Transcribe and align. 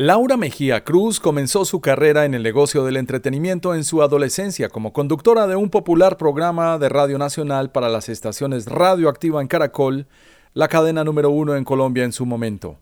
Laura 0.00 0.36
Mejía 0.36 0.84
Cruz 0.84 1.18
comenzó 1.18 1.64
su 1.64 1.80
carrera 1.80 2.24
en 2.24 2.32
el 2.32 2.44
negocio 2.44 2.84
del 2.84 2.96
entretenimiento 2.98 3.74
en 3.74 3.82
su 3.82 4.00
adolescencia 4.00 4.68
como 4.68 4.92
conductora 4.92 5.48
de 5.48 5.56
un 5.56 5.70
popular 5.70 6.16
programa 6.16 6.78
de 6.78 6.88
Radio 6.88 7.18
Nacional 7.18 7.72
para 7.72 7.88
las 7.88 8.08
estaciones 8.08 8.66
Radioactiva 8.66 9.42
en 9.42 9.48
Caracol, 9.48 10.06
la 10.54 10.68
cadena 10.68 11.02
número 11.02 11.30
uno 11.30 11.56
en 11.56 11.64
Colombia 11.64 12.04
en 12.04 12.12
su 12.12 12.26
momento. 12.26 12.76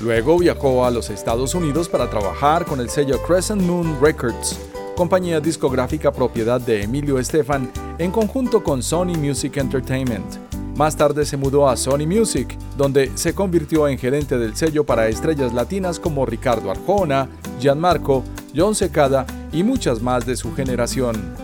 Luego 0.00 0.38
viajó 0.38 0.86
a 0.86 0.92
los 0.92 1.10
Estados 1.10 1.56
Unidos 1.56 1.88
para 1.88 2.08
trabajar 2.08 2.64
con 2.64 2.78
el 2.78 2.90
sello 2.90 3.20
Crescent 3.26 3.62
Moon 3.62 3.98
Records, 4.00 4.56
compañía 4.94 5.40
discográfica 5.40 6.12
propiedad 6.12 6.60
de 6.60 6.84
Emilio 6.84 7.18
Estefan 7.18 7.72
en 7.98 8.12
conjunto 8.12 8.62
con 8.62 8.84
Sony 8.84 9.16
Music 9.18 9.56
Entertainment. 9.56 10.55
Más 10.76 10.94
tarde 10.94 11.24
se 11.24 11.38
mudó 11.38 11.70
a 11.70 11.76
Sony 11.76 12.06
Music, 12.06 12.54
donde 12.76 13.10
se 13.14 13.34
convirtió 13.34 13.88
en 13.88 13.96
gerente 13.96 14.36
del 14.36 14.54
sello 14.54 14.84
para 14.84 15.08
estrellas 15.08 15.54
latinas 15.54 15.98
como 15.98 16.26
Ricardo 16.26 16.70
Arjona, 16.70 17.28
Gianmarco, 17.58 18.22
John 18.54 18.74
Secada 18.74 19.24
y 19.52 19.62
muchas 19.62 20.02
más 20.02 20.26
de 20.26 20.36
su 20.36 20.54
generación. 20.54 21.34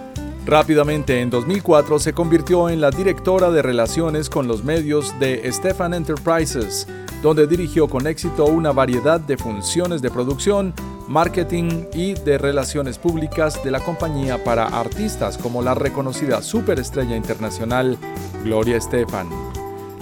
Rápidamente, 0.45 1.23
en 1.23 1.31
2004, 1.31 1.99
se 1.99 2.13
convirtió 2.13 2.69
en 2.69 2.83
la 2.83 2.91
directora 2.91 3.51
de 3.51 3.63
relaciones 3.63 4.29
con 4.29 4.49
los 4.49 4.65
medios 4.65 5.19
de 5.19 5.51
Stefan 5.51 5.95
Enterprises, 5.95 6.87
donde 7.23 7.47
dirigió 7.47 7.89
con 7.89 8.07
éxito 8.07 8.45
una 8.45 8.73
variedad 8.73 9.19
de 9.19 9.39
funciones 9.39 10.03
de 10.03 10.11
producción, 10.11 10.75
marketing 11.09 11.85
y 11.93 12.15
de 12.15 12.39
relaciones 12.39 12.99
públicas 12.99 13.63
de 13.63 13.71
la 13.71 13.81
compañía 13.81 14.43
para 14.43 14.67
artistas 14.67 15.39
como 15.39 15.63
la 15.63 15.75
reconocida 15.75 16.43
superestrella 16.43 17.17
internacional 17.17 17.99
Gloria 18.45 18.77
Estefan. 18.77 19.29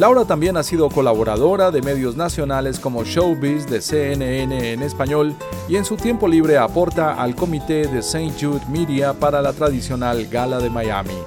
Laura 0.00 0.24
también 0.24 0.56
ha 0.56 0.62
sido 0.62 0.88
colaboradora 0.88 1.70
de 1.70 1.82
medios 1.82 2.16
nacionales 2.16 2.80
como 2.80 3.04
Showbiz 3.04 3.66
de 3.66 3.82
CNN 3.82 4.72
en 4.72 4.82
español 4.82 5.34
y 5.68 5.76
en 5.76 5.84
su 5.84 5.96
tiempo 5.96 6.26
libre 6.26 6.56
aporta 6.56 7.12
al 7.20 7.34
comité 7.34 7.86
de 7.86 7.98
St. 7.98 8.32
Jude 8.40 8.64
Media 8.70 9.12
para 9.12 9.42
la 9.42 9.52
tradicional 9.52 10.26
Gala 10.28 10.58
de 10.58 10.70
Miami. 10.70 11.18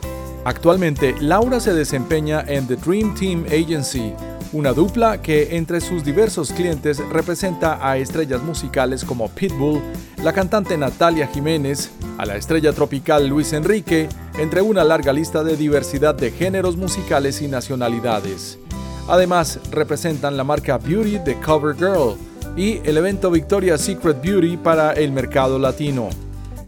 Actualmente, 0.45 1.15
Laura 1.21 1.59
se 1.59 1.73
desempeña 1.73 2.43
en 2.47 2.67
The 2.67 2.75
Dream 2.75 3.13
Team 3.13 3.45
Agency, 3.45 4.13
una 4.53 4.71
dupla 4.71 5.21
que 5.21 5.57
entre 5.57 5.81
sus 5.81 6.03
diversos 6.03 6.51
clientes 6.51 6.99
representa 7.09 7.79
a 7.81 7.97
estrellas 7.97 8.41
musicales 8.43 9.03
como 9.03 9.27
Pitbull, 9.27 9.81
la 10.23 10.31
cantante 10.31 10.77
Natalia 10.77 11.27
Jiménez, 11.27 11.91
a 12.19 12.25
la 12.25 12.37
estrella 12.37 12.71
tropical 12.71 13.27
Luis 13.27 13.51
Enrique, 13.53 14.07
entre 14.37 14.61
una 14.61 14.83
larga 14.83 15.11
lista 15.11 15.43
de 15.43 15.57
diversidad 15.57 16.13
de 16.13 16.31
géneros 16.31 16.77
musicales 16.77 17.41
y 17.41 17.47
nacionalidades. 17.47 18.59
Además, 19.07 19.59
representan 19.71 20.37
la 20.37 20.43
marca 20.43 20.77
Beauty 20.77 21.17
de 21.17 21.35
CoverGirl 21.39 22.15
y 22.55 22.79
el 22.87 22.97
evento 22.97 23.31
Victoria's 23.31 23.81
Secret 23.81 24.21
Beauty 24.21 24.57
para 24.57 24.93
el 24.93 25.11
mercado 25.11 25.57
latino. 25.57 26.09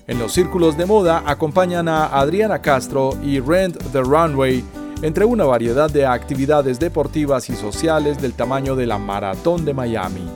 En 0.08 0.20
los 0.20 0.34
círculos 0.34 0.76
de 0.76 0.86
moda 0.86 1.24
acompañan 1.26 1.88
a 1.88 2.08
Adriana 2.08 2.62
Castro 2.62 3.12
y 3.24 3.40
Rent 3.40 3.78
the 3.92 4.02
Runway, 4.02 4.64
entre 5.06 5.24
una 5.24 5.46
variedad 5.46 5.88
de 5.88 6.08
actividades 6.08 6.80
deportivas 6.80 7.52
y 7.52 7.56
sociales 7.56 8.20
del 8.20 8.34
tamaño 8.34 8.76
de 8.76 8.88
la 8.88 8.98
Maratón 8.98 9.64
de 9.64 9.72
Miami. 9.72 10.28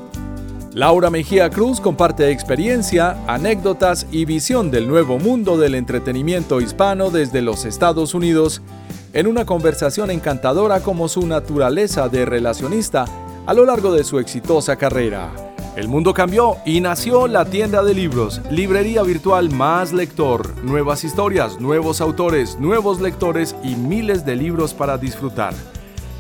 Laura 0.74 1.10
Mejía 1.10 1.50
Cruz 1.50 1.82
comparte 1.82 2.30
experiencia, 2.30 3.18
anécdotas 3.26 4.06
y 4.12 4.26
visión 4.26 4.70
del 4.70 4.88
nuevo 4.88 5.18
mundo 5.18 5.58
del 5.58 5.74
entretenimiento 5.74 6.62
hispano 6.62 7.10
desde 7.10 7.42
los 7.42 7.66
Estados 7.66 8.14
Unidos 8.14 8.62
en 9.14 9.26
una 9.26 9.44
conversación 9.44 10.12
encantadora 10.12 10.82
como 10.82 11.08
su 11.08 11.26
naturaleza 11.26 12.08
de 12.08 12.26
relacionista 12.26 13.06
a 13.48 13.54
lo 13.56 13.66
largo 13.66 13.92
de 13.92 14.04
su 14.04 14.20
exitosa 14.20 14.76
carrera. 14.76 15.49
El 15.80 15.88
mundo 15.88 16.14
cambió 16.14 16.58
y 16.66 16.82
nació 16.82 17.26
la 17.30 17.46
tienda 17.46 17.82
de 17.84 17.94
libros, 17.94 18.42
librería 18.52 19.02
virtual 19.02 19.50
más 19.50 19.94
lector, 19.94 20.62
nuevas 20.62 21.06
historias, 21.06 21.62
nuevos 21.62 22.02
autores, 22.02 22.60
nuevos 22.60 23.00
lectores 23.00 23.56
y 23.64 23.76
miles 23.76 24.26
de 24.26 24.36
libros 24.36 24.74
para 24.74 24.98
disfrutar. 24.98 25.54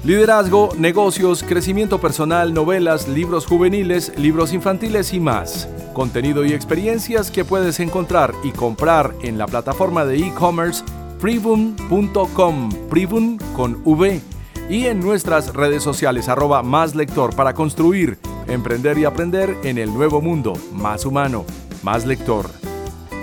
Liderazgo, 0.06 0.69
negocios, 0.78 1.44
crecimiento 1.44 2.00
personal, 2.00 2.53
novelas, 2.53 3.09
libros 3.09 3.46
juveniles, 3.46 4.18
libros 4.18 4.53
infantiles 4.53 5.14
y 5.14 5.19
más. 5.19 5.68
Contenido 5.92 6.46
y 6.46 6.53
experiencias 6.53 7.30
que 7.30 7.44
puedes 7.44 7.81
encontrar 7.81 8.34
y 8.46 8.52
comprar 8.52 9.14
en 9.24 9.38
la 9.38 9.46
plataforma 9.46 10.06
de 10.06 10.19
e-commerce 10.19 10.86
privum.com, 11.19 12.69
privum 12.90 13.38
con 13.58 13.81
V, 13.84 14.22
y 14.69 14.85
en 14.85 15.00
nuestras 15.00 15.53
redes 15.53 15.84
sociales 15.84 16.30
arroba 16.30 16.63
más 16.63 16.96
lector 16.96 17.35
para 17.35 17.53
construir, 17.53 18.19
emprender 18.47 18.97
y 19.00 19.06
aprender 19.06 19.57
en 19.63 19.80
el 19.80 19.94
nuevo 19.94 20.22
mundo, 20.22 20.53
más 20.72 21.06
humano, 21.06 21.46
más 21.81 22.06
lector. 22.06 22.52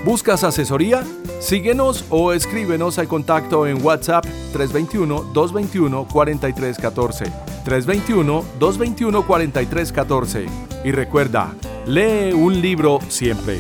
¿Buscas 0.05 0.43
asesoría? 0.45 1.05
Síguenos 1.41 2.05
o 2.11 2.33
escríbenos 2.33 2.99
al 2.99 3.09
contacto 3.09 3.67
en 3.67 3.83
WhatsApp 3.85 4.25
321-221-4314. 4.55 7.33
321-221-4314. 7.65 10.47
Y 10.85 10.93
recuerda, 10.93 11.53
lee 11.87 12.33
un 12.33 12.61
libro 12.61 13.01
siempre. 13.09 13.59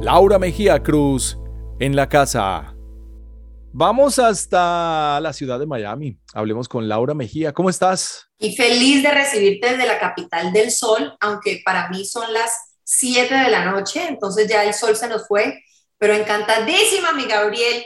Laura 0.00 0.38
Mejía 0.38 0.80
Cruz 0.82 1.38
en 1.80 1.96
la 1.96 2.08
casa. 2.08 2.73
Vamos 3.76 4.20
hasta 4.20 5.18
la 5.20 5.32
ciudad 5.32 5.58
de 5.58 5.66
Miami. 5.66 6.16
Hablemos 6.32 6.68
con 6.68 6.88
Laura 6.88 7.12
Mejía. 7.12 7.52
¿Cómo 7.52 7.68
estás? 7.68 8.30
Y 8.38 8.54
feliz 8.54 9.02
de 9.02 9.10
recibirte 9.10 9.70
desde 9.70 9.84
la 9.84 9.98
capital 9.98 10.52
del 10.52 10.70
sol, 10.70 11.16
aunque 11.18 11.60
para 11.64 11.88
mí 11.88 12.04
son 12.04 12.32
las 12.32 12.52
7 12.84 13.34
de 13.34 13.50
la 13.50 13.72
noche, 13.72 14.06
entonces 14.06 14.48
ya 14.48 14.62
el 14.62 14.74
sol 14.74 14.94
se 14.94 15.08
nos 15.08 15.26
fue, 15.26 15.60
pero 15.98 16.14
encantadísima, 16.14 17.14
mi 17.14 17.24
Gabriel 17.24 17.84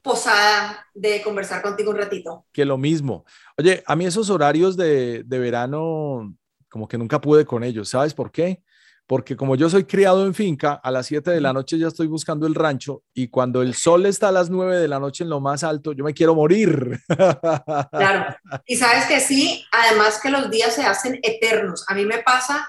Posada, 0.00 0.86
de 0.94 1.20
conversar 1.20 1.60
contigo 1.60 1.90
un 1.90 1.98
ratito. 1.98 2.46
Que 2.50 2.64
lo 2.64 2.78
mismo. 2.78 3.26
Oye, 3.58 3.82
a 3.86 3.94
mí 3.94 4.06
esos 4.06 4.30
horarios 4.30 4.74
de, 4.74 5.22
de 5.22 5.38
verano, 5.38 6.34
como 6.70 6.88
que 6.88 6.96
nunca 6.96 7.20
pude 7.20 7.44
con 7.44 7.62
ellos. 7.62 7.90
¿Sabes 7.90 8.14
por 8.14 8.32
qué? 8.32 8.62
Porque 9.06 9.36
como 9.36 9.54
yo 9.54 9.70
soy 9.70 9.84
criado 9.84 10.26
en 10.26 10.34
finca, 10.34 10.80
a 10.82 10.90
las 10.90 11.06
7 11.06 11.30
de 11.30 11.40
la 11.40 11.52
noche 11.52 11.78
ya 11.78 11.86
estoy 11.86 12.08
buscando 12.08 12.46
el 12.46 12.54
rancho 12.54 13.04
y 13.14 13.28
cuando 13.28 13.62
el 13.62 13.74
sol 13.74 14.04
está 14.06 14.28
a 14.28 14.32
las 14.32 14.50
9 14.50 14.76
de 14.78 14.88
la 14.88 14.98
noche 14.98 15.22
en 15.22 15.30
lo 15.30 15.40
más 15.40 15.62
alto, 15.62 15.92
yo 15.92 16.04
me 16.04 16.12
quiero 16.12 16.34
morir. 16.34 17.00
Claro, 17.06 18.36
y 18.66 18.76
sabes 18.76 19.06
que 19.06 19.20
sí, 19.20 19.64
además 19.70 20.20
que 20.20 20.30
los 20.30 20.50
días 20.50 20.74
se 20.74 20.84
hacen 20.84 21.20
eternos. 21.22 21.84
A 21.88 21.94
mí 21.94 22.04
me 22.04 22.18
pasa 22.18 22.68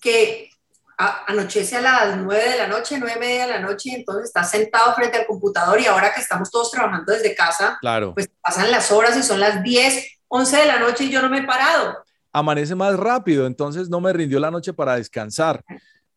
que 0.00 0.48
anochece 0.96 1.76
a 1.76 1.80
las 1.82 2.16
9 2.16 2.50
de 2.50 2.58
la 2.58 2.66
noche, 2.66 2.96
9 2.98 3.14
y 3.16 3.20
media 3.20 3.46
de 3.46 3.52
la 3.52 3.60
noche, 3.60 3.90
y 3.90 3.94
entonces 3.96 4.26
estás 4.26 4.50
sentado 4.50 4.94
frente 4.94 5.18
al 5.18 5.26
computador 5.26 5.80
y 5.80 5.86
ahora 5.86 6.14
que 6.14 6.20
estamos 6.20 6.50
todos 6.50 6.70
trabajando 6.70 7.12
desde 7.12 7.34
casa, 7.34 7.76
claro. 7.80 8.14
pues 8.14 8.30
pasan 8.40 8.70
las 8.70 8.90
horas 8.90 9.16
y 9.16 9.22
son 9.22 9.40
las 9.40 9.62
10, 9.62 10.06
11 10.28 10.56
de 10.56 10.66
la 10.66 10.78
noche 10.78 11.04
y 11.04 11.10
yo 11.10 11.20
no 11.20 11.28
me 11.28 11.38
he 11.38 11.42
parado 11.42 12.03
amanece 12.34 12.74
más 12.74 12.96
rápido, 12.98 13.46
entonces 13.46 13.88
no 13.88 14.00
me 14.00 14.12
rindió 14.12 14.40
la 14.40 14.50
noche 14.50 14.74
para 14.74 14.96
descansar. 14.96 15.64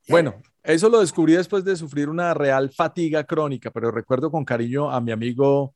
Bueno, 0.10 0.42
eso 0.64 0.90
lo 0.90 1.00
descubrí 1.00 1.34
después 1.34 1.64
de 1.64 1.76
sufrir 1.76 2.10
una 2.10 2.34
real 2.34 2.72
fatiga 2.72 3.24
crónica, 3.24 3.70
pero 3.72 3.92
recuerdo 3.92 4.32
con 4.32 4.44
cariño 4.44 4.90
a 4.92 5.00
mi 5.00 5.12
amigo 5.12 5.76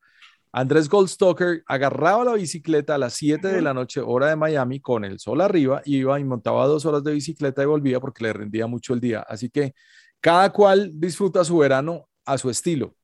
Andrés 0.51 0.89
Goldstoker 0.89 1.63
agarraba 1.67 2.25
la 2.25 2.33
bicicleta 2.33 2.95
a 2.95 2.97
las 2.97 3.13
7 3.13 3.47
de 3.47 3.61
la 3.61 3.73
noche, 3.73 4.01
hora 4.01 4.27
de 4.27 4.35
Miami, 4.35 4.81
con 4.81 5.05
el 5.05 5.19
sol 5.19 5.41
arriba, 5.41 5.81
iba 5.85 6.19
y 6.19 6.23
montaba 6.23 6.65
dos 6.65 6.85
horas 6.85 7.03
de 7.03 7.13
bicicleta 7.13 7.61
y 7.61 7.67
volvía 7.67 7.99
porque 7.99 8.23
le 8.23 8.33
rendía 8.33 8.67
mucho 8.67 8.93
el 8.93 8.99
día. 8.99 9.23
Así 9.27 9.49
que 9.49 9.73
cada 10.19 10.51
cual 10.51 10.91
disfruta 10.93 11.43
su 11.43 11.57
verano 11.57 12.09
a 12.25 12.37
su 12.37 12.49
estilo. 12.49 12.95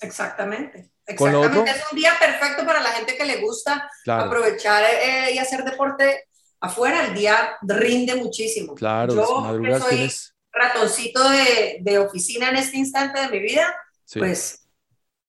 Exactamente. 0.00 0.90
Exactamente. 1.06 1.70
Es 1.70 1.84
un 1.92 1.96
día 1.96 2.12
perfecto 2.18 2.66
para 2.66 2.80
la 2.80 2.90
gente 2.90 3.16
que 3.16 3.24
le 3.24 3.40
gusta 3.40 3.88
aprovechar 4.08 4.82
eh, 4.84 5.34
y 5.34 5.38
hacer 5.38 5.62
deporte 5.62 6.24
afuera. 6.60 7.06
El 7.06 7.14
día 7.14 7.56
rinde 7.62 8.14
muchísimo. 8.16 8.74
Claro, 8.74 9.14
Yo 9.14 9.60
que 9.60 9.78
soy 9.78 10.10
ratoncito 10.52 11.28
de, 11.28 11.78
de, 11.80 11.98
oficina 11.98 12.48
en 12.48 12.56
este 12.56 12.78
instante 12.78 13.20
de 13.20 13.28
mi 13.28 13.40
vida, 13.40 13.74
pues 14.14 14.66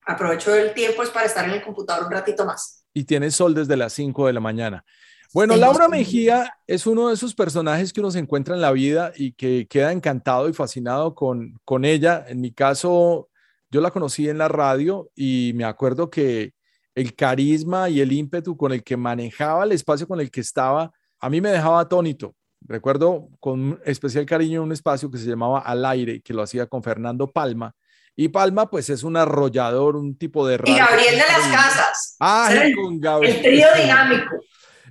aprovecho 0.05 0.55
el 0.55 0.73
tiempo 0.73 1.03
es 1.03 1.09
para 1.09 1.25
estar 1.25 1.45
en 1.45 1.51
el 1.51 1.61
computador 1.61 2.05
un 2.05 2.11
ratito 2.11 2.45
más. 2.45 2.85
Y 2.93 3.03
tiene 3.03 3.29
sol 3.29 3.53
desde 3.53 3.75
las 3.75 3.93
5 3.93 4.27
de 4.27 4.33
la 4.33 4.39
mañana. 4.39 4.85
Bueno, 5.33 5.57
Laura 5.57 5.89
Mejía 5.89 6.57
es 6.65 6.87
uno 6.87 7.09
de 7.09 7.13
esos 7.13 7.35
personajes 7.35 7.91
que 7.91 7.99
uno 7.99 8.11
se 8.11 8.19
encuentra 8.19 8.55
en 8.55 8.61
la 8.61 8.71
vida 8.71 9.11
y 9.15 9.33
que 9.33 9.67
queda 9.69 9.91
encantado 9.91 10.47
y 10.47 10.53
fascinado 10.53 11.13
con, 11.13 11.59
con 11.65 11.83
ella. 11.83 12.25
En 12.27 12.39
mi 12.39 12.53
caso, 12.53 13.29
yo 13.69 13.81
la 13.81 13.91
conocí 13.91 14.29
en 14.29 14.37
la 14.37 14.47
radio 14.47 15.11
y 15.15 15.51
me 15.55 15.65
acuerdo 15.65 16.09
que 16.09 16.53
el 16.95 17.13
carisma 17.13 17.89
y 17.89 17.99
el 17.99 18.11
ímpetu 18.13 18.55
con 18.55 18.71
el 18.71 18.83
que 18.83 18.97
manejaba 18.97 19.65
el 19.65 19.73
espacio 19.73 20.07
con 20.07 20.19
el 20.21 20.31
que 20.31 20.41
estaba, 20.41 20.91
a 21.19 21.29
mí 21.29 21.41
me 21.41 21.49
dejaba 21.49 21.81
atónito. 21.81 22.35
Recuerdo 22.61 23.29
con 23.39 23.79
especial 23.85 24.25
cariño 24.25 24.63
un 24.63 24.71
espacio 24.71 25.09
que 25.11 25.17
se 25.17 25.27
llamaba 25.27 25.59
Al 25.59 25.85
aire, 25.85 26.21
que 26.21 26.33
lo 26.33 26.41
hacía 26.41 26.65
con 26.65 26.83
Fernando 26.83 27.27
Palma, 27.27 27.75
y 28.19 28.29
Palma, 28.29 28.67
pues 28.67 28.89
es 28.89 29.03
un 29.03 29.15
arrollador, 29.15 29.95
un 29.95 30.17
tipo 30.17 30.47
de... 30.47 30.55
Y 30.65 30.75
Gabriel 30.75 31.11
de 31.11 31.17
las 31.17 31.47
Casas. 31.51 32.15
Ah, 32.19 32.49
con 32.75 32.99
Gabriel. 32.99 33.35
El 33.35 33.41
trío 33.43 33.67
dinámico. 33.79 34.37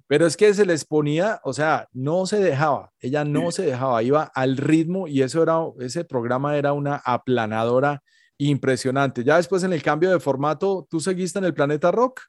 Pero 0.06 0.26
es 0.26 0.36
que 0.36 0.54
se 0.54 0.64
les 0.64 0.84
ponía, 0.84 1.40
o 1.42 1.52
sea, 1.52 1.88
no 1.92 2.26
se 2.26 2.38
dejaba, 2.38 2.92
ella 3.00 3.24
no 3.24 3.50
se 3.50 3.62
dejaba, 3.62 4.04
iba 4.04 4.22
al 4.22 4.56
ritmo 4.56 5.08
y 5.08 5.22
eso 5.22 5.42
era, 5.42 5.56
ese 5.80 6.04
programa 6.04 6.56
era 6.56 6.72
una 6.72 7.02
aplanadora 7.04 8.04
impresionante. 8.38 9.24
Ya 9.24 9.38
después 9.38 9.64
en 9.64 9.72
el 9.72 9.82
cambio 9.82 10.10
de 10.10 10.20
formato, 10.20 10.86
¿tú 10.88 11.00
seguiste 11.00 11.40
en 11.40 11.46
el 11.46 11.54
Planeta 11.54 11.90
Rock? 11.90 12.20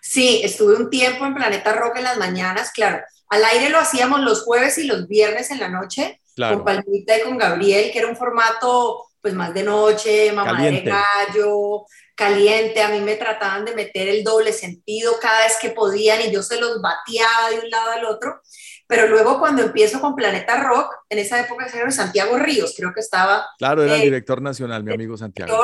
Sí, 0.00 0.40
estuve 0.42 0.74
un 0.74 0.90
tiempo 0.90 1.24
en 1.24 1.34
Planeta 1.34 1.72
Rock 1.74 1.98
en 1.98 2.04
las 2.04 2.18
mañanas, 2.18 2.72
claro. 2.72 2.98
Al 3.32 3.46
aire 3.46 3.70
lo 3.70 3.78
hacíamos 3.78 4.20
los 4.20 4.42
jueves 4.42 4.76
y 4.76 4.84
los 4.84 5.08
viernes 5.08 5.50
en 5.50 5.58
la 5.58 5.70
noche, 5.70 6.20
con 6.36 6.62
Palmita 6.64 7.16
y 7.16 7.22
con 7.22 7.38
Gabriel, 7.38 7.90
que 7.90 7.98
era 7.98 8.08
un 8.08 8.16
formato 8.16 9.06
pues 9.22 9.32
más 9.32 9.54
de 9.54 9.62
noche, 9.62 10.32
mamá 10.32 10.60
de 10.62 10.82
gallo, 10.82 11.86
caliente, 12.14 12.82
a 12.82 12.90
mí 12.90 13.00
me 13.00 13.14
trataban 13.14 13.64
de 13.64 13.74
meter 13.74 14.06
el 14.08 14.22
doble 14.22 14.52
sentido 14.52 15.14
cada 15.18 15.44
vez 15.44 15.56
que 15.58 15.70
podían 15.70 16.20
y 16.20 16.30
yo 16.30 16.42
se 16.42 16.60
los 16.60 16.82
bateaba 16.82 17.48
de 17.48 17.60
un 17.60 17.70
lado 17.70 17.92
al 17.92 18.04
otro. 18.04 18.42
Pero 18.86 19.08
luego 19.08 19.38
cuando 19.38 19.62
empiezo 19.62 19.98
con 19.98 20.14
Planeta 20.14 20.62
Rock, 20.62 20.92
en 21.08 21.18
esa 21.18 21.40
época 21.40 21.66
era 21.72 21.90
Santiago 21.90 22.36
Ríos, 22.36 22.74
creo 22.76 22.92
que 22.92 23.00
estaba... 23.00 23.48
Claro, 23.56 23.82
era 23.82 23.94
el 23.94 24.02
eh, 24.02 24.04
director 24.04 24.42
nacional, 24.42 24.84
mi 24.84 24.92
amigo 24.92 25.16
Santiago. 25.16 25.58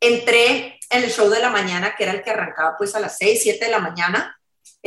entré 0.00 0.78
en 0.88 1.04
el 1.04 1.10
show 1.10 1.28
de 1.28 1.40
la 1.40 1.50
mañana, 1.50 1.94
que 1.94 2.04
era 2.04 2.14
el 2.14 2.22
que 2.22 2.30
arrancaba 2.30 2.74
pues 2.78 2.94
a 2.94 3.00
las 3.00 3.18
6, 3.18 3.38
7 3.42 3.66
de 3.66 3.70
la 3.70 3.80
mañana. 3.80 4.35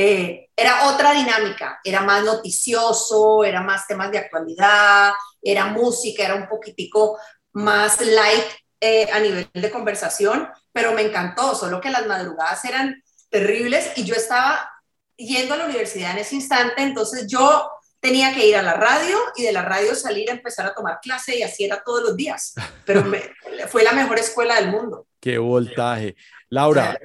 Eh, 0.01 0.47
era 0.55 0.87
otra 0.87 1.11
dinámica, 1.11 1.81
era 1.83 1.99
más 1.99 2.23
noticioso, 2.23 3.43
era 3.43 3.59
más 3.59 3.85
temas 3.85 4.09
de 4.09 4.19
actualidad, 4.19 5.11
era 5.41 5.65
música, 5.65 6.23
era 6.23 6.35
un 6.35 6.47
poquitico 6.47 7.19
más 7.51 7.99
light 7.99 8.45
eh, 8.79 9.09
a 9.11 9.19
nivel 9.19 9.49
de 9.53 9.69
conversación, 9.69 10.47
pero 10.71 10.93
me 10.93 11.01
encantó, 11.01 11.53
solo 11.53 11.81
que 11.81 11.89
las 11.89 12.07
madrugadas 12.07 12.63
eran 12.63 13.03
terribles 13.27 13.91
y 13.97 14.05
yo 14.05 14.15
estaba 14.15 14.71
yendo 15.17 15.55
a 15.55 15.57
la 15.57 15.65
universidad 15.65 16.11
en 16.11 16.19
ese 16.19 16.35
instante, 16.35 16.81
entonces 16.81 17.27
yo 17.27 17.69
tenía 17.99 18.33
que 18.33 18.47
ir 18.47 18.55
a 18.55 18.61
la 18.61 18.75
radio 18.75 19.17
y 19.35 19.43
de 19.43 19.51
la 19.51 19.63
radio 19.63 19.93
salir 19.95 20.29
a 20.29 20.33
empezar 20.33 20.65
a 20.65 20.73
tomar 20.73 21.01
clase 21.01 21.37
y 21.37 21.43
así 21.43 21.65
era 21.65 21.83
todos 21.83 22.03
los 22.03 22.15
días, 22.15 22.53
pero 22.85 23.03
fue 23.67 23.83
la 23.83 23.91
mejor 23.91 24.17
escuela 24.17 24.55
del 24.55 24.71
mundo. 24.71 25.07
Qué 25.19 25.37
voltaje. 25.37 26.15
Laura, 26.47 26.97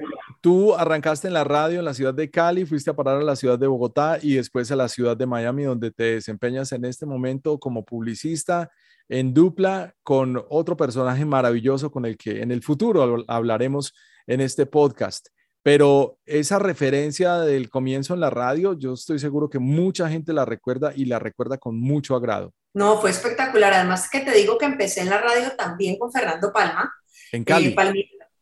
tú 0.45 0.75
arrancaste 0.75 1.27
en 1.27 1.33
la 1.33 1.43
radio 1.43 1.79
en 1.79 1.85
la 1.85 1.95
ciudad 1.95 2.13
de 2.13 2.29
Cali, 2.29 2.67
fuiste 2.67 2.91
a 2.91 2.95
parar 2.95 3.17
a 3.17 3.23
la 3.23 3.35
ciudad 3.35 3.57
de 3.57 3.65
Bogotá 3.65 4.19
y 4.21 4.35
después 4.35 4.69
a 4.69 4.75
la 4.75 4.87
ciudad 4.87 5.17
de 5.17 5.25
Miami, 5.25 5.63
donde 5.63 5.89
te 5.89 6.03
desempeñas 6.03 6.71
en 6.71 6.85
este 6.85 7.07
momento 7.07 7.57
como 7.57 7.83
publicista 7.83 8.69
en 9.09 9.33
dupla 9.33 9.95
con 10.03 10.45
otro 10.49 10.77
personaje 10.77 11.25
maravilloso 11.25 11.89
con 11.89 12.05
el 12.05 12.15
que 12.15 12.43
en 12.43 12.51
el 12.51 12.61
futuro 12.61 13.25
hablaremos 13.27 13.95
en 14.27 14.39
este 14.39 14.67
podcast. 14.67 15.29
Pero 15.63 16.19
esa 16.27 16.59
referencia 16.59 17.37
del 17.37 17.71
comienzo 17.71 18.13
en 18.13 18.19
la 18.19 18.29
radio, 18.29 18.77
yo 18.77 18.93
estoy 18.93 19.17
seguro 19.17 19.49
que 19.49 19.57
mucha 19.57 20.07
gente 20.09 20.31
la 20.31 20.45
recuerda 20.45 20.93
y 20.95 21.05
la 21.05 21.17
recuerda 21.17 21.57
con 21.57 21.81
mucho 21.81 22.15
agrado. 22.15 22.53
No, 22.75 23.01
fue 23.01 23.09
espectacular. 23.09 23.73
Además 23.73 24.07
que 24.11 24.19
te 24.19 24.29
digo 24.29 24.59
que 24.59 24.65
empecé 24.65 25.01
en 25.01 25.09
la 25.09 25.21
radio 25.21 25.53
también 25.57 25.97
con 25.97 26.11
Fernando 26.11 26.53
Palma. 26.53 26.93
En 27.31 27.43
Cali. 27.43 27.69
Eh, 27.69 27.75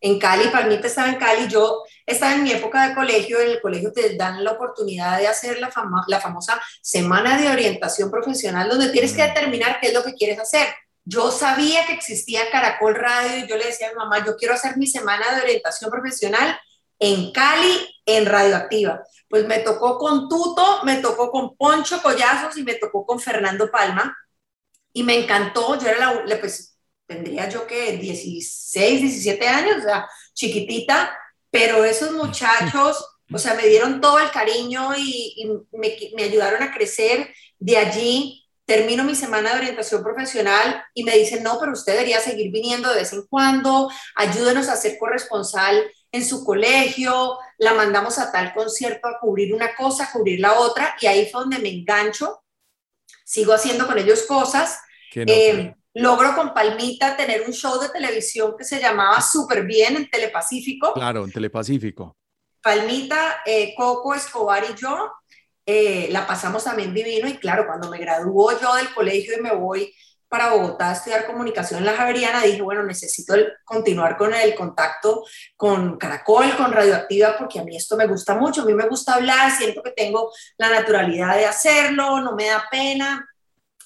en 0.03 0.19
Cali, 0.19 0.49
Palmita 0.49 0.87
estaba 0.87 1.07
en 1.07 1.15
Cali, 1.15 1.47
yo 1.47 1.81
estaba 2.05 2.33
en 2.33 2.43
mi 2.43 2.51
época 2.51 2.89
de 2.89 2.93
colegio, 2.93 3.39
en 3.39 3.51
el 3.51 3.61
colegio 3.61 3.93
te 3.93 4.17
dan 4.17 4.43
la 4.43 4.51
oportunidad 4.51 5.17
de 5.17 5.27
hacer 5.27 5.61
la, 5.61 5.71
la 6.07 6.19
famosa 6.19 6.61
semana 6.81 7.39
de 7.39 7.49
orientación 7.49 8.11
profesional, 8.11 8.67
donde 8.67 8.89
tienes 8.89 9.13
que 9.13 9.23
determinar 9.23 9.79
qué 9.79 9.87
es 9.87 9.93
lo 9.93 10.03
que 10.03 10.13
quieres 10.13 10.37
hacer. 10.39 10.67
Yo 11.05 11.31
sabía 11.31 11.85
que 11.85 11.93
existía 11.93 12.51
Caracol 12.51 12.95
Radio 12.95 13.37
y 13.37 13.47
yo 13.47 13.55
le 13.55 13.65
decía 13.65 13.87
a 13.87 13.91
mi 13.91 13.95
mamá, 13.95 14.25
yo 14.25 14.35
quiero 14.35 14.55
hacer 14.55 14.75
mi 14.75 14.87
semana 14.87 15.35
de 15.35 15.41
orientación 15.41 15.89
profesional 15.89 16.59
en 16.99 17.31
Cali, 17.31 18.01
en 18.05 18.25
Radioactiva. 18.25 19.03
Pues 19.29 19.47
me 19.47 19.59
tocó 19.59 19.97
con 19.97 20.27
Tuto, 20.27 20.83
me 20.83 20.97
tocó 20.97 21.31
con 21.31 21.55
Poncho 21.55 22.01
Collazos 22.01 22.57
y 22.57 22.63
me 22.63 22.75
tocó 22.75 23.05
con 23.05 23.21
Fernando 23.21 23.71
Palma. 23.71 24.17
Y 24.91 25.03
me 25.03 25.17
encantó, 25.17 25.79
yo 25.79 25.87
era 25.87 26.23
la, 26.25 26.39
pues 26.41 26.72
tendría 27.07 27.49
yo 27.49 27.67
que 27.67 27.97
16, 27.97 29.01
17 29.01 29.47
años, 29.47 29.77
o 29.79 29.81
sea, 29.81 30.09
chiquitita, 30.33 31.17
pero 31.49 31.83
esos 31.83 32.11
muchachos, 32.13 33.05
o 33.31 33.37
sea, 33.37 33.53
me 33.53 33.67
dieron 33.67 34.01
todo 34.01 34.19
el 34.19 34.31
cariño 34.31 34.91
y, 34.97 35.49
me, 35.71 35.95
me, 36.15 36.23
ayudaron 36.23 36.63
a 36.63 36.73
crecer. 36.73 37.33
De 37.59 37.77
allí 37.77 38.43
termino 38.65 39.03
mi 39.03 39.15
semana 39.15 39.51
de 39.51 39.59
orientación 39.59 40.03
profesional 40.03 40.83
y 40.93 41.03
me 41.03 41.17
dicen, 41.17 41.43
no, 41.43 41.59
pero 41.59 41.73
usted 41.73 41.93
debería 41.93 42.19
seguir 42.19 42.51
viniendo 42.51 42.89
de 42.89 42.95
vez 42.95 43.13
en 43.13 43.25
cuando, 43.27 43.89
ayúdenos 44.15 44.69
a 44.69 44.75
ser 44.75 44.97
corresponsal 44.97 45.83
en 46.11 46.25
su 46.25 46.45
colegio, 46.45 47.37
la 47.57 47.73
mandamos 47.73 48.19
a 48.19 48.31
tal 48.31 48.53
concierto 48.53 49.07
a 49.07 49.19
cubrir 49.19 49.53
una 49.53 49.75
cosa, 49.75 50.05
a 50.05 50.11
cubrir 50.11 50.39
la 50.39 50.59
otra, 50.59 50.95
y 51.01 51.07
ahí 51.07 51.29
fue 51.29 51.41
donde 51.41 51.59
me 51.59 51.69
engancho, 51.69 52.43
sigo 53.25 53.53
haciendo 53.53 53.87
con 53.87 53.97
ellos 53.97 54.23
cosas. 54.23 54.79
Eh, 55.15 55.75
logro 55.93 56.35
con 56.35 56.53
Palmita 56.53 57.15
tener 57.15 57.43
un 57.43 57.53
show 57.53 57.79
de 57.79 57.89
televisión 57.89 58.55
que 58.57 58.63
se 58.63 58.79
llamaba 58.79 59.21
Súper 59.21 59.65
Bien 59.65 59.95
en 59.95 60.09
Telepacífico. 60.09 60.93
Claro, 60.93 61.23
en 61.25 61.31
Telepacífico. 61.31 62.17
Palmita, 62.61 63.41
eh, 63.45 63.73
Coco, 63.75 64.13
Escobar 64.13 64.63
y 64.69 64.79
yo 64.79 65.11
eh, 65.65 66.09
la 66.11 66.27
pasamos 66.27 66.63
también 66.63 66.93
divino 66.93 67.27
y 67.27 67.37
claro, 67.37 67.65
cuando 67.65 67.89
me 67.89 67.97
graduó 67.97 68.59
yo 68.59 68.75
del 68.75 68.93
colegio 68.93 69.37
y 69.37 69.41
me 69.41 69.53
voy 69.53 69.93
para 70.27 70.49
Bogotá 70.49 70.89
a 70.89 70.93
estudiar 70.93 71.27
comunicación 71.27 71.79
en 71.79 71.85
la 71.85 71.93
Javeriana, 71.93 72.41
dije, 72.41 72.61
bueno, 72.63 72.81
necesito 72.83 73.35
continuar 73.63 74.17
con 74.17 74.33
el 74.33 74.55
contacto 74.55 75.23
con 75.55 75.97
Caracol, 75.99 76.55
con 76.57 76.71
Radioactiva, 76.71 77.37
porque 77.37 77.59
a 77.59 77.63
mí 77.63 77.77
esto 77.77 77.95
me 77.95 78.07
gusta 78.07 78.33
mucho, 78.33 78.63
a 78.63 78.65
mí 78.65 78.73
me 78.73 78.87
gusta 78.87 79.13
hablar, 79.13 79.55
siento 79.55 79.83
que 79.83 79.91
tengo 79.91 80.31
la 80.57 80.69
naturalidad 80.69 81.35
de 81.35 81.45
hacerlo, 81.45 82.19
no 82.19 82.35
me 82.35 82.47
da 82.47 82.65
pena, 82.71 83.29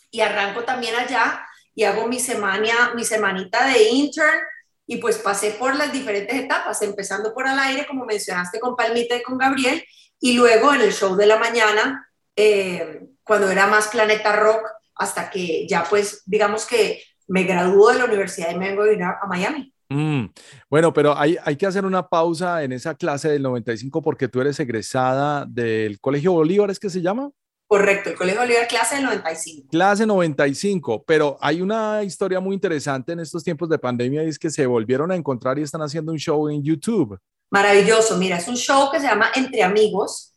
y 0.09 0.21
arranco 0.21 0.63
también 0.63 0.95
allá 0.95 1.46
y 1.77 1.83
hago 1.83 2.07
mi 2.07 2.19
semana, 2.19 2.91
mi 2.95 3.03
semanita 3.03 3.67
de 3.67 3.89
intern 3.89 4.39
y 4.87 4.97
pues 4.97 5.19
pasé 5.19 5.51
por 5.51 5.75
las 5.75 5.93
diferentes 5.93 6.35
etapas, 6.35 6.81
empezando 6.81 7.35
por 7.35 7.47
al 7.47 7.59
aire, 7.59 7.85
como 7.85 8.03
mencionaste 8.03 8.59
con 8.59 8.75
Palmita 8.75 9.15
y 9.15 9.21
con 9.21 9.37
Gabriel, 9.37 9.83
y 10.19 10.33
luego 10.33 10.73
en 10.73 10.81
el 10.81 10.91
show 10.91 11.15
de 11.15 11.27
la 11.27 11.37
mañana, 11.37 12.09
eh, 12.35 13.01
cuando 13.23 13.51
era 13.51 13.67
más 13.67 13.89
Planeta 13.89 14.35
Rock, 14.35 14.61
hasta 14.95 15.29
que 15.29 15.67
ya 15.67 15.83
pues 15.87 16.23
digamos 16.25 16.65
que 16.65 17.03
me 17.27 17.43
graduó 17.43 17.91
de 17.91 17.99
la 17.99 18.05
universidad 18.05 18.49
y 18.49 18.55
me 18.55 18.73
vengo 18.73 18.81
a 18.81 19.27
Miami. 19.27 19.71
Mm, 19.89 20.25
bueno, 20.71 20.91
pero 20.91 21.15
hay, 21.15 21.37
hay 21.43 21.57
que 21.57 21.67
hacer 21.67 21.85
una 21.85 22.07
pausa 22.07 22.63
en 22.63 22.71
esa 22.71 22.95
clase 22.95 23.29
del 23.29 23.43
95 23.43 24.01
porque 24.01 24.27
tú 24.27 24.41
eres 24.41 24.59
egresada 24.59 25.45
del 25.45 25.99
Colegio 25.99 26.31
Bolívar, 26.31 26.71
¿es 26.71 26.79
que 26.79 26.89
se 26.89 27.03
llama? 27.03 27.29
Correcto, 27.67 28.09
el 28.09 28.15
Colegio 28.15 28.41
Oliver, 28.41 28.65
clase 28.65 28.95
del 28.95 29.03
95. 29.03 29.67
Clase 29.69 30.05
95, 30.05 31.03
pero 31.05 31.37
hay 31.41 31.61
una 31.61 32.01
historia 32.01 32.39
muy 32.39 32.53
interesante 32.53 33.11
en 33.11 33.19
estos 33.19 33.43
tiempos 33.43 33.67
de 33.67 33.77
pandemia 33.77 34.23
y 34.23 34.29
es 34.29 34.39
que 34.39 34.49
se 34.49 34.65
volvieron 34.65 35.11
a 35.11 35.15
encontrar 35.15 35.59
y 35.59 35.63
están 35.63 35.81
haciendo 35.81 36.13
un 36.13 36.17
show 36.17 36.47
en 36.47 36.63
YouTube. 36.63 37.19
Maravilloso, 37.49 38.17
mira, 38.17 38.37
es 38.37 38.47
un 38.47 38.55
show 38.55 38.89
que 38.89 39.01
se 39.01 39.07
llama 39.07 39.31
Entre 39.35 39.63
Amigos. 39.63 40.33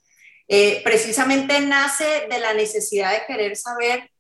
Eh, 0.49 0.81
precisamente 0.83 1.61
nace 1.61 2.27
de 2.29 2.41
la 2.41 2.53
necesidad 2.53 3.13
de 3.13 3.27
querer 3.29 3.57
saber 3.57 4.11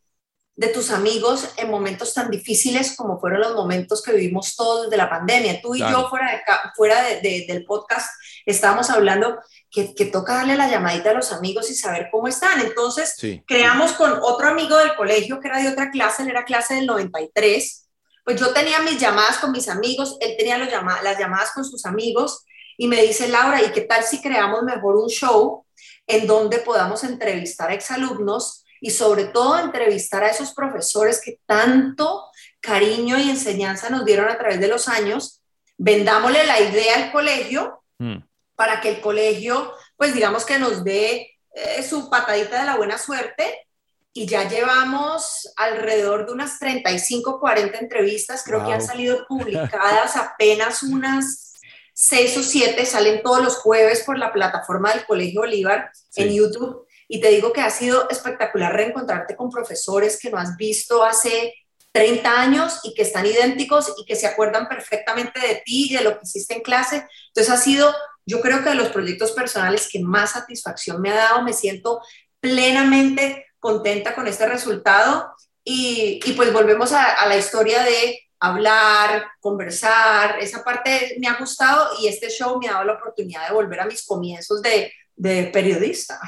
de 0.60 0.68
tus 0.68 0.90
amigos 0.90 1.48
en 1.56 1.70
momentos 1.70 2.12
tan 2.12 2.30
difíciles 2.30 2.94
como 2.94 3.18
fueron 3.18 3.40
los 3.40 3.54
momentos 3.54 4.02
que 4.02 4.12
vivimos 4.12 4.56
todos 4.56 4.82
desde 4.82 4.98
la 4.98 5.08
pandemia. 5.08 5.62
Tú 5.62 5.74
y 5.74 5.78
yo 5.78 6.10
fuera, 6.10 6.32
de, 6.32 6.40
fuera 6.76 7.02
de, 7.02 7.46
del 7.48 7.64
podcast 7.64 8.06
estábamos 8.44 8.90
hablando 8.90 9.38
que, 9.70 9.94
que, 9.94 10.04
toca 10.04 10.34
darle 10.34 10.58
la 10.58 10.68
llamadita 10.68 11.12
a 11.12 11.14
los 11.14 11.32
amigos 11.32 11.70
y 11.70 11.74
saber 11.74 12.08
cómo 12.12 12.28
están. 12.28 12.60
Entonces, 12.60 13.16
creamos 13.46 13.92
con 13.92 14.12
otro 14.20 14.48
amigo 14.48 14.76
del 14.76 14.94
colegio 14.96 15.40
que 15.40 15.48
era 15.48 15.62
de 15.62 15.70
otra 15.70 15.90
clase, 15.90 16.24
él 16.24 16.28
era 16.28 16.44
clase 16.44 16.74
del 16.74 16.84
93. 16.84 17.88
Pues 18.22 18.38
yo 18.38 18.52
tenía 18.52 18.80
mis 18.80 18.98
llamadas 18.98 19.38
con 19.38 19.52
mis 19.52 19.66
amigos, 19.66 20.18
él 20.20 20.34
tenía 20.36 20.58
los 20.58 20.68
las 20.68 21.18
llamadas 21.18 21.52
con 21.52 21.64
sus 21.64 21.86
amigos 21.86 22.44
y 22.76 22.86
me 22.86 23.00
dice 23.00 23.28
Laura, 23.28 23.62
¿y 23.62 23.72
qué 23.72 23.80
tal 23.80 24.04
si 24.04 24.20
creamos 24.20 24.62
mejor 24.64 24.96
un 24.96 25.08
show 25.08 25.64
en 26.06 26.26
donde 26.26 26.58
podamos 26.58 27.02
entrevistar 27.02 27.70
a 27.70 27.74
exalumnos 27.74 28.66
y 28.80 28.90
sobre 28.90 29.24
todo 29.24 29.58
entrevistar 29.58 30.24
a 30.24 30.30
esos 30.30 30.54
profesores 30.54 31.20
que 31.22 31.38
tanto 31.46 32.24
cariño 32.60 33.18
y 33.18 33.30
enseñanza 33.30 33.90
nos 33.90 34.04
dieron 34.04 34.28
a 34.28 34.38
través 34.38 34.60
de 34.60 34.68
los 34.68 34.88
años, 34.88 35.42
vendámosle 35.76 36.44
la 36.44 36.60
idea 36.60 36.96
al 36.96 37.12
colegio 37.12 37.82
mm. 37.98 38.16
para 38.56 38.80
que 38.80 38.88
el 38.88 39.00
colegio, 39.00 39.72
pues 39.96 40.14
digamos 40.14 40.44
que 40.44 40.58
nos 40.58 40.82
dé 40.82 41.38
eh, 41.54 41.82
su 41.82 42.08
patadita 42.08 42.60
de 42.60 42.66
la 42.66 42.76
buena 42.76 42.98
suerte. 42.98 43.66
Y 44.12 44.26
ya 44.26 44.48
llevamos 44.48 45.52
alrededor 45.56 46.26
de 46.26 46.32
unas 46.32 46.58
35, 46.58 47.38
40 47.38 47.78
entrevistas, 47.78 48.42
creo 48.44 48.66
que 48.66 48.72
han 48.72 48.82
salido 48.82 49.24
publicadas 49.28 50.16
apenas 50.16 50.82
unas 50.82 51.54
seis 51.94 52.36
o 52.36 52.42
siete, 52.42 52.86
salen 52.86 53.22
todos 53.22 53.40
los 53.40 53.58
jueves 53.58 54.02
por 54.02 54.18
la 54.18 54.32
plataforma 54.32 54.92
del 54.92 55.06
Colegio 55.06 55.42
Bolívar 55.42 55.92
en 56.16 56.32
YouTube 56.32 56.88
y 57.12 57.20
te 57.20 57.28
digo 57.28 57.52
que 57.52 57.60
ha 57.60 57.70
sido 57.70 58.08
espectacular 58.08 58.72
reencontrarte 58.72 59.34
con 59.34 59.50
profesores 59.50 60.16
que 60.16 60.30
no 60.30 60.38
has 60.38 60.56
visto 60.56 61.02
hace 61.02 61.52
30 61.90 62.40
años 62.40 62.78
y 62.84 62.94
que 62.94 63.02
están 63.02 63.26
idénticos 63.26 63.94
y 63.98 64.04
que 64.04 64.14
se 64.14 64.28
acuerdan 64.28 64.68
perfectamente 64.68 65.40
de 65.40 65.60
ti 65.64 65.88
y 65.90 65.96
de 65.96 66.04
lo 66.04 66.12
que 66.12 66.20
hiciste 66.22 66.54
en 66.54 66.60
clase. 66.60 67.04
Entonces 67.26 67.52
ha 67.52 67.56
sido, 67.56 67.92
yo 68.24 68.40
creo 68.40 68.62
que 68.62 68.68
de 68.68 68.76
los 68.76 68.90
proyectos 68.90 69.32
personales 69.32 69.88
que 69.90 69.98
más 69.98 70.30
satisfacción 70.30 71.02
me 71.02 71.10
ha 71.10 71.16
dado, 71.16 71.42
me 71.42 71.52
siento 71.52 72.00
plenamente 72.38 73.44
contenta 73.58 74.14
con 74.14 74.28
este 74.28 74.46
resultado 74.46 75.34
y, 75.64 76.20
y 76.24 76.32
pues 76.34 76.52
volvemos 76.52 76.92
a, 76.92 77.06
a 77.06 77.26
la 77.26 77.36
historia 77.36 77.82
de 77.82 78.20
hablar, 78.38 79.26
conversar, 79.40 80.38
esa 80.38 80.62
parte 80.62 81.16
me 81.18 81.26
ha 81.26 81.34
gustado 81.34 81.90
y 82.00 82.06
este 82.06 82.30
show 82.30 82.56
me 82.60 82.68
ha 82.68 82.74
dado 82.74 82.84
la 82.84 82.92
oportunidad 82.92 83.48
de 83.48 83.54
volver 83.54 83.80
a 83.80 83.86
mis 83.86 84.06
comienzos 84.06 84.62
de, 84.62 84.92
de 85.16 85.50
periodista. 85.52 86.20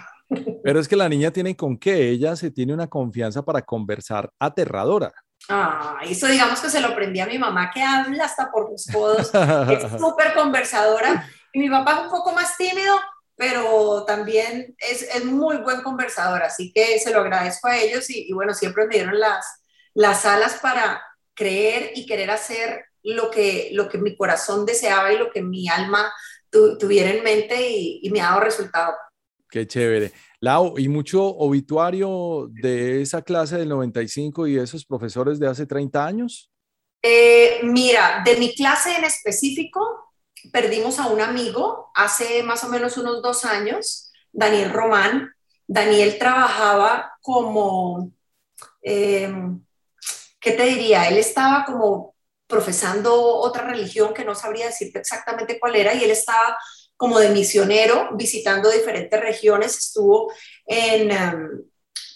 Pero 0.63 0.81
es 0.81 0.89
que 0.89 0.97
la 0.97 1.09
niña 1.09 1.31
tiene 1.31 1.57
con 1.57 1.77
qué, 1.77 2.11
ella 2.11 2.37
se 2.37 2.51
tiene 2.51 2.75
una 2.75 2.87
confianza 2.87 3.43
para 3.43 3.63
conversar 3.63 4.31
aterradora. 4.39 5.13
Ah, 5.49 5.99
eso 6.03 6.29
digamos 6.29 6.61
que 6.61 6.71
se 6.71 6.81
lo 6.81 6.89
aprendí 6.89 7.21
a 7.21 7.27
mi 7.27 7.39
mamá 7.39 7.71
que 7.73 7.83
habla 7.83 8.25
hasta 8.25 8.51
por 8.51 8.71
los 8.71 8.87
codos, 8.87 9.33
es 9.35 9.91
súper 10.01 10.35
conversadora 10.35 11.29
y 11.53 11.59
mi 11.59 11.69
papá 11.69 11.93
es 11.93 11.99
un 12.05 12.11
poco 12.11 12.33
más 12.33 12.57
tímido, 12.57 12.95
pero 13.35 14.05
también 14.05 14.75
es, 14.79 15.03
es, 15.03 15.25
muy 15.25 15.57
buen 15.57 15.83
conversador, 15.83 16.43
así 16.43 16.73
que 16.73 16.99
se 17.01 17.13
lo 17.13 17.21
agradezco 17.21 17.67
a 17.67 17.77
ellos 17.77 18.09
y, 18.11 18.29
y, 18.29 18.33
bueno, 18.33 18.55
siempre 18.55 18.87
me 18.87 18.95
dieron 18.95 19.19
las, 19.19 19.45
las 19.95 20.25
alas 20.25 20.59
para 20.63 21.03
creer 21.35 21.91
y 21.97 22.07
querer 22.07 22.31
hacer 22.31 22.85
lo 23.03 23.31
que, 23.31 23.71
lo 23.73 23.89
que 23.89 23.99
mi 23.99 24.17
corazón 24.17 24.65
deseaba 24.65 25.13
y 25.13 25.19
lo 25.19 25.31
que 25.31 25.43
mi 25.43 25.69
alma 25.69 26.13
tuviera 26.51 27.11
en 27.11 27.25
mente 27.25 27.69
y, 27.69 28.01
y 28.03 28.11
me 28.11 28.21
ha 28.21 28.27
dado 28.27 28.41
resultado. 28.41 28.95
Qué 29.53 29.67
chévere. 29.67 30.13
Lau, 30.41 30.79
¿y 30.79 30.89
mucho 30.89 31.23
obituario 31.23 32.49
de 32.51 33.03
esa 33.03 33.21
clase 33.21 33.59
del 33.59 33.69
95 33.69 34.47
y 34.47 34.55
de 34.55 34.65
esos 34.65 34.87
profesores 34.87 35.39
de 35.39 35.47
hace 35.47 35.67
30 35.67 36.07
años? 36.07 36.51
Eh, 37.03 37.61
mira, 37.63 38.23
de 38.25 38.37
mi 38.37 38.55
clase 38.55 38.97
en 38.97 39.05
específico, 39.05 40.15
perdimos 40.51 40.99
a 40.99 41.09
un 41.09 41.21
amigo 41.21 41.91
hace 41.95 42.43
más 42.43 42.65
o 42.65 42.71
menos 42.71 42.97
unos 42.97 43.21
dos 43.21 43.45
años, 43.45 44.11
Daniel 44.33 44.73
Román. 44.73 45.31
Daniel 45.67 46.17
trabajaba 46.19 47.13
como, 47.21 48.11
em, 48.81 49.63
¿qué 50.41 50.53
te 50.53 50.65
diría? 50.65 51.11
Él 51.11 51.19
estaba 51.19 51.67
como 51.67 52.15
profesando 52.47 53.15
otra 53.15 53.65
religión 53.65 54.15
que 54.15 54.25
no 54.25 54.35
sabría 54.35 54.69
decirte 54.69 54.99
exactamente 54.99 55.61
cuál 55.61 55.77
era 55.77 55.93
y 55.93 56.05
él 56.05 56.11
estaba 56.11 56.57
como 57.03 57.19
de 57.19 57.31
misionero, 57.31 58.11
visitando 58.13 58.71
diferentes 58.71 59.19
regiones, 59.19 59.77
estuvo 59.77 60.33
en, 60.65 61.11
um, 61.11 61.65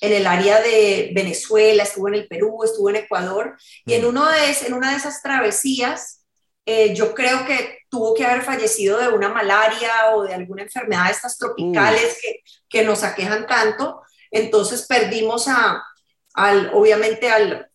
en 0.01 0.13
el 0.13 0.29
área 0.29 0.61
de 0.61 1.11
Venezuela, 1.13 1.83
estuvo 1.83 2.07
en 2.07 2.15
el 2.15 2.29
Perú, 2.29 2.63
estuvo 2.63 2.89
en 2.91 2.95
Ecuador, 2.95 3.57
y 3.85 3.95
en, 3.95 4.05
mm. 4.05 4.07
uno 4.07 4.31
de 4.31 4.39
en 4.65 4.75
una 4.75 4.93
de 4.93 4.99
esas 4.99 5.21
travesías, 5.23 6.23
eh, 6.67 6.95
yo 6.95 7.15
creo 7.15 7.45
que 7.45 7.79
tuvo 7.91 8.15
que 8.15 8.25
haber 8.25 8.45
fallecido 8.45 8.99
de 8.99 9.09
una 9.09 9.29
malaria 9.29 10.15
o 10.15 10.23
de 10.23 10.35
alguna 10.35 10.63
enfermedad 10.63 11.07
de 11.07 11.11
estas 11.15 11.37
tropicales 11.37 12.19
que, 12.23 12.45
que, 12.69 12.85
nos 12.85 13.03
aquejan 13.03 13.49
tanto, 13.49 14.03
entonces 14.31 14.87
perdimos 14.87 15.49
a, 15.49 15.83
al, 16.35 16.71
obviamente 16.73 17.29
al, 17.29 17.69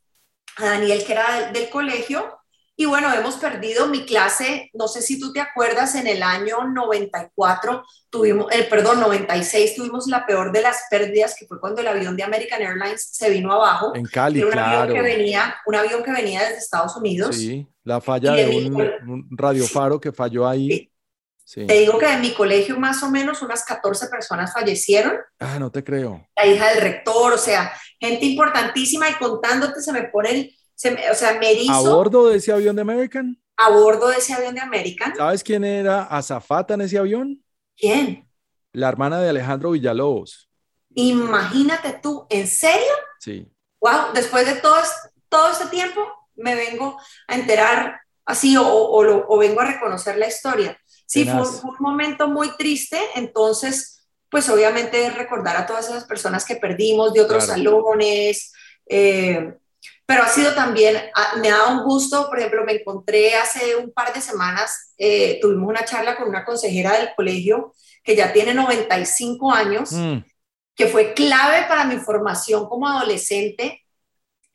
a 0.55 0.65
Daniel, 0.65 1.03
que 1.03 1.11
era 1.11 1.51
del 1.51 1.69
colegio, 1.69 2.40
y 2.81 2.85
bueno, 2.85 3.13
hemos 3.13 3.35
perdido 3.35 3.85
mi 3.85 4.07
clase, 4.07 4.71
no 4.73 4.87
sé 4.87 5.03
si 5.03 5.19
tú 5.19 5.31
te 5.31 5.39
acuerdas, 5.39 5.93
en 5.93 6.07
el 6.07 6.23
año 6.23 6.63
94 6.63 7.83
tuvimos, 8.09 8.51
el 8.51 8.67
perdón, 8.67 8.99
96 8.99 9.75
tuvimos 9.75 10.07
la 10.07 10.25
peor 10.25 10.51
de 10.51 10.63
las 10.63 10.85
pérdidas, 10.89 11.35
que 11.37 11.45
fue 11.45 11.59
cuando 11.59 11.81
el 11.81 11.87
avión 11.87 12.17
de 12.17 12.23
American 12.23 12.59
Airlines 12.59 13.07
se 13.11 13.29
vino 13.29 13.53
abajo. 13.53 13.95
En 13.95 14.05
Cali, 14.05 14.43
un 14.43 14.49
claro. 14.49 14.79
Avión 14.79 14.95
que 14.95 15.01
venía, 15.03 15.55
un 15.67 15.75
avión 15.75 16.01
que 16.01 16.11
venía 16.11 16.39
desde 16.41 16.57
Estados 16.57 16.95
Unidos. 16.95 17.35
Sí, 17.35 17.67
la 17.83 18.01
falla 18.01 18.31
de, 18.31 18.47
un, 18.47 19.27
radiofaro 19.29 20.01
que 20.01 20.11
falló 20.11 20.47
ahí. 20.47 20.91
Sí. 21.45 21.67
Te 21.67 21.81
digo 21.81 21.99
que 21.99 22.11
en 22.11 22.21
mi 22.21 22.33
colegio 22.33 22.79
más 22.79 23.03
o 23.03 23.11
menos 23.11 23.43
unas 23.43 23.63
14 23.63 24.07
personas 24.07 24.53
fallecieron. 24.53 25.17
Ah, 25.37 25.59
no 25.59 25.69
te 25.71 25.83
creo. 25.83 26.27
La 26.35 26.47
hija 26.47 26.69
del 26.69 26.81
rector, 26.81 27.33
o 27.33 27.37
sea, 27.37 27.71
gente 27.99 28.25
importantísima 28.25 29.07
y 29.07 29.13
contándote 29.13 29.81
se 29.81 29.93
me 29.93 30.05
pone 30.05 30.31
el 30.31 30.57
o 31.11 31.15
sea, 31.15 31.37
me 31.39 31.53
hizo... 31.53 31.73
¿A 31.73 31.79
bordo 31.81 32.27
de 32.27 32.37
ese 32.37 32.51
avión 32.51 32.75
de 32.75 32.81
American? 32.81 33.39
A 33.57 33.69
bordo 33.69 34.07
de 34.07 34.17
ese 34.17 34.33
avión 34.33 34.55
de 34.55 34.61
American. 34.61 35.15
¿Sabes 35.15 35.43
quién 35.43 35.63
era 35.63 36.03
azafata 36.03 36.73
en 36.73 36.81
ese 36.81 36.97
avión? 36.97 37.43
¿Quién? 37.77 38.27
La 38.73 38.89
hermana 38.89 39.19
de 39.19 39.29
Alejandro 39.29 39.71
Villalobos. 39.71 40.49
Imagínate 40.95 41.99
tú, 42.01 42.25
¿en 42.29 42.47
serio? 42.47 42.91
Sí. 43.19 43.47
Wow, 43.79 44.13
después 44.13 44.45
de 44.45 44.55
todo, 44.55 44.77
todo 45.29 45.51
este 45.51 45.67
tiempo 45.67 46.01
me 46.35 46.55
vengo 46.55 46.99
a 47.27 47.35
enterar 47.35 48.01
así 48.25 48.55
o, 48.57 48.65
o, 48.65 49.37
vengo 49.37 49.61
a 49.61 49.65
reconocer 49.65 50.17
la 50.17 50.27
historia. 50.27 50.77
Sí, 51.05 51.25
fue, 51.25 51.41
un 51.41 51.75
momento 51.79 52.27
muy 52.27 52.55
triste, 52.55 52.99
entonces, 53.15 54.07
pues 54.29 54.47
obviamente 54.49 55.09
recordar 55.09 55.57
a 55.57 55.65
todas 55.65 55.89
esas 55.89 56.05
personas 56.05 56.45
que 56.45 56.55
perdimos 56.55 57.13
de 57.13 57.21
otros 57.21 57.45
salones, 57.45 58.53
eh, 58.87 59.57
pero 60.11 60.23
ha 60.23 60.27
sido 60.27 60.53
también, 60.53 60.97
ah, 61.15 61.37
me 61.41 61.49
ha 61.49 61.57
dado 61.57 61.71
un 61.71 61.83
gusto, 61.85 62.27
por 62.27 62.37
ejemplo, 62.37 62.65
me 62.65 62.73
encontré 62.73 63.33
hace 63.35 63.77
un 63.77 63.93
par 63.93 64.13
de 64.13 64.19
semanas, 64.19 64.93
eh, 64.97 65.39
tuvimos 65.41 65.69
una 65.69 65.85
charla 65.85 66.17
con 66.17 66.27
una 66.27 66.43
consejera 66.43 66.97
del 66.97 67.11
colegio 67.15 67.73
que 68.03 68.13
ya 68.13 68.33
tiene 68.33 68.53
95 68.53 69.53
años, 69.53 69.93
mm. 69.93 70.17
que 70.75 70.87
fue 70.87 71.13
clave 71.13 71.65
para 71.69 71.85
mi 71.85 71.95
formación 71.95 72.67
como 72.67 72.89
adolescente 72.89 73.85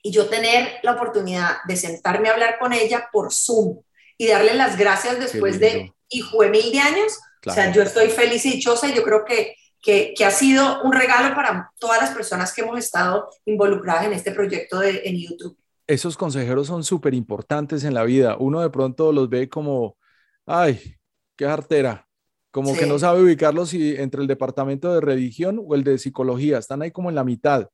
y 0.03 0.11
yo 0.11 0.27
tener 0.27 0.79
la 0.83 0.93
oportunidad 0.93 1.57
de 1.67 1.77
sentarme 1.77 2.29
a 2.29 2.33
hablar 2.33 2.59
con 2.59 2.75
ella 2.75 3.09
por 3.11 3.33
Zoom 3.33 3.81
y 4.19 4.27
darle 4.27 4.53
las 4.53 4.77
gracias 4.77 5.19
después 5.19 5.59
de, 5.59 5.91
hijo 6.11 6.43
de 6.43 6.51
mil 6.51 6.71
de 6.71 6.81
años. 6.81 7.19
O 7.47 7.51
sea, 7.51 7.73
yo 7.73 7.81
estoy 7.81 8.11
feliz 8.11 8.45
y 8.45 8.57
dichosa 8.57 8.89
y 8.89 8.95
yo 8.95 9.03
creo 9.03 9.25
que 9.25 9.57
que, 9.87 10.25
ha 10.25 10.31
sido 10.33 10.83
un 10.83 10.93
regalo 10.93 11.33
para 11.35 11.71
todas 11.79 12.01
las 12.01 12.11
personas 12.11 12.53
que 12.53 12.63
hemos 12.63 12.77
estado 12.77 13.31
involucradas 13.45 14.07
en 14.07 14.13
este 14.15 14.33
proyecto 14.33 14.81
de, 14.81 15.03
en 15.05 15.17
YouTube. 15.17 15.57
Esos 15.87 16.17
consejeros 16.17 16.67
son 16.67 16.83
súper 16.83 17.15
importantes 17.15 17.85
en 17.85 17.95
la 17.95 18.03
vida. 18.03 18.37
Uno 18.41 18.61
de 18.61 18.71
pronto 18.71 19.13
los 19.13 19.29
ve 19.29 19.49
como, 19.49 19.97
ay, 20.45 20.97
qué 21.37 21.47
artera, 21.47 22.09
como 22.51 22.75
que 22.77 22.87
no 22.87 22.99
sabe 22.99 23.23
ubicarlos 23.23 23.69
si 23.69 23.95
entre 23.95 24.23
el 24.23 24.27
departamento 24.27 24.93
de 24.93 25.01
religión 25.01 25.63
o 25.65 25.77
el 25.77 25.85
de 25.85 25.99
psicología, 25.99 26.59
están 26.59 26.83
ahí 26.83 26.91
como 26.91 27.09
en 27.09 27.15
la 27.15 27.23
mitad. 27.23 27.69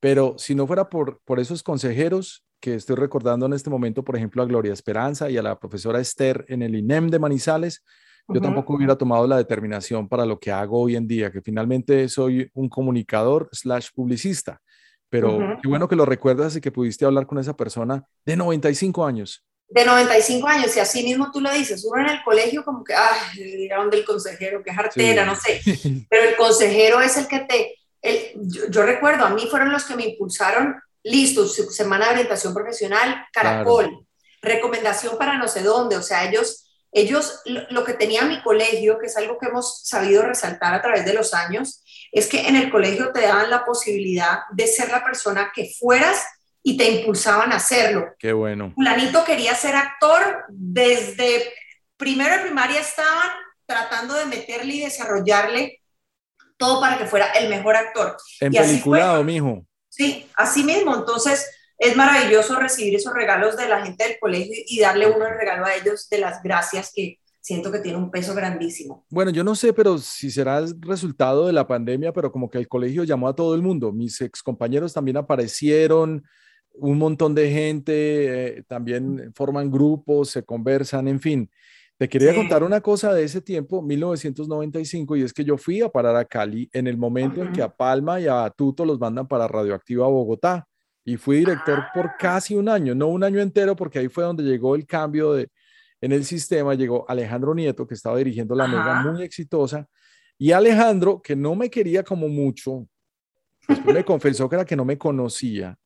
Pero 0.00 0.34
si 0.36 0.54
no 0.54 0.66
fuera 0.66 0.90
por, 0.90 1.22
por 1.24 1.40
esos 1.40 1.62
consejeros 1.62 2.44
que 2.60 2.74
estoy 2.74 2.96
recordando 2.96 3.46
en 3.46 3.54
este 3.54 3.70
momento, 3.70 4.04
por 4.04 4.16
ejemplo, 4.16 4.42
a 4.42 4.46
Gloria 4.46 4.72
Esperanza 4.74 5.30
y 5.30 5.38
a 5.38 5.42
la 5.42 5.58
profesora 5.58 6.00
Esther 6.00 6.44
en 6.48 6.60
el 6.60 6.74
INEM 6.74 7.08
de 7.08 7.18
Manizales, 7.18 7.82
yo 8.28 8.40
tampoco 8.40 8.74
hubiera 8.74 8.96
tomado 8.96 9.26
la 9.26 9.36
determinación 9.36 10.08
para 10.08 10.24
lo 10.24 10.38
que 10.38 10.50
hago 10.50 10.80
hoy 10.80 10.96
en 10.96 11.06
día, 11.06 11.30
que 11.30 11.42
finalmente 11.42 12.08
soy 12.08 12.50
un 12.54 12.68
comunicador 12.68 13.48
slash 13.52 13.88
publicista. 13.94 14.60
Pero 15.10 15.38
qué 15.62 15.68
bueno 15.68 15.86
que 15.86 15.94
lo 15.94 16.06
recuerdas 16.06 16.56
y 16.56 16.60
que 16.60 16.72
pudiste 16.72 17.04
hablar 17.04 17.26
con 17.26 17.38
esa 17.38 17.56
persona 17.56 18.02
de 18.24 18.36
95 18.36 19.06
años. 19.06 19.44
De 19.68 19.84
95 19.84 20.46
años, 20.46 20.76
y 20.76 20.80
así 20.80 21.04
mismo 21.04 21.30
tú 21.30 21.40
lo 21.40 21.52
dices, 21.52 21.84
uno 21.84 22.02
en 22.02 22.10
el 22.10 22.22
colegio 22.22 22.64
como 22.64 22.82
que, 22.82 22.94
ay, 22.94 23.42
dirán 23.42 23.90
del 23.90 24.04
consejero, 24.04 24.62
que 24.62 24.70
es 24.70 24.78
artera, 24.78 25.24
no 25.24 25.34
sé, 25.36 25.60
pero 26.08 26.28
el 26.28 26.36
consejero 26.36 27.00
es 27.00 27.16
el 27.16 27.26
que 27.26 27.40
te, 27.40 27.74
el, 28.02 28.32
yo, 28.70 28.82
recuerdo, 28.82 29.24
a 29.24 29.30
mí 29.30 29.46
fueron 29.50 29.72
los 29.72 29.84
que 29.84 29.96
me 29.96 30.04
impulsaron 30.04 30.76
listo, 31.02 31.46
semana 31.46 32.06
de 32.06 32.12
orientación 32.12 32.52
profesional, 32.52 33.24
Caracol, 33.32 34.06
recomendación 34.42 35.16
para 35.16 35.38
no 35.38 35.48
sé 35.48 35.62
dónde, 35.62 35.96
o 35.96 36.02
sea, 36.02 36.28
ellos, 36.28 36.63
ellos, 36.94 37.42
lo, 37.44 37.84
que 37.84 37.94
tenía 37.94 38.22
mi 38.22 38.40
colegio, 38.40 38.98
que 38.98 39.06
es 39.06 39.16
algo 39.16 39.36
que 39.36 39.46
hemos 39.46 39.82
sabido 39.84 40.22
resaltar 40.22 40.72
a 40.74 40.80
través 40.80 41.04
de 41.04 41.12
los 41.12 41.34
años, 41.34 41.82
es 42.12 42.28
que 42.28 42.46
en 42.46 42.54
el 42.54 42.70
colegio 42.70 43.12
te 43.12 43.22
daban 43.22 43.50
la 43.50 43.64
posibilidad 43.64 44.40
de 44.52 44.68
ser 44.68 44.90
la 44.90 45.02
persona 45.02 45.50
que 45.52 45.72
fueras 45.76 46.24
y 46.62 46.76
te 46.76 46.88
impulsaban 46.88 47.52
a 47.52 47.56
hacerlo. 47.56 48.14
Qué 48.18 48.32
bueno. 48.32 48.72
Fulanito 48.74 49.24
quería 49.24 49.56
ser 49.56 49.74
actor, 49.74 50.44
desde 50.48 51.52
primero 51.96 52.36
de 52.36 52.42
primaria 52.42 52.80
estaban 52.80 53.30
tratando 53.66 54.14
de 54.14 54.26
meterle 54.26 54.74
y 54.74 54.80
desarrollarle 54.80 55.82
todo 56.56 56.80
para 56.80 56.96
que 56.96 57.06
fuera 57.06 57.26
el 57.32 57.48
mejor 57.48 57.74
actor. 57.74 58.16
En 58.40 58.52
peliculado, 58.52 59.24
mijo. 59.24 59.66
Sí, 59.88 60.30
así 60.36 60.62
mismo. 60.62 60.94
Entonces, 60.94 61.44
es 61.78 61.96
maravilloso 61.96 62.58
recibir 62.58 62.94
esos 62.94 63.12
regalos 63.12 63.56
de 63.56 63.68
la 63.68 63.84
gente 63.84 64.04
del 64.04 64.18
colegio 64.20 64.62
y 64.66 64.80
darle 64.80 65.10
uno 65.10 65.26
el 65.26 65.38
regalo 65.38 65.66
a 65.66 65.74
ellos 65.74 66.08
de 66.08 66.18
las 66.18 66.42
gracias 66.42 66.92
que 66.94 67.18
siento 67.40 67.70
que 67.70 67.80
tiene 67.80 67.98
un 67.98 68.10
peso 68.10 68.34
grandísimo. 68.34 69.04
Bueno, 69.10 69.30
yo 69.30 69.44
no 69.44 69.54
sé, 69.54 69.74
pero 69.74 69.98
si 69.98 70.30
será 70.30 70.58
el 70.58 70.80
resultado 70.80 71.46
de 71.46 71.52
la 71.52 71.66
pandemia, 71.66 72.12
pero 72.12 72.32
como 72.32 72.48
que 72.48 72.58
el 72.58 72.68
colegio 72.68 73.04
llamó 73.04 73.28
a 73.28 73.34
todo 73.34 73.54
el 73.54 73.60
mundo. 73.60 73.92
Mis 73.92 74.18
ex 74.22 74.42
compañeros 74.42 74.94
también 74.94 75.18
aparecieron, 75.18 76.24
un 76.72 76.98
montón 76.98 77.34
de 77.34 77.50
gente, 77.50 78.58
eh, 78.58 78.62
también 78.66 79.32
forman 79.34 79.70
grupos, 79.70 80.30
se 80.30 80.42
conversan, 80.42 81.06
en 81.06 81.20
fin. 81.20 81.50
Te 81.96 82.08
quería 82.08 82.34
contar 82.34 82.64
una 82.64 82.80
cosa 82.80 83.14
de 83.14 83.22
ese 83.22 83.40
tiempo, 83.40 83.80
1995, 83.80 85.14
y 85.14 85.22
es 85.22 85.32
que 85.32 85.44
yo 85.44 85.56
fui 85.56 85.80
a 85.80 85.88
parar 85.88 86.16
a 86.16 86.24
Cali 86.24 86.68
en 86.72 86.88
el 86.88 86.96
momento 86.96 87.42
en 87.42 87.52
que 87.52 87.62
a 87.62 87.68
Palma 87.68 88.20
y 88.20 88.26
a 88.26 88.50
Tuto 88.50 88.84
los 88.84 88.98
mandan 88.98 89.28
para 89.28 89.46
Radioactiva 89.46 90.08
Bogotá. 90.08 90.66
Y 91.04 91.16
fui 91.16 91.38
director 91.38 91.84
por 91.94 92.06
ah. 92.06 92.16
casi 92.18 92.54
un 92.54 92.68
año, 92.68 92.94
no 92.94 93.08
un 93.08 93.22
año 93.22 93.40
entero, 93.40 93.76
porque 93.76 93.98
ahí 93.98 94.08
fue 94.08 94.24
donde 94.24 94.42
llegó 94.42 94.74
el 94.74 94.86
cambio 94.86 95.34
de, 95.34 95.48
en 96.00 96.12
el 96.12 96.24
sistema. 96.24 96.74
Llegó 96.74 97.04
Alejandro 97.08 97.54
Nieto, 97.54 97.86
que 97.86 97.94
estaba 97.94 98.16
dirigiendo 98.18 98.54
la 98.54 98.66
Mega, 98.66 99.02
muy 99.02 99.22
exitosa. 99.22 99.86
Y 100.38 100.52
Alejandro, 100.52 101.20
que 101.22 101.36
no 101.36 101.54
me 101.54 101.70
quería 101.70 102.02
como 102.02 102.28
mucho, 102.28 102.86
me 103.86 104.04
confesó 104.04 104.48
que 104.48 104.56
era 104.56 104.64
que 104.64 104.76
no 104.76 104.84
me 104.84 104.98
conocía 104.98 105.76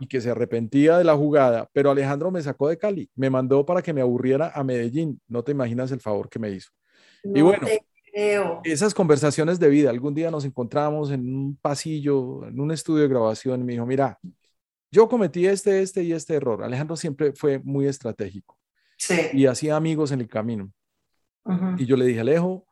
y 0.00 0.06
que 0.06 0.20
se 0.20 0.30
arrepentía 0.30 0.98
de 0.98 1.04
la 1.04 1.16
jugada, 1.16 1.66
pero 1.72 1.90
Alejandro 1.90 2.30
me 2.30 2.42
sacó 2.42 2.68
de 2.68 2.76
Cali, 2.76 3.10
me 3.14 3.30
mandó 3.30 3.64
para 3.64 3.80
que 3.80 3.94
me 3.94 4.02
aburriera 4.02 4.52
a 4.54 4.62
Medellín. 4.62 5.18
No 5.28 5.42
te 5.42 5.52
imaginas 5.52 5.90
el 5.92 6.00
favor 6.00 6.28
que 6.28 6.38
me 6.38 6.50
hizo. 6.50 6.70
y 7.22 7.40
bueno, 7.40 7.66
esas 8.64 8.94
conversaciones 8.94 9.58
de 9.58 9.68
vida, 9.68 9.90
algún 9.90 10.14
día 10.14 10.30
nos 10.30 10.44
encontramos 10.44 11.10
en 11.10 11.34
un 11.34 11.56
pasillo, 11.56 12.46
en 12.46 12.60
un 12.60 12.70
estudio 12.70 13.02
de 13.02 13.08
grabación, 13.08 13.60
y 13.60 13.64
me 13.64 13.72
dijo, 13.72 13.86
mira, 13.86 14.18
yo 14.90 15.08
cometí 15.08 15.46
este, 15.46 15.82
este 15.82 16.02
y 16.02 16.12
este 16.12 16.34
error. 16.34 16.64
Alejandro 16.64 16.96
siempre 16.96 17.32
fue 17.32 17.58
muy 17.60 17.86
estratégico 17.86 18.58
y 19.32 19.46
hacía 19.46 19.76
amigos 19.76 20.12
en 20.12 20.20
el 20.20 20.28
camino. 20.28 20.72
Y 21.78 21.86
yo 21.86 21.96
le 21.96 22.04
dije, 22.04 22.20
Alejo, 22.20 22.66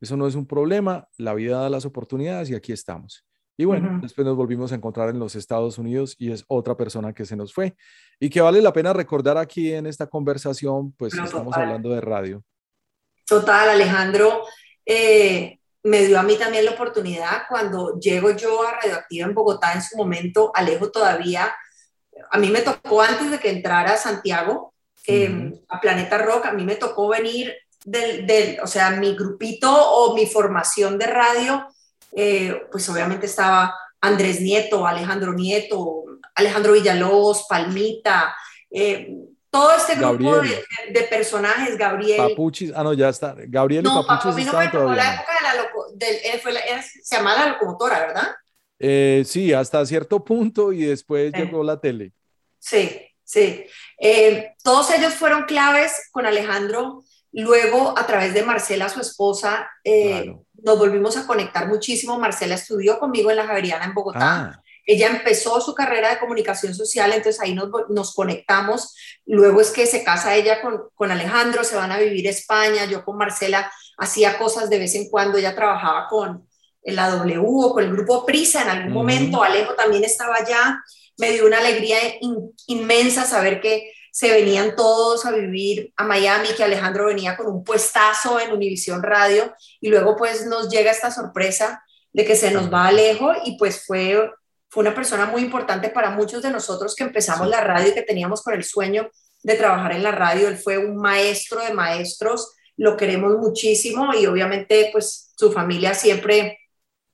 eso 0.00 0.16
no 0.16 0.26
es 0.26 0.34
un 0.34 0.46
problema, 0.46 1.08
la 1.18 1.34
vida 1.34 1.60
da 1.60 1.70
las 1.70 1.84
oportunidades 1.84 2.50
y 2.50 2.54
aquí 2.54 2.72
estamos. 2.72 3.24
Y 3.56 3.64
bueno, 3.64 4.00
después 4.00 4.26
nos 4.26 4.36
volvimos 4.36 4.72
a 4.72 4.74
encontrar 4.74 5.10
en 5.10 5.18
los 5.18 5.34
Estados 5.36 5.78
Unidos 5.78 6.16
y 6.18 6.32
es 6.32 6.44
otra 6.48 6.76
persona 6.76 7.12
que 7.12 7.26
se 7.26 7.36
nos 7.36 7.52
fue 7.52 7.76
y 8.18 8.30
que 8.30 8.40
vale 8.40 8.62
la 8.62 8.72
pena 8.72 8.92
recordar 8.92 9.36
aquí 9.36 9.72
en 9.72 9.86
esta 9.86 10.06
conversación, 10.06 10.92
pues 10.92 11.14
estamos 11.14 11.54
hablando 11.56 11.90
de 11.90 12.00
radio. 12.00 12.42
Total, 13.26 13.68
Alejandro 13.68 14.42
eh, 14.86 15.58
me 15.84 16.06
dio 16.06 16.18
a 16.18 16.22
mí 16.22 16.36
también 16.36 16.64
la 16.64 16.72
oportunidad 16.72 17.42
cuando 17.48 17.98
llego 17.98 18.30
yo 18.30 18.66
a 18.66 18.80
Radioactiva 18.80 19.26
en 19.26 19.34
Bogotá 19.34 19.72
en 19.72 19.82
su 19.82 19.96
momento, 19.96 20.52
Alejo 20.54 20.90
todavía, 20.90 21.54
a 22.30 22.38
mí 22.38 22.48
me 22.50 22.62
tocó 22.62 23.02
antes 23.02 23.30
de 23.30 23.38
que 23.38 23.50
entrara 23.50 23.94
a 23.94 23.96
Santiago, 23.96 24.74
em, 25.06 25.52
a 25.68 25.80
Planeta 25.80 26.18
Rock, 26.18 26.46
a 26.46 26.52
mí 26.52 26.64
me 26.64 26.76
tocó 26.76 27.08
venir 27.08 27.52
del, 27.84 28.26
del, 28.26 28.60
o 28.60 28.66
sea, 28.66 28.90
mi 28.90 29.16
grupito 29.16 29.72
o 29.72 30.14
mi 30.14 30.26
formación 30.26 30.98
de 30.98 31.06
radio 31.06 31.66
eh, 32.12 32.66
pues 32.70 32.88
obviamente 32.90 33.26
estaba 33.26 33.74
Andrés 34.00 34.40
Nieto, 34.40 34.86
Alejandro 34.86 35.32
Nieto, 35.32 36.04
Alejandro 36.34 36.72
Villalobos, 36.72 37.46
Palmita, 37.48 38.36
eh, 38.70 39.16
todo 39.52 39.76
este 39.76 39.96
grupo 39.96 40.40
de, 40.40 41.02
personajes, 41.10 41.76
Gabriel. 41.76 42.16
Papuchis, 42.16 42.72
ah, 42.74 42.82
no, 42.82 42.94
ya 42.94 43.10
está. 43.10 43.34
Gabriel 43.36 43.84
y 43.84 43.88
Papuchis 43.88 44.46
no 44.46 44.52
fue 44.52 44.64
la 44.64 44.64
época 44.64 44.88
de 44.88 44.96
la, 44.96 45.54
loco, 45.62 45.86
se 47.02 47.16
llamaba 47.16 47.44
la 47.44 47.52
locomotora, 47.52 48.00
¿verdad? 48.00 48.28
Eh, 48.78 49.22
sí, 49.26 49.52
hasta 49.52 49.84
cierto 49.84 50.24
punto 50.24 50.72
y 50.72 50.86
después 50.86 51.32
llegó 51.34 51.62
la 51.62 51.78
tele. 51.78 52.12
Sí, 52.58 52.98
sí. 53.22 53.66
todos 54.64 54.90
ellos 54.90 55.12
fueron 55.14 55.44
claves 55.44 56.08
con 56.12 56.24
Alejandro. 56.24 57.04
Luego, 57.30 57.94
a 57.96 58.06
través 58.06 58.32
de 58.32 58.42
Marcela, 58.42 58.88
su 58.88 59.00
esposa, 59.00 59.70
claro 59.84 60.46
nos 60.62 60.78
volvimos 60.78 61.16
a 61.16 61.26
conectar 61.26 61.68
muchísimo. 61.68 62.18
Marcela 62.18 62.54
estudió 62.54 62.98
conmigo 62.98 63.30
en 63.30 63.36
la 63.36 63.46
Javeriana 63.46 63.84
en 63.84 63.94
Bogotá. 63.94 64.20
Ah. 64.22 64.61
Ella 64.84 65.08
empezó 65.08 65.60
su 65.60 65.74
carrera 65.74 66.10
de 66.10 66.18
comunicación 66.18 66.74
social, 66.74 67.12
entonces 67.12 67.40
ahí 67.40 67.54
nos, 67.54 67.68
nos 67.88 68.14
conectamos. 68.14 68.94
Luego 69.26 69.60
es 69.60 69.70
que 69.70 69.86
se 69.86 70.02
casa 70.02 70.34
ella 70.34 70.60
con, 70.60 70.82
con, 70.94 71.10
Alejandro, 71.10 71.64
se 71.64 71.76
van 71.76 71.92
a 71.92 71.98
vivir 71.98 72.26
a 72.26 72.30
España. 72.30 72.84
Yo 72.86 73.04
con 73.04 73.16
Marcela 73.16 73.70
hacía 73.98 74.38
cosas 74.38 74.68
de 74.70 74.78
vez 74.78 74.94
en 74.94 75.08
cuando. 75.08 75.38
Ella 75.38 75.54
trabajaba 75.54 76.08
con 76.08 76.48
la 76.84 77.08
W 77.10 77.38
o 77.44 77.72
con 77.72 77.84
el 77.84 77.92
grupo 77.92 78.26
Prisa 78.26 78.62
en 78.62 78.68
algún 78.70 78.92
momento. 78.92 79.42
Alejo 79.42 79.74
también 79.74 80.04
estaba 80.04 80.36
allá. 80.36 80.82
Me 81.16 81.30
dio 81.30 81.46
una 81.46 81.58
alegría 81.58 81.98
inmensa 82.66 83.24
saber 83.24 83.60
que 83.60 83.92
se 84.12 84.30
venían 84.30 84.76
todos 84.76 85.24
a 85.24 85.30
vivir 85.30 85.92
a 85.96 86.04
Miami, 86.04 86.48
que 86.54 86.62
Alejandro 86.62 87.06
venía 87.06 87.34
con 87.36 87.46
un 87.46 87.64
puestazo 87.64 88.38
en 88.38 88.52
Univisión 88.52 89.02
Radio 89.02 89.54
y 89.80 89.88
luego 89.88 90.16
pues 90.16 90.44
nos 90.46 90.68
llega 90.68 90.90
esta 90.90 91.10
sorpresa 91.10 91.82
de 92.12 92.26
que 92.26 92.36
se 92.36 92.50
nos 92.50 92.70
va 92.72 92.88
Alejo 92.88 93.32
y 93.44 93.56
pues 93.56 93.86
fue, 93.86 94.30
fue 94.72 94.80
una 94.80 94.94
persona 94.94 95.26
muy 95.26 95.42
importante 95.42 95.90
para 95.90 96.08
muchos 96.08 96.42
de 96.42 96.50
nosotros 96.50 96.94
que 96.96 97.04
empezamos 97.04 97.46
la 97.46 97.60
radio 97.60 97.88
y 97.90 97.92
que 97.92 98.00
teníamos 98.00 98.40
con 98.40 98.54
el 98.54 98.64
sueño 98.64 99.10
de 99.42 99.54
trabajar 99.54 99.92
en 99.92 100.02
la 100.02 100.12
radio. 100.12 100.48
Él 100.48 100.56
fue 100.56 100.78
un 100.78 100.96
maestro 100.96 101.60
de 101.60 101.74
maestros, 101.74 102.54
lo 102.78 102.96
queremos 102.96 103.36
muchísimo 103.36 104.14
y 104.14 104.24
obviamente 104.24 104.88
pues 104.90 105.34
su 105.36 105.52
familia 105.52 105.92
siempre, 105.92 106.58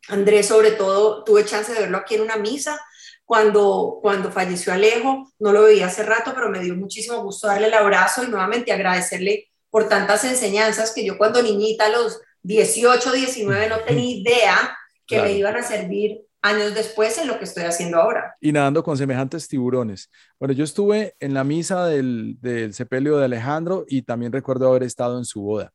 Andrés 0.06 0.46
sobre 0.46 0.70
todo, 0.70 1.24
tuve 1.24 1.44
chance 1.44 1.74
de 1.74 1.80
verlo 1.80 1.98
aquí 1.98 2.14
en 2.14 2.20
una 2.20 2.36
misa 2.36 2.80
cuando, 3.24 3.98
cuando 4.00 4.30
falleció 4.30 4.72
Alejo, 4.72 5.32
no 5.40 5.50
lo 5.50 5.64
veía 5.64 5.86
hace 5.86 6.04
rato, 6.04 6.34
pero 6.36 6.50
me 6.50 6.60
dio 6.60 6.76
muchísimo 6.76 7.24
gusto 7.24 7.48
darle 7.48 7.66
el 7.66 7.74
abrazo 7.74 8.22
y 8.22 8.28
nuevamente 8.28 8.70
agradecerle 8.70 9.50
por 9.68 9.88
tantas 9.88 10.22
enseñanzas 10.22 10.92
que 10.92 11.04
yo 11.04 11.18
cuando 11.18 11.42
niñita 11.42 11.86
a 11.86 11.90
los 11.90 12.20
18, 12.42 13.10
19 13.10 13.68
no 13.68 13.80
tenía 13.80 14.16
idea 14.16 14.78
que 15.08 15.20
me 15.20 15.32
iban 15.32 15.56
a 15.56 15.64
servir 15.64 16.27
años 16.42 16.74
después 16.74 17.18
en 17.18 17.28
lo 17.28 17.38
que 17.38 17.44
estoy 17.44 17.64
haciendo 17.64 17.98
ahora. 17.98 18.36
Y 18.40 18.52
nadando 18.52 18.82
con 18.82 18.96
semejantes 18.96 19.48
tiburones. 19.48 20.10
Bueno, 20.38 20.54
yo 20.54 20.64
estuve 20.64 21.14
en 21.20 21.34
la 21.34 21.44
misa 21.44 21.86
del, 21.86 22.36
del 22.40 22.74
sepelio 22.74 23.18
de 23.18 23.24
Alejandro 23.24 23.84
y 23.88 24.02
también 24.02 24.32
recuerdo 24.32 24.68
haber 24.68 24.82
estado 24.82 25.18
en 25.18 25.24
su 25.24 25.42
boda. 25.42 25.72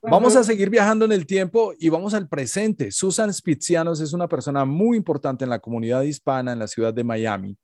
Vamos 0.00 0.36
a 0.36 0.44
seguir 0.44 0.70
viajando 0.70 1.04
en 1.04 1.12
el 1.12 1.26
tiempo 1.26 1.74
y 1.76 1.88
vamos 1.88 2.14
al 2.14 2.28
presente. 2.28 2.92
Susan 2.92 3.32
Spitzianos 3.34 4.00
es 4.00 4.12
una 4.12 4.28
persona 4.28 4.64
muy 4.64 4.96
importante 4.96 5.44
en 5.44 5.50
la 5.50 5.58
comunidad 5.58 6.02
hispana 6.02 6.52
en 6.52 6.60
la 6.60 6.68
ciudad 6.68 6.94
de 6.94 7.02
Miami 7.02 7.58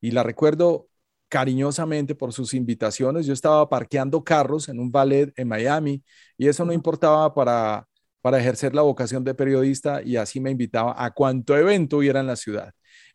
y 0.00 0.10
la 0.10 0.22
recuerdo 0.22 0.86
cariñosamente 1.28 2.14
por 2.14 2.34
sus 2.34 2.52
invitaciones. 2.52 3.24
Yo 3.24 3.32
estaba 3.32 3.68
parqueando 3.68 4.22
carros 4.22 4.68
en 4.68 4.80
un 4.80 4.92
ballet 4.92 5.32
en 5.36 5.48
Miami 5.48 6.02
y 6.36 6.48
eso 6.48 6.64
no 6.66 6.74
importaba 6.74 7.32
para, 7.34 7.87
para 8.20 8.38
ejercer 8.38 8.74
la 8.74 8.82
vocación 8.82 9.24
de 9.24 9.34
periodista 9.34 10.02
y 10.02 10.16
así 10.16 10.40
me 10.40 10.50
invitaba 10.50 10.94
a 11.02 11.12
cuanto 11.12 11.56
evento 11.56 11.98
hubiera 11.98 12.20
en 12.20 12.26
la 12.26 12.36
ciudad. 12.36 12.72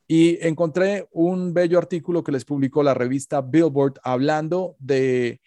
Y 0.08 0.38
encontré 0.46 1.08
un 1.12 1.54
bello 1.54 1.78
artículo 1.78 2.24
que 2.24 2.32
les 2.32 2.46
publicó 2.46 2.84
la 2.84 2.94
revista 2.94 3.42
Billboard 3.42 4.00
hablando 4.04 4.76
de 4.80 5.42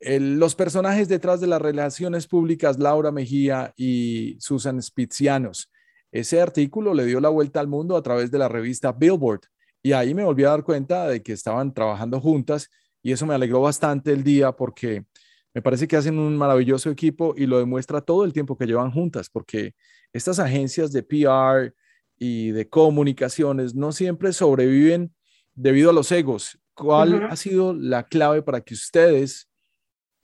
los 0.00 0.54
personajes 0.54 1.08
detrás 1.08 1.40
de 1.40 1.46
las 1.46 1.60
relaciones 1.60 2.26
públicas, 2.26 2.78
Laura 2.78 3.12
Mejía 3.12 3.74
y 3.76 4.36
Susan 4.40 4.80
Spitzianos. 4.82 5.70
Ese 6.10 6.40
artículo 6.40 6.94
le 6.94 7.04
dio 7.04 7.20
la 7.20 7.28
vuelta 7.28 7.60
al 7.60 7.68
mundo 7.68 7.96
a 7.96 8.02
través 8.02 8.30
de 8.30 8.38
la 8.38 8.48
revista 8.48 8.92
Billboard 8.92 9.42
y 9.82 9.92
ahí 9.92 10.14
me 10.14 10.24
volví 10.24 10.44
a 10.44 10.50
dar 10.50 10.64
cuenta 10.64 11.06
de 11.06 11.22
que 11.22 11.32
estaban 11.32 11.72
trabajando 11.72 12.20
juntas 12.20 12.68
y 13.02 13.12
eso 13.12 13.26
me 13.26 13.34
alegró 13.34 13.60
bastante 13.60 14.12
el 14.12 14.24
día 14.24 14.52
porque 14.52 15.04
me 15.54 15.62
parece 15.62 15.88
que 15.88 15.96
hacen 15.96 16.18
un 16.18 16.36
maravilloso 16.36 16.90
equipo 16.90 17.34
y 17.36 17.46
lo 17.46 17.58
demuestra 17.58 18.00
todo 18.00 18.24
el 18.24 18.32
tiempo 18.32 18.56
que 18.56 18.66
llevan 18.66 18.92
juntas 18.92 19.28
porque 19.30 19.74
estas 20.12 20.38
agencias 20.38 20.92
de 20.92 21.02
PR 21.02 21.74
y 22.18 22.50
de 22.50 22.68
comunicaciones 22.68 23.74
no 23.74 23.92
siempre 23.92 24.32
sobreviven 24.32 25.14
debido 25.54 25.90
a 25.90 25.92
los 25.92 26.12
egos. 26.12 26.58
¿Cuál 26.74 27.24
ha 27.24 27.36
sido 27.36 27.74
la 27.74 28.04
clave 28.04 28.42
para 28.42 28.60
que 28.62 28.74
ustedes 28.74 29.50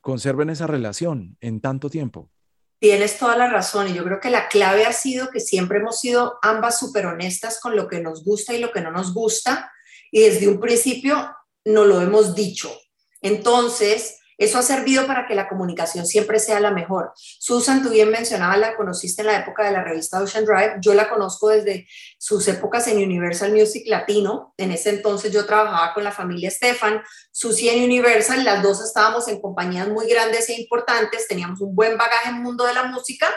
conserven 0.07 0.49
esa 0.49 0.67
relación 0.67 1.35
en 1.41 1.59
tanto 1.59 1.89
tiempo. 1.89 2.31
Tienes 2.79 3.17
toda 3.17 3.35
la 3.35 3.49
razón 3.49 3.89
y 3.89 3.93
yo 3.93 4.05
creo 4.05 4.21
que 4.21 4.29
la 4.29 4.47
clave 4.47 4.85
ha 4.85 4.93
sido 4.93 5.29
que 5.31 5.41
siempre 5.41 5.79
hemos 5.79 5.99
sido 5.99 6.39
ambas 6.43 6.79
súper 6.79 7.07
honestas 7.07 7.59
con 7.59 7.75
lo 7.75 7.89
que 7.89 7.99
nos 7.99 8.23
gusta 8.23 8.53
y 8.53 8.59
lo 8.61 8.71
que 8.71 8.79
no 8.79 8.89
nos 8.89 9.13
gusta 9.13 9.69
y 10.09 10.21
desde 10.21 10.47
un 10.47 10.61
principio 10.61 11.35
no 11.65 11.83
lo 11.83 11.99
hemos 11.99 12.35
dicho. 12.35 12.71
Entonces, 13.21 14.16
eso 14.37 14.59
ha 14.59 14.61
servido 14.61 15.07
para 15.07 15.25
que 15.27 15.35
la 15.35 15.49
comunicación 15.49 16.05
siempre 16.05 16.39
sea 16.39 16.59
la 16.59 16.71
mejor. 16.71 17.11
Susan, 17.15 17.81
tú 17.81 17.89
bien 17.89 18.11
mencionabas, 18.11 18.59
la 18.59 18.75
conociste 18.75 19.21
en 19.21 19.27
la 19.27 19.39
época 19.39 19.65
de 19.65 19.71
la 19.71 19.83
revista 19.83 20.21
Ocean 20.21 20.45
Drive. 20.45 20.75
Yo 20.79 20.93
la 20.93 21.09
conozco 21.09 21.49
desde 21.49 21.87
sus 22.17 22.47
épocas 22.47 22.87
en 22.87 22.97
Universal 22.97 23.51
Music 23.51 23.83
Latino. 23.87 24.53
En 24.57 24.71
ese 24.71 24.91
entonces 24.91 25.31
yo 25.31 25.45
trabajaba 25.45 25.93
con 25.93 26.03
la 26.03 26.11
familia 26.11 26.51
Stefan, 26.51 27.01
Susi 27.31 27.69
en 27.69 27.83
Universal. 27.83 28.43
Las 28.43 28.61
dos 28.61 28.83
estábamos 28.83 29.27
en 29.27 29.41
compañías 29.41 29.87
muy 29.87 30.07
grandes 30.07 30.49
e 30.49 30.59
importantes. 30.59 31.27
Teníamos 31.27 31.59
un 31.61 31.75
buen 31.75 31.97
bagaje 31.97 32.29
en 32.29 32.35
el 32.35 32.41
mundo 32.41 32.65
de 32.65 32.73
la 32.73 32.83
música. 32.83 33.27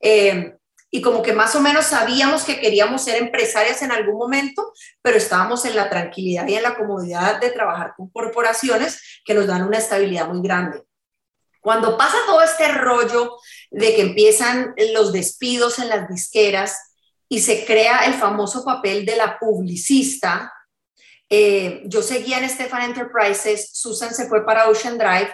Eh, 0.00 0.56
y 0.90 1.00
como 1.02 1.22
que 1.22 1.32
más 1.32 1.54
o 1.54 1.60
menos 1.60 1.86
sabíamos 1.86 2.42
que 2.44 2.58
queríamos 2.58 3.04
ser 3.04 3.16
empresarias 3.22 3.80
en 3.82 3.92
algún 3.92 4.16
momento, 4.16 4.72
pero 5.02 5.16
estábamos 5.16 5.64
en 5.64 5.76
la 5.76 5.88
tranquilidad 5.88 6.46
y 6.48 6.56
en 6.56 6.64
la 6.64 6.76
comodidad 6.76 7.40
de 7.40 7.50
trabajar 7.50 7.94
con 7.96 8.10
corporaciones 8.10 9.20
que 9.24 9.34
nos 9.34 9.46
dan 9.46 9.62
una 9.62 9.78
estabilidad 9.78 10.26
muy 10.26 10.42
grande. 10.42 10.82
Cuando 11.60 11.96
pasa 11.96 12.16
todo 12.26 12.42
este 12.42 12.68
rollo 12.68 13.36
de 13.70 13.94
que 13.94 14.02
empiezan 14.02 14.74
los 14.92 15.12
despidos 15.12 15.78
en 15.78 15.90
las 15.90 16.08
disqueras 16.08 16.76
y 17.28 17.40
se 17.40 17.64
crea 17.64 18.06
el 18.06 18.14
famoso 18.14 18.64
papel 18.64 19.04
de 19.04 19.16
la 19.16 19.38
publicista, 19.38 20.52
eh, 21.28 21.82
yo 21.84 22.02
seguía 22.02 22.38
en 22.38 22.50
Stefan 22.50 22.82
Enterprises, 22.82 23.70
Susan 23.74 24.12
se 24.12 24.26
fue 24.26 24.44
para 24.44 24.68
Ocean 24.68 24.98
Drive 24.98 25.32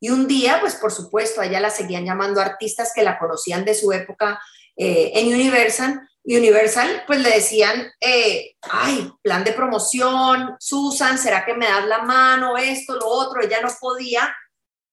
y 0.00 0.10
un 0.10 0.28
día, 0.28 0.58
pues 0.60 0.74
por 0.74 0.92
supuesto, 0.92 1.40
a 1.40 1.46
ella 1.46 1.60
la 1.60 1.70
seguían 1.70 2.04
llamando 2.04 2.40
artistas 2.40 2.92
que 2.94 3.02
la 3.02 3.18
conocían 3.18 3.64
de 3.64 3.74
su 3.74 3.90
época 3.92 4.38
eh, 4.78 5.12
en 5.14 5.34
Universal. 5.34 6.08
Universal, 6.24 7.04
pues 7.06 7.20
le 7.20 7.30
decían, 7.30 7.90
eh, 8.00 8.54
ay, 8.62 9.10
plan 9.22 9.44
de 9.44 9.52
promoción, 9.52 10.56
Susan, 10.60 11.18
¿será 11.18 11.44
que 11.44 11.54
me 11.54 11.66
das 11.66 11.86
la 11.86 12.02
mano? 12.02 12.58
Esto, 12.58 12.96
lo 12.96 13.06
otro, 13.06 13.40
ella 13.42 13.60
no 13.62 13.68
podía. 13.80 14.34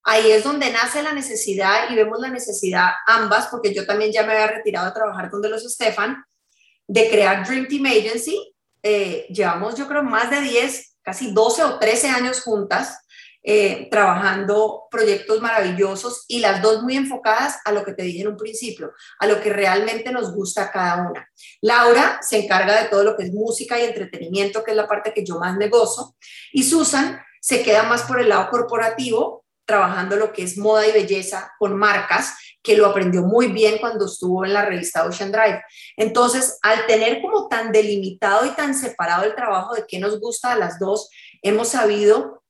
Ahí 0.03 0.31
es 0.31 0.43
donde 0.43 0.71
nace 0.71 1.03
la 1.03 1.11
necesidad 1.11 1.89
y 1.89 1.95
vemos 1.95 2.19
la 2.19 2.29
necesidad 2.29 2.91
ambas, 3.05 3.47
porque 3.47 3.73
yo 3.73 3.85
también 3.85 4.13
ya 4.13 4.23
me 4.23 4.33
había 4.33 4.47
retirado 4.47 4.87
a 4.87 4.93
trabajar 4.93 5.29
con 5.29 5.41
De 5.41 5.49
los 5.49 5.63
Stefan, 5.63 6.23
de 6.87 7.09
crear 7.09 7.45
Dream 7.45 7.67
Team 7.67 7.85
Agency. 7.85 8.55
Eh, 8.81 9.25
llevamos, 9.29 9.75
yo 9.75 9.87
creo, 9.87 10.03
más 10.03 10.29
de 10.29 10.39
10, 10.39 10.97
casi 11.01 11.31
12 11.31 11.63
o 11.63 11.79
13 11.79 12.07
años 12.09 12.41
juntas. 12.41 13.04
Eh, 13.47 13.89
trabajando 13.91 14.88
proyectos 14.89 15.39
maravillosos 15.39 16.25
y 16.27 16.39
las 16.39 16.63
dos 16.63 16.81
muy 16.81 16.97
enfocadas 16.97 17.60
a 17.63 17.71
lo 17.71 17.86
que 17.86 17.93
te 17.93 18.01
dije 18.01 18.21
en 18.21 18.29
un 18.29 18.38
principio, 18.38 18.91
a 19.19 19.27
lo 19.27 19.39
que 19.39 19.53
realmente 19.53 20.12
nos 20.12 20.34
gusta 20.34 20.71
cada 20.71 21.08
una. 21.08 21.29
Laura 21.62 22.17
se 22.23 22.43
encarga 22.43 22.81
de 22.81 22.89
todo 22.89 23.03
lo 23.03 23.15
que 23.15 23.25
es 23.25 23.34
música 23.34 23.79
y 23.79 23.84
entretenimiento, 23.84 24.63
que 24.63 24.71
es 24.71 24.77
la 24.77 24.88
parte 24.88 25.13
que 25.13 25.23
yo 25.23 25.38
más 25.38 25.58
negocio, 25.58 26.15
y 26.53 26.63
Susan 26.63 27.21
se 27.39 27.62
queda 27.62 27.84
más 27.84 28.01
por 28.01 28.19
el 28.19 28.29
lado 28.29 28.49
corporativo, 28.49 29.45
trabajando 29.63 30.15
lo 30.15 30.34
que 30.34 30.41
es 30.41 30.58
moda 30.58 30.88
y 30.88 30.91
belleza 30.91 31.51
con 31.60 31.77
marcas, 31.77 32.34
que 32.63 32.75
lo 32.75 32.88
aprendió 32.88 33.21
muy 33.21 33.47
bien 33.47 33.77
cuando 33.77 34.08
estuvo 34.08 34.43
en 34.43 34.53
la 34.53 34.65
revista 34.65 35.05
Ocean 35.05 35.31
Drive. 35.31 35.62
Entonces, 35.97 36.58
al 36.63 36.88
tener 36.88 37.21
como 37.21 37.47
tan 37.47 37.71
delimitado 37.71 38.43
y 38.47 38.55
tan 38.55 38.73
separado 38.73 39.23
el 39.23 39.36
trabajo 39.36 39.75
de 39.75 39.86
qué 39.88 39.99
nos 39.99 40.19
gusta 40.19 40.53
a 40.53 40.58
las 40.58 40.79
dos, 40.79 41.12
hemos 41.43 41.69
sabido 41.69 42.41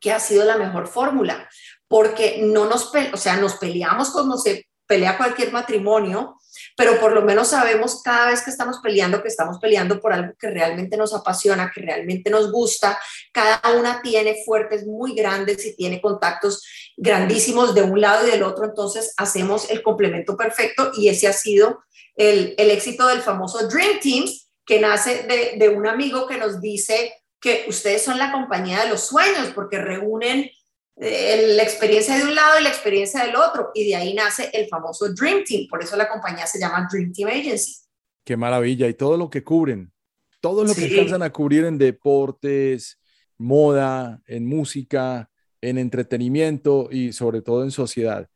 que 0.00 0.12
ha 0.12 0.20
sido 0.20 0.44
la 0.44 0.56
mejor 0.56 0.86
fórmula, 0.88 1.48
porque 1.88 2.38
no 2.42 2.66
nos, 2.66 2.92
o 3.12 3.16
sea, 3.16 3.36
nos 3.36 3.54
peleamos 3.56 4.10
como 4.10 4.36
se 4.38 4.66
pelea 4.86 5.16
cualquier 5.16 5.52
matrimonio, 5.52 6.38
pero 6.76 6.98
por 7.00 7.12
lo 7.12 7.22
menos 7.22 7.48
sabemos 7.48 8.02
cada 8.02 8.28
vez 8.28 8.42
que 8.42 8.50
estamos 8.50 8.78
peleando 8.82 9.22
que 9.22 9.28
estamos 9.28 9.58
peleando 9.58 10.00
por 10.00 10.12
algo 10.12 10.32
que 10.38 10.48
realmente 10.48 10.96
nos 10.96 11.14
apasiona, 11.14 11.70
que 11.74 11.80
realmente 11.80 12.30
nos 12.30 12.50
gusta. 12.50 12.98
Cada 13.32 13.60
una 13.78 14.00
tiene 14.00 14.42
fuertes 14.44 14.86
muy 14.86 15.14
grandes 15.14 15.64
y 15.66 15.76
tiene 15.76 16.00
contactos 16.00 16.64
grandísimos 16.96 17.74
de 17.74 17.82
un 17.82 18.00
lado 18.00 18.26
y 18.26 18.30
del 18.30 18.42
otro, 18.42 18.64
entonces 18.64 19.12
hacemos 19.16 19.70
el 19.70 19.82
complemento 19.82 20.36
perfecto 20.36 20.92
y 20.96 21.08
ese 21.08 21.28
ha 21.28 21.32
sido 21.32 21.80
el, 22.14 22.54
el 22.56 22.70
éxito 22.70 23.06
del 23.08 23.20
famoso 23.20 23.68
Dream 23.68 24.00
Team 24.00 24.24
que 24.64 24.80
nace 24.80 25.24
de, 25.24 25.58
de 25.58 25.68
un 25.68 25.86
amigo 25.86 26.26
que 26.26 26.38
nos 26.38 26.60
dice, 26.60 27.12
que 27.46 27.64
ustedes 27.68 28.02
son 28.02 28.18
la 28.18 28.32
compañía 28.32 28.82
de 28.82 28.88
los 28.88 29.02
sueños 29.06 29.52
porque 29.54 29.78
reúnen 29.78 30.50
eh, 30.96 31.54
la 31.54 31.62
experiencia 31.62 32.16
de 32.16 32.24
un 32.24 32.34
lado 32.34 32.58
y 32.58 32.64
la 32.64 32.70
experiencia 32.70 33.24
del 33.24 33.36
otro 33.36 33.70
y 33.72 33.86
de 33.86 33.94
ahí 33.94 34.14
nace 34.14 34.50
el 34.52 34.66
famoso 34.66 35.14
Dream 35.14 35.44
Team, 35.44 35.68
por 35.70 35.80
eso 35.80 35.96
la 35.96 36.08
compañía 36.08 36.44
se 36.48 36.58
llama 36.58 36.88
Dream 36.90 37.12
Team 37.12 37.28
Agency. 37.28 37.76
Qué 38.24 38.36
maravilla 38.36 38.88
y 38.88 38.94
todo 38.94 39.16
lo 39.16 39.30
que 39.30 39.44
cubren, 39.44 39.92
todo 40.40 40.64
lo 40.64 40.74
que 40.74 40.86
alcanzan 40.86 41.22
a 41.22 41.30
cubrir 41.30 41.64
en 41.66 41.78
deportes, 41.78 42.98
moda, 43.38 44.20
en 44.26 44.44
música, 44.44 45.30
en 45.60 45.78
entretenimiento 45.78 46.88
y 46.90 47.12
sobre 47.12 47.42
todo 47.42 47.62
en 47.62 47.70
sociedad. 47.70 48.28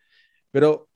Pero 0.52 0.88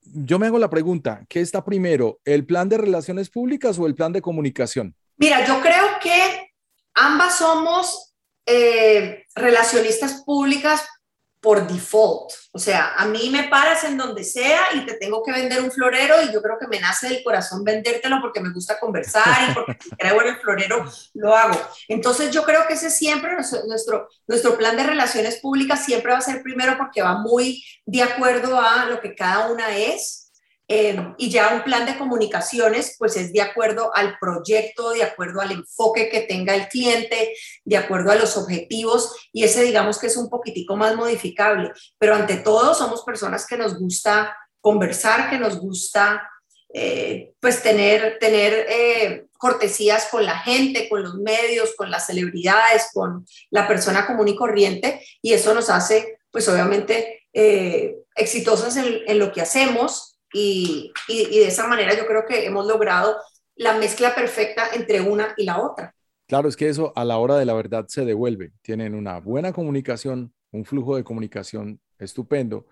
yo 0.00 0.40
me 0.40 0.48
hago 0.48 0.58
la 0.58 0.68
pregunta, 0.68 1.24
¿qué 1.28 1.38
está 1.38 1.64
primero, 1.64 2.18
el 2.24 2.44
plan 2.44 2.68
de 2.68 2.78
relaciones 2.78 3.30
públicas 3.30 3.78
o 3.78 3.86
el 3.86 3.94
plan 3.94 4.12
de 4.12 4.20
comunicación? 4.20 4.96
Mira, 5.16 5.46
yo 5.46 5.60
creo 5.60 5.84
que 6.02 6.41
ambas 6.94 7.38
somos 7.38 8.14
eh, 8.46 9.24
relacionistas 9.34 10.22
públicas 10.24 10.82
por 11.42 11.66
default. 11.66 12.32
O 12.52 12.58
sea, 12.58 12.94
a 12.94 13.04
mí 13.06 13.28
me 13.28 13.48
paras 13.48 13.82
en 13.82 13.98
donde 13.98 14.22
sea 14.22 14.60
y 14.74 14.86
te 14.86 14.94
tengo 14.94 15.24
que 15.24 15.32
vender 15.32 15.60
un 15.60 15.72
florero 15.72 16.22
y 16.22 16.32
yo 16.32 16.40
creo 16.40 16.56
que 16.56 16.68
me 16.68 16.78
nace 16.78 17.08
del 17.08 17.24
corazón 17.24 17.64
vendértelo 17.64 18.20
porque 18.20 18.40
me 18.40 18.52
gusta 18.52 18.78
conversar 18.78 19.50
y 19.50 19.54
porque 19.54 19.76
creo 19.98 20.22
en 20.22 20.28
el 20.28 20.36
florero 20.36 20.84
lo 21.14 21.34
hago. 21.34 21.60
Entonces 21.88 22.30
yo 22.30 22.44
creo 22.44 22.64
que 22.68 22.74
ese 22.74 22.90
siempre, 22.90 23.32
nuestro, 23.66 24.08
nuestro 24.28 24.56
plan 24.56 24.76
de 24.76 24.84
relaciones 24.84 25.40
públicas 25.40 25.84
siempre 25.84 26.12
va 26.12 26.18
a 26.18 26.22
ser 26.22 26.44
primero 26.44 26.78
porque 26.78 27.02
va 27.02 27.18
muy 27.18 27.64
de 27.86 28.02
acuerdo 28.02 28.60
a 28.60 28.84
lo 28.84 29.00
que 29.00 29.16
cada 29.16 29.50
una 29.50 29.76
es 29.76 30.21
Em, 30.68 31.14
y 31.18 31.28
ya 31.28 31.54
un 31.54 31.64
plan 31.64 31.84
de 31.84 31.98
comunicaciones, 31.98 32.96
pues 32.98 33.16
es 33.16 33.32
de 33.32 33.42
acuerdo 33.42 33.94
al 33.94 34.16
proyecto, 34.18 34.90
de 34.90 35.02
acuerdo 35.02 35.40
al 35.40 35.52
enfoque 35.52 36.08
que 36.08 36.22
tenga 36.22 36.54
el 36.54 36.68
cliente, 36.68 37.34
de 37.64 37.76
acuerdo 37.76 38.10
a 38.10 38.14
los 38.14 38.36
objetivos, 38.36 39.14
y 39.32 39.44
ese 39.44 39.62
digamos 39.64 39.98
que 39.98 40.06
es 40.06 40.16
un 40.16 40.30
poquitico 40.30 40.76
más 40.76 40.96
modificable. 40.96 41.72
Pero 41.98 42.14
ante 42.14 42.36
todo 42.36 42.74
somos 42.74 43.02
personas 43.02 43.46
que 43.46 43.56
nos 43.56 43.78
gusta 43.78 44.36
conversar, 44.60 45.28
que 45.28 45.38
nos 45.38 45.58
gusta 45.58 46.28
eh, 46.72 47.34
pues 47.40 47.62
tener, 47.62 48.18
tener 48.18 48.66
eh, 48.68 49.26
cortesías 49.36 50.06
con 50.10 50.24
la 50.24 50.38
gente, 50.38 50.88
con 50.88 51.02
los 51.02 51.16
medios, 51.16 51.74
con 51.76 51.90
las 51.90 52.06
celebridades, 52.06 52.88
con 52.94 53.26
la 53.50 53.68
persona 53.68 54.06
común 54.06 54.28
y 54.28 54.36
corriente, 54.36 55.04
y 55.20 55.34
eso 55.34 55.52
nos 55.52 55.68
hace 55.68 56.18
pues 56.30 56.48
obviamente 56.48 57.24
eh, 57.34 57.96
exitosas 58.14 58.76
en, 58.78 59.00
en 59.06 59.18
lo 59.18 59.32
que 59.32 59.42
hacemos 59.42 60.11
y, 60.32 60.92
de 61.08 61.46
esa 61.46 61.66
manera 61.66 61.96
yo 61.96 62.06
creo 62.06 62.24
que 62.26 62.46
hemos 62.46 62.66
logrado 62.66 63.16
la 63.56 63.76
mezcla 63.78 64.14
perfecta 64.14 64.68
entre 64.74 65.00
una 65.00 65.34
y 65.36 65.44
la 65.44 65.60
otra. 65.60 65.94
Claro, 66.26 66.48
es 66.48 66.56
que 66.56 66.68
eso 66.68 66.92
a 66.96 67.04
la 67.04 67.18
hora 67.18 67.36
de 67.36 67.44
la 67.44 67.54
verdad 67.54 67.86
se 67.88 68.04
devuelve. 68.04 68.52
Tienen 68.62 68.94
una 68.94 69.20
buena 69.20 69.52
comunicación, 69.52 70.32
un 70.50 70.64
flujo 70.64 70.96
de 70.96 71.04
comunicación 71.04 71.80
estupendo 71.98 72.66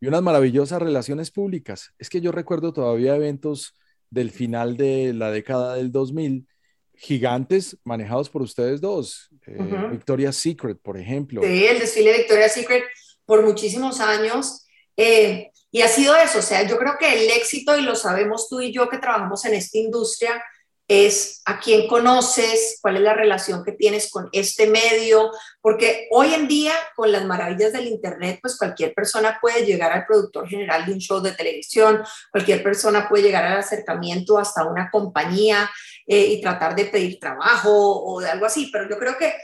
y 0.00 0.06
unas 0.06 0.22
maravillosas 0.22 0.80
relaciones 0.80 1.30
públicas. 1.30 1.94
Es 1.98 2.10
que 2.10 2.20
yo 2.20 2.32
recuerdo 2.32 2.72
todavía 2.72 3.16
eventos 3.16 3.74
del 4.10 4.30
final 4.30 4.76
de 4.76 5.12
la 5.14 5.30
década 5.30 5.74
del 5.74 5.90
2000, 5.90 6.46
gigantes 6.94 7.78
manejados 7.84 8.28
por 8.28 8.42
ustedes 8.42 8.80
dos. 8.80 9.30
Eh, 9.46 9.58
Victoria's 9.90 10.36
Secret, 10.36 10.78
por 10.82 10.98
ejemplo. 10.98 11.42
Sí, 11.42 11.64
el 11.64 11.78
desfile 11.78 12.12
Victoria's 12.12 12.52
Secret 12.52 12.84
por 13.24 13.44
muchísimos 13.44 14.00
años. 14.00 14.66
Eh, 14.98 15.52
y 15.70 15.82
ha 15.82 15.88
sido 15.88 16.16
eso, 16.16 16.40
o 16.40 16.42
sea, 16.42 16.66
yo 16.66 16.76
creo 16.76 16.96
que 16.98 17.12
el 17.12 17.30
éxito, 17.30 17.78
y 17.78 17.82
lo 17.82 17.94
sabemos 17.94 18.48
tú 18.48 18.60
y 18.60 18.72
yo 18.72 18.88
que 18.88 18.98
trabajamos 18.98 19.44
en 19.44 19.54
esta 19.54 19.78
industria, 19.78 20.42
es 20.88 21.42
a 21.44 21.60
quién 21.60 21.86
conoces, 21.86 22.78
cuál 22.80 22.96
es 22.96 23.02
la 23.02 23.12
relación 23.12 23.62
que 23.62 23.72
tienes 23.72 24.10
con 24.10 24.30
este 24.32 24.66
medio, 24.66 25.30
porque 25.60 26.08
hoy 26.10 26.32
en 26.32 26.48
día 26.48 26.72
con 26.96 27.12
las 27.12 27.26
maravillas 27.26 27.74
del 27.74 27.86
Internet, 27.86 28.38
pues 28.40 28.56
cualquier 28.56 28.94
persona 28.94 29.38
puede 29.38 29.66
llegar 29.66 29.92
al 29.92 30.06
productor 30.06 30.48
general 30.48 30.86
de 30.86 30.94
un 30.94 30.98
show 30.98 31.20
de 31.20 31.32
televisión, 31.32 32.02
cualquier 32.32 32.62
persona 32.62 33.06
puede 33.06 33.24
llegar 33.24 33.44
al 33.44 33.58
acercamiento 33.58 34.38
hasta 34.38 34.64
una 34.64 34.90
compañía 34.90 35.70
eh, 36.06 36.24
y 36.24 36.40
tratar 36.40 36.74
de 36.74 36.86
pedir 36.86 37.20
trabajo 37.20 37.70
o 37.70 38.20
de 38.20 38.30
algo 38.30 38.46
así, 38.46 38.70
pero 38.72 38.88
yo 38.88 38.98
creo 38.98 39.18
que 39.18 39.34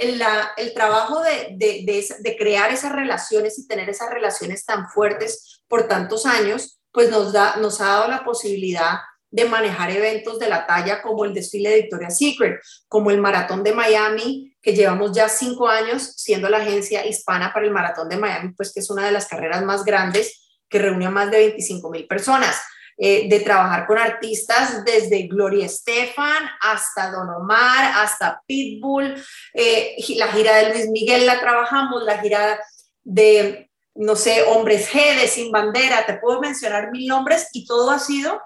el, 0.00 0.74
trabajo 0.74 1.22
de, 1.22 2.36
crear 2.38 2.72
esas 2.72 2.92
relaciones 2.92 3.58
y 3.58 3.66
tener 3.66 3.88
esas 3.88 4.10
relaciones 4.10 4.64
tan 4.64 4.88
fuertes 4.88 5.62
por 5.68 5.88
tantos 5.88 6.26
años, 6.26 6.80
pues 6.90 7.10
nos, 7.10 7.32
nos 7.60 7.80
ha 7.80 7.84
dado 7.84 8.08
la 8.08 8.24
posibilidad 8.24 8.98
de 9.30 9.46
manejar 9.46 9.90
eventos 9.90 10.38
de 10.38 10.48
la 10.48 10.66
talla 10.66 11.00
como 11.00 11.24
el 11.24 11.32
desfile 11.32 11.70
de 11.70 11.82
Victoria's 11.82 12.18
Secret, 12.18 12.60
como 12.86 13.10
el 13.10 13.18
Maratón 13.18 13.62
de 13.62 13.72
Miami, 13.72 14.54
que 14.60 14.74
llevamos 14.74 15.12
ya 15.12 15.28
cinco 15.28 15.68
años 15.68 16.14
siendo 16.16 16.50
la 16.50 16.58
agencia 16.58 17.06
hispana 17.06 17.52
para 17.52 17.64
el 17.64 17.72
Maratón 17.72 18.10
de 18.10 18.18
Miami, 18.18 18.52
pues 18.52 18.72
que 18.72 18.80
es 18.80 18.90
una 18.90 19.06
de 19.06 19.12
las 19.12 19.26
carreras 19.26 19.64
más 19.64 19.84
grandes 19.84 20.60
que 20.68 20.78
reúne 20.78 21.06
a 21.06 21.10
más 21.10 21.30
de 21.30 21.38
25 21.38 21.90
mil 21.90 22.06
personas. 22.06 22.60
Eh, 22.98 23.28
de 23.28 23.40
trabajar 23.40 23.86
con 23.86 23.98
artistas 23.98 24.84
desde 24.84 25.26
Gloria 25.26 25.66
Estefan 25.66 26.44
hasta 26.60 27.10
Don 27.10 27.28
Omar, 27.30 27.92
hasta 27.96 28.42
Pitbull, 28.46 29.14
eh, 29.54 29.96
la 30.16 30.28
gira 30.28 30.56
de 30.56 30.70
Luis 30.70 30.88
Miguel 30.88 31.26
la 31.26 31.40
trabajamos, 31.40 32.02
la 32.02 32.18
gira 32.18 32.60
de, 33.02 33.70
no 33.94 34.14
sé, 34.14 34.42
Hombres 34.44 34.90
G, 34.90 35.20
de 35.20 35.26
Sin 35.26 35.50
Bandera, 35.50 36.06
te 36.06 36.14
puedo 36.14 36.40
mencionar 36.40 36.90
mil 36.90 37.06
nombres 37.08 37.48
y 37.52 37.66
todo 37.66 37.90
ha 37.90 37.98
sido 37.98 38.40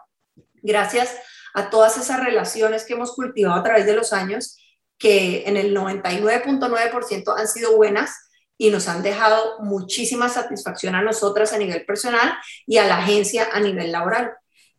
gracias 0.62 1.16
a 1.54 1.70
todas 1.70 1.96
esas 1.96 2.20
relaciones 2.20 2.84
que 2.84 2.94
hemos 2.94 3.14
cultivado 3.14 3.58
a 3.58 3.62
través 3.62 3.86
de 3.86 3.94
los 3.94 4.12
años, 4.12 4.58
que 4.98 5.44
en 5.46 5.56
el 5.56 5.74
99.9% 5.74 7.34
han 7.36 7.48
sido 7.48 7.76
buenas 7.76 8.25
y 8.58 8.70
nos 8.70 8.88
han 8.88 9.02
dejado 9.02 9.60
muchísima 9.60 10.28
satisfacción 10.28 10.94
a 10.94 11.02
nosotras 11.02 11.52
a 11.52 11.58
nivel 11.58 11.84
personal 11.84 12.32
y 12.66 12.78
a 12.78 12.86
la 12.86 12.98
agencia 12.98 13.48
a 13.52 13.60
nivel 13.60 13.92
laboral. 13.92 14.32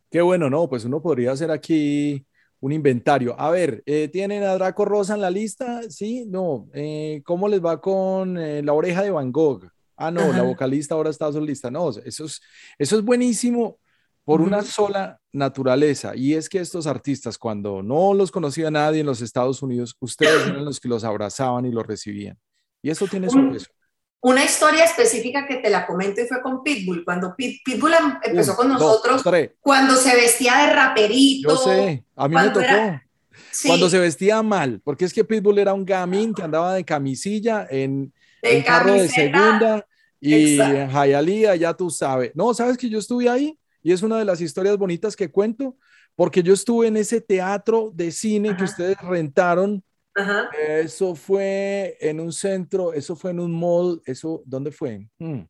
Qué 0.10 0.22
bueno, 0.22 0.50
¿no? 0.50 0.68
Pues 0.70 0.86
uno 0.86 1.02
podría 1.02 1.32
hacer 1.32 1.52
aquí 1.52 2.26
un 2.60 2.72
inventario. 2.72 3.40
A 3.40 3.52
ver, 3.52 3.84
eh, 3.86 4.08
¿tienen 4.08 4.44
a 4.44 4.54
Draco 4.56 4.86
Rosa 4.86 5.13
en 5.13 5.22
la 5.22 5.30
lista? 5.30 5.82
Sí, 5.90 6.26
no. 6.26 6.68
Eh, 6.74 7.22
¿Cómo 7.26 7.48
les 7.48 7.63
va 7.63 7.80
con 7.80 8.38
eh, 8.38 8.63
la 8.63 8.74
oreja 8.74 9.04
de 9.04 9.12
Van 9.12 9.32
Gogh? 9.32 9.70
Ah, 9.96 10.12
no, 10.12 10.32
la 10.32 10.44
vocalista 10.44 10.96
ahora 10.96 11.10
está 11.10 11.32
solista. 11.32 11.72
No, 11.72 11.90
eso 11.90 12.26
es, 12.26 12.42
eso 12.78 12.98
es 12.98 13.04
buenísimo 13.04 13.80
por 14.28 14.42
una 14.42 14.62
sola 14.62 15.22
naturaleza, 15.32 16.13
y 16.13 16.34
es 16.34 16.50
que 16.50 16.60
estos 16.60 16.86
artistas, 16.86 17.38
cuando 17.38 17.82
no 17.82 18.13
los 18.13 18.30
conocía 18.30 18.70
nadie 18.70 19.00
en 19.00 19.06
los 19.06 19.22
Estados 19.22 19.62
Unidos, 19.62 19.96
ustedes 20.02 20.46
eran 20.48 20.66
los 20.66 20.82
que 20.82 20.90
los 20.90 21.06
abrazaban 21.06 21.66
y 21.66 21.72
los 21.72 21.88
recibían. 21.88 22.38
Y 22.82 22.90
eso 22.90 23.08
tiene 23.08 23.30
su 23.30 23.52
peso. 23.52 23.68
Una 24.20 24.44
historia 24.44 24.84
específica 24.84 25.48
que 25.48 25.58
te 25.58 25.70
la 25.70 25.86
comento 25.86 26.22
y 26.22 26.26
fue 26.28 26.42
con 26.42 26.63
Pitbull. 26.63 27.06
Cuando 27.06 27.36
Pitbull 27.36 27.94
em, 27.94 28.18
empezó 28.24 28.56
con 28.56 28.70
nosotros, 28.70 29.24
cuando 29.60 29.96
se 29.96 30.16
vestía 30.16 30.58
de 30.58 30.74
raperito. 30.74 31.50
Yo 31.50 31.58
sé, 31.58 32.04
a 32.16 32.28
mí 32.28 32.36
me 32.36 32.50
tocó. 32.50 33.02
Cuando 33.66 33.90
se 33.90 34.00
vestía 34.00 34.42
mal, 34.42 34.82
porque 34.84 35.06
es 35.06 35.13
que 35.13 35.24
Pitbull 35.24 35.60
era 35.60 35.74
un 35.74 35.86
gamín 35.86 36.34
que 36.34 36.44
andaba 36.44 36.74
de 36.74 36.84
camisilla 36.84 37.68
en, 37.70 38.12
en 38.42 38.63
carro 38.63 38.94
de 38.94 39.08
segunda 39.08 39.86
y 40.20 40.60
en 40.60 40.90
Hialeah, 40.90 41.56
ya 41.56 41.74
tú 41.74 41.90
sabes. 41.90 42.32
No, 42.36 42.54
¿sabes 42.54 42.78
que 42.78 42.90
yo 42.90 43.00
estuve 43.00 43.30
ahí? 43.30 43.58
Y 43.84 43.92
es 43.92 44.02
una 44.02 44.18
de 44.18 44.26
las 44.26 44.42
historias 44.42 44.78
bonitas 44.78 45.16
que 45.16 45.32
cuento, 45.32 45.76
porque 46.16 46.44
yo 46.44 46.54
estuve 46.54 46.88
en 46.88 46.98
ese 46.98 47.22
teatro 47.22 47.92
de 47.94 48.12
cine 48.12 48.56
que 48.58 48.63
ustedes 48.63 48.98
rentaron 49.02 49.84
eso 50.58 51.16
fue 51.16 51.98
en 52.00 52.20
un 52.20 52.34
centro, 52.34 52.94
eso 52.94 53.16
fue 53.16 53.32
en 53.32 53.40
un 53.40 53.52
mall, 53.58 54.02
eso, 54.06 54.42
¿dónde 54.46 54.72
fue? 54.72 55.08
Hmm. 55.20 55.42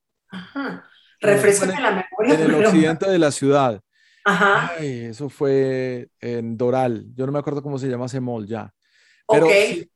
Refrescame 1.20 1.82
la 1.82 1.92
memoria. 1.92 2.34
En 2.36 2.42
el 2.42 2.66
occidente 2.66 3.10
de 3.10 3.20
la 3.20 3.32
ciudad. 3.32 3.82
Ajá. 4.26 4.76
eso 4.80 5.30
fue 5.30 6.10
en 6.20 6.58
Doral. 6.58 7.06
Yo 7.16 7.26
no 7.26 7.32
me 7.32 7.40
acuerdo 7.40 7.64
cómo 7.64 7.80
se 7.80 7.88
llama 7.88 8.08
ese 8.08 8.20
mall 8.20 8.46
ya. 8.46 8.74
Pero 9.28 9.48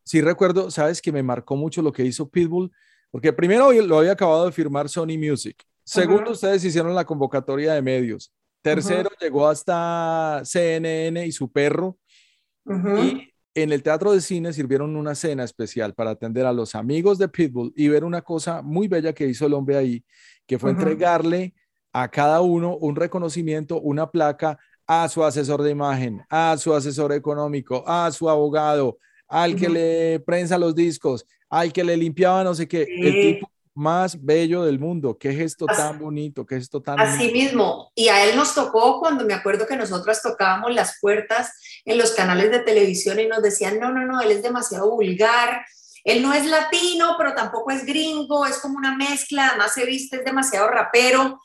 sí, 0.03 0.21
recuerdo, 0.21 0.71
sabes 0.71 1.01
que 1.01 1.11
me 1.11 1.23
marcó 1.23 1.55
mucho 1.55 1.81
lo 1.81 1.91
que 1.91 2.03
hizo 2.03 2.29
Pitbull, 2.29 2.71
porque 3.09 3.31
primero 3.33 3.71
lo 3.71 3.99
había 3.99 4.11
acabado 4.11 4.45
de 4.45 4.51
firmar 4.51 4.89
Sony 4.89 5.17
Music. 5.17 5.63
Segundo, 5.83 6.31
ustedes 6.31 6.63
hicieron 6.63 6.93
la 6.95 7.05
convocatoria 7.05 7.73
de 7.73 7.81
medios. 7.81 8.33
Tercero, 8.61 9.09
llegó 9.19 9.47
hasta 9.47 10.41
CNN 10.43 11.25
y 11.25 11.31
su 11.31 11.51
perro. 11.51 11.97
Y 12.65 13.30
en 13.53 13.71
el 13.71 13.83
teatro 13.83 14.13
de 14.13 14.21
cine 14.21 14.53
sirvieron 14.53 14.95
una 14.95 15.15
cena 15.15 15.43
especial 15.43 15.93
para 15.93 16.11
atender 16.11 16.45
a 16.45 16.53
los 16.53 16.75
amigos 16.75 17.17
de 17.17 17.27
Pitbull 17.27 17.73
y 17.75 17.87
ver 17.87 18.03
una 18.03 18.21
cosa 18.21 18.61
muy 18.61 18.87
bella 18.87 19.13
que 19.13 19.27
hizo 19.27 19.45
el 19.45 19.53
hombre 19.53 19.77
ahí, 19.77 20.05
que 20.47 20.57
fue 20.57 20.71
entregarle 20.71 21.53
a 21.91 22.09
cada 22.09 22.41
uno 22.41 22.77
un 22.77 22.95
reconocimiento, 22.95 23.81
una 23.81 24.09
placa 24.09 24.57
a 24.87 25.07
su 25.09 25.23
asesor 25.23 25.61
de 25.61 25.71
imagen, 25.71 26.23
a 26.29 26.55
su 26.57 26.73
asesor 26.73 27.11
económico, 27.13 27.83
a 27.85 28.09
su 28.11 28.29
abogado, 28.29 28.97
al 29.27 29.55
que 29.55 29.69
le 29.69 30.19
prensa 30.21 30.57
los 30.57 30.73
discos, 30.73 31.25
al 31.49 31.71
que 31.73 31.83
le 31.83 31.97
limpiaba 31.97 32.43
no 32.43 32.55
sé 32.55 32.67
qué. 32.67 32.87
El 32.89 33.13
tipo 33.13 33.51
más 33.73 34.23
bello 34.23 34.63
del 34.63 34.79
mundo. 34.79 35.17
Qué 35.17 35.33
gesto 35.33 35.65
tan 35.65 35.99
bonito, 35.99 36.45
qué 36.45 36.55
gesto 36.55 36.81
tan... 36.81 36.99
Así 36.99 37.31
mismo. 37.31 37.91
Y 37.95 38.09
a 38.09 38.25
él 38.25 38.35
nos 38.35 38.53
tocó 38.53 38.99
cuando 38.99 39.25
me 39.25 39.33
acuerdo 39.33 39.65
que 39.65 39.75
nosotras 39.75 40.21
tocábamos 40.21 40.73
las 40.73 40.97
puertas 40.99 41.53
en 41.85 41.97
los 41.97 42.11
canales 42.11 42.51
de 42.51 42.59
televisión 42.59 43.19
y 43.19 43.27
nos 43.27 43.41
decían, 43.41 43.79
no, 43.79 43.91
no, 43.91 44.05
no, 44.05 44.21
él 44.21 44.31
es 44.31 44.43
demasiado 44.43 44.89
vulgar. 44.89 45.65
Él 46.03 46.21
no 46.21 46.33
es 46.33 46.45
latino, 46.45 47.15
pero 47.17 47.35
tampoco 47.35 47.71
es 47.71 47.85
gringo, 47.85 48.45
es 48.45 48.57
como 48.57 48.77
una 48.77 48.95
mezcla, 48.95 49.49
además 49.49 49.73
se 49.73 49.85
viste, 49.85 50.17
es 50.17 50.25
demasiado 50.25 50.67
rapero. 50.67 51.39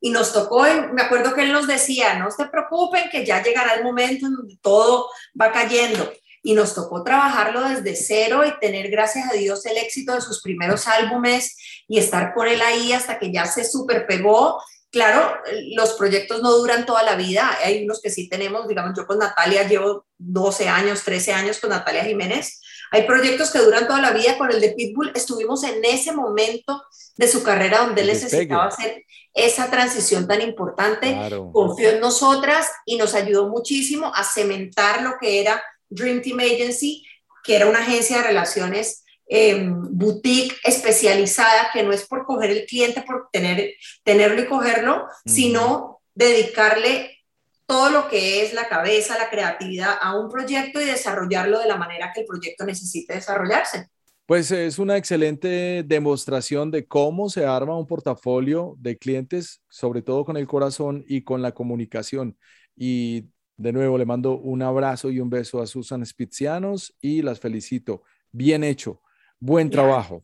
Y 0.00 0.10
nos 0.10 0.32
tocó, 0.32 0.64
me 0.92 1.02
acuerdo 1.02 1.34
que 1.34 1.42
él 1.42 1.52
nos 1.52 1.66
decía, 1.66 2.18
no 2.18 2.30
se 2.30 2.46
preocupen, 2.46 3.10
que 3.10 3.24
ya 3.24 3.42
llegará 3.42 3.74
el 3.74 3.84
momento 3.84 4.26
en 4.26 4.34
donde 4.34 4.56
todo 4.62 5.08
va 5.40 5.52
cayendo 5.52 6.10
y 6.42 6.54
nos 6.54 6.74
tocó 6.74 7.02
trabajarlo 7.02 7.62
desde 7.68 7.94
cero 7.96 8.42
y 8.46 8.58
tener, 8.60 8.90
gracias 8.90 9.30
a 9.30 9.34
Dios, 9.34 9.64
el 9.66 9.76
éxito 9.76 10.14
de 10.14 10.20
sus 10.20 10.40
primeros 10.40 10.86
álbumes 10.88 11.56
y 11.86 11.98
estar 11.98 12.32
por 12.34 12.48
él 12.48 12.62
ahí 12.62 12.92
hasta 12.92 13.18
que 13.18 13.30
ya 13.30 13.44
se 13.46 13.64
super 13.64 14.06
pegó. 14.06 14.62
Claro, 14.90 15.36
los 15.76 15.92
proyectos 15.92 16.42
no 16.42 16.50
duran 16.50 16.84
toda 16.84 17.04
la 17.04 17.14
vida, 17.14 17.58
hay 17.62 17.84
unos 17.84 18.00
que 18.00 18.10
sí 18.10 18.28
tenemos, 18.28 18.66
digamos, 18.66 18.92
yo 18.96 19.06
con 19.06 19.18
Natalia 19.18 19.68
llevo 19.68 20.06
12 20.18 20.68
años, 20.68 21.04
13 21.04 21.32
años 21.32 21.60
con 21.60 21.70
Natalia 21.70 22.04
Jiménez, 22.04 22.60
hay 22.90 23.04
proyectos 23.04 23.50
que 23.50 23.60
duran 23.60 23.86
toda 23.86 24.00
la 24.00 24.10
vida, 24.10 24.36
con 24.36 24.50
el 24.50 24.60
de 24.60 24.70
Pitbull 24.70 25.12
estuvimos 25.14 25.62
en 25.62 25.84
ese 25.84 26.10
momento 26.12 26.82
de 27.16 27.28
su 27.28 27.44
carrera 27.44 27.84
donde 27.84 28.00
él 28.00 28.08
necesitaba 28.08 28.66
hacer 28.66 29.04
esa 29.32 29.70
transición 29.70 30.26
tan 30.26 30.42
importante, 30.42 31.16
confió 31.52 31.90
en 31.90 32.00
nosotras 32.00 32.68
y 32.84 32.96
nos 32.96 33.14
ayudó 33.14 33.48
muchísimo 33.48 34.12
a 34.12 34.24
cementar 34.24 35.02
lo 35.02 35.18
que 35.20 35.40
era 35.40 35.62
Dream 35.88 36.20
Team 36.20 36.40
Agency, 36.40 37.06
que 37.44 37.54
era 37.54 37.66
una 37.66 37.78
agencia 37.78 38.18
de 38.18 38.22
relaciones 38.24 39.04
em, 39.32 39.72
boutique 39.90 40.56
especializada, 40.64 41.70
que 41.72 41.84
no 41.84 41.92
es 41.92 42.06
por 42.06 42.26
coger 42.26 42.50
el 42.50 42.66
cliente, 42.66 43.02
por 43.02 43.28
tener, 43.32 43.74
tenerlo 44.02 44.42
y 44.42 44.46
cogerlo, 44.46 45.06
sino 45.24 46.00
dedicarle 46.14 47.18
todo 47.64 47.90
lo 47.90 48.08
que 48.08 48.42
es 48.42 48.52
la 48.52 48.68
cabeza, 48.68 49.16
la 49.16 49.30
creatividad 49.30 49.94
a 50.00 50.18
un 50.18 50.28
proyecto 50.28 50.80
y 50.80 50.84
desarrollarlo 50.84 51.60
de 51.60 51.68
la 51.68 51.76
manera 51.76 52.10
que 52.12 52.22
el 52.22 52.26
proyecto 52.26 52.64
necesite 52.64 53.14
desarrollarse. 53.14 53.86
Pues 54.26 54.50
es 54.50 54.80
una 54.80 54.96
excelente 54.96 55.84
demostración 55.86 56.72
de 56.72 56.88
cómo 56.88 57.28
se 57.30 57.46
arma 57.46 57.78
un 57.78 57.86
portafolio 57.86 58.74
de 58.78 58.98
clientes, 58.98 59.62
sobre 59.68 60.02
todo 60.02 60.24
con 60.24 60.36
el 60.36 60.48
corazón 60.48 61.04
y 61.06 61.22
con 61.22 61.42
la 61.42 61.52
comunicación. 61.52 62.36
Y 62.76 63.26
de 63.56 63.72
nuevo, 63.72 63.98
le 63.98 64.06
mando 64.06 64.38
un 64.38 64.62
abrazo 64.62 65.10
y 65.10 65.20
un 65.20 65.30
beso 65.30 65.60
a 65.60 65.66
Susan 65.66 66.04
Spitzianos 66.04 66.96
y 67.00 67.22
las 67.22 67.38
felicito. 67.38 68.02
Bien 68.32 68.64
hecho, 68.64 69.00
buen 69.40 69.70
trabajo. 69.70 70.22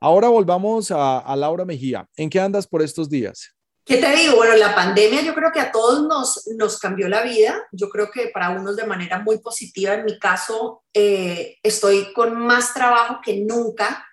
Ahora 0.00 0.28
volvamos 0.28 0.92
a, 0.92 1.34
Laura 1.36 1.64
Mejía. 1.64 2.06
¿En 2.16 2.30
qué 2.30 2.38
andas 2.38 2.66
por 2.66 2.82
estos 2.82 3.10
días? 3.10 3.54
¿Qué 3.84 3.96
te 3.96 4.14
digo? 4.14 4.36
Bueno, 4.36 4.54
la 4.54 4.74
pandemia 4.74 5.22
yo 5.22 5.34
creo 5.34 5.50
que 5.50 5.60
a 5.60 5.72
todos 5.72 6.06
nos, 6.06 6.46
nos 6.56 6.78
cambió 6.78 7.08
la 7.08 7.22
vida. 7.22 7.66
Yo 7.72 7.88
creo 7.88 8.10
que 8.10 8.28
para 8.28 8.50
unos 8.50 8.76
de 8.76 8.86
manera 8.86 9.18
muy 9.18 9.38
positiva. 9.38 9.94
En 9.94 10.04
mi 10.04 10.18
caso, 10.18 10.84
eh, 10.92 11.56
estoy 11.62 12.12
con 12.12 12.36
más 12.36 12.74
trabajo 12.74 13.20
que 13.24 13.40
nunca. 13.40 14.04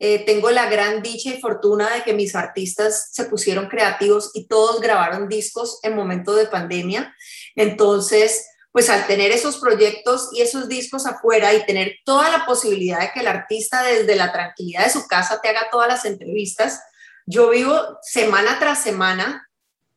Eh, 0.00 0.24
tengo 0.24 0.50
la 0.50 0.68
gran 0.68 1.02
dicha 1.02 1.30
y 1.30 1.40
fortuna 1.40 1.94
de 1.94 2.02
que 2.02 2.12
mis 2.12 2.34
artistas 2.34 3.10
se 3.12 3.24
pusieron 3.26 3.68
creativos 3.68 4.30
y 4.34 4.48
todos 4.48 4.80
grabaron 4.80 5.28
discos 5.28 5.78
en 5.82 5.94
momento 5.94 6.34
de 6.34 6.46
pandemia. 6.46 7.14
Entonces, 7.54 8.46
pues 8.72 8.88
al 8.88 9.06
tener 9.06 9.32
esos 9.32 9.58
proyectos 9.58 10.30
y 10.32 10.42
esos 10.42 10.68
discos 10.68 11.06
afuera 11.06 11.52
y 11.54 11.66
tener 11.66 11.96
toda 12.04 12.30
la 12.30 12.46
posibilidad 12.46 13.00
de 13.00 13.10
que 13.12 13.20
el 13.20 13.26
artista 13.26 13.82
desde 13.82 14.14
la 14.14 14.32
tranquilidad 14.32 14.84
de 14.84 14.92
su 14.92 15.06
casa 15.08 15.40
te 15.40 15.48
haga 15.48 15.68
todas 15.70 15.88
las 15.88 16.04
entrevistas, 16.04 16.80
yo 17.26 17.50
vivo 17.50 17.98
semana 18.02 18.58
tras 18.58 18.82
semana 18.82 19.48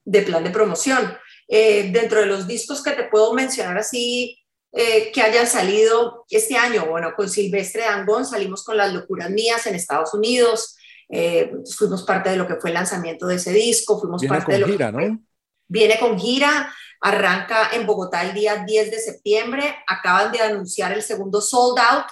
de 0.05 0.21
plan 0.21 0.43
de 0.43 0.49
promoción. 0.49 1.17
Eh, 1.47 1.89
dentro 1.91 2.19
de 2.21 2.25
los 2.25 2.47
discos 2.47 2.81
que 2.81 2.91
te 2.91 3.03
puedo 3.03 3.33
mencionar 3.33 3.77
así, 3.77 4.39
eh, 4.71 5.12
que 5.12 5.21
hayan 5.21 5.45
salido 5.45 6.25
este 6.29 6.57
año, 6.57 6.88
bueno, 6.88 7.13
con 7.15 7.29
Silvestre 7.29 7.83
Dangón 7.83 8.25
salimos 8.25 8.63
con 8.63 8.75
Las 8.75 8.91
Locuras 8.91 9.29
Mías 9.29 9.67
en 9.67 9.75
Estados 9.75 10.15
Unidos, 10.15 10.77
eh, 11.09 11.51
fuimos 11.77 12.03
parte 12.03 12.31
de 12.31 12.38
lo 12.38 12.47
que 12.47 12.55
fue 12.55 12.71
el 12.71 12.75
lanzamiento 12.75 13.27
de 13.27 13.36
ese 13.36 13.51
disco, 13.51 13.99
fuimos 13.99 14.23
parte 14.25 14.53
de 14.53 14.59
lo 14.59 14.67
gira, 14.67 14.91
¿no? 14.91 15.19
Viene 15.67 15.99
con 15.99 16.19
gira, 16.19 16.73
Arranca 17.06 17.71
en 17.73 17.86
Bogotá 17.86 18.21
el 18.21 18.34
día 18.34 18.63
10 18.65 18.89
de 18.89 18.97
septiembre. 18.97 19.76
Acaban 19.88 20.32
de 20.32 20.39
anunciar 20.39 20.93
el 20.93 21.04
segundo 21.04 21.41
sold 21.41 21.78
out. 21.78 22.06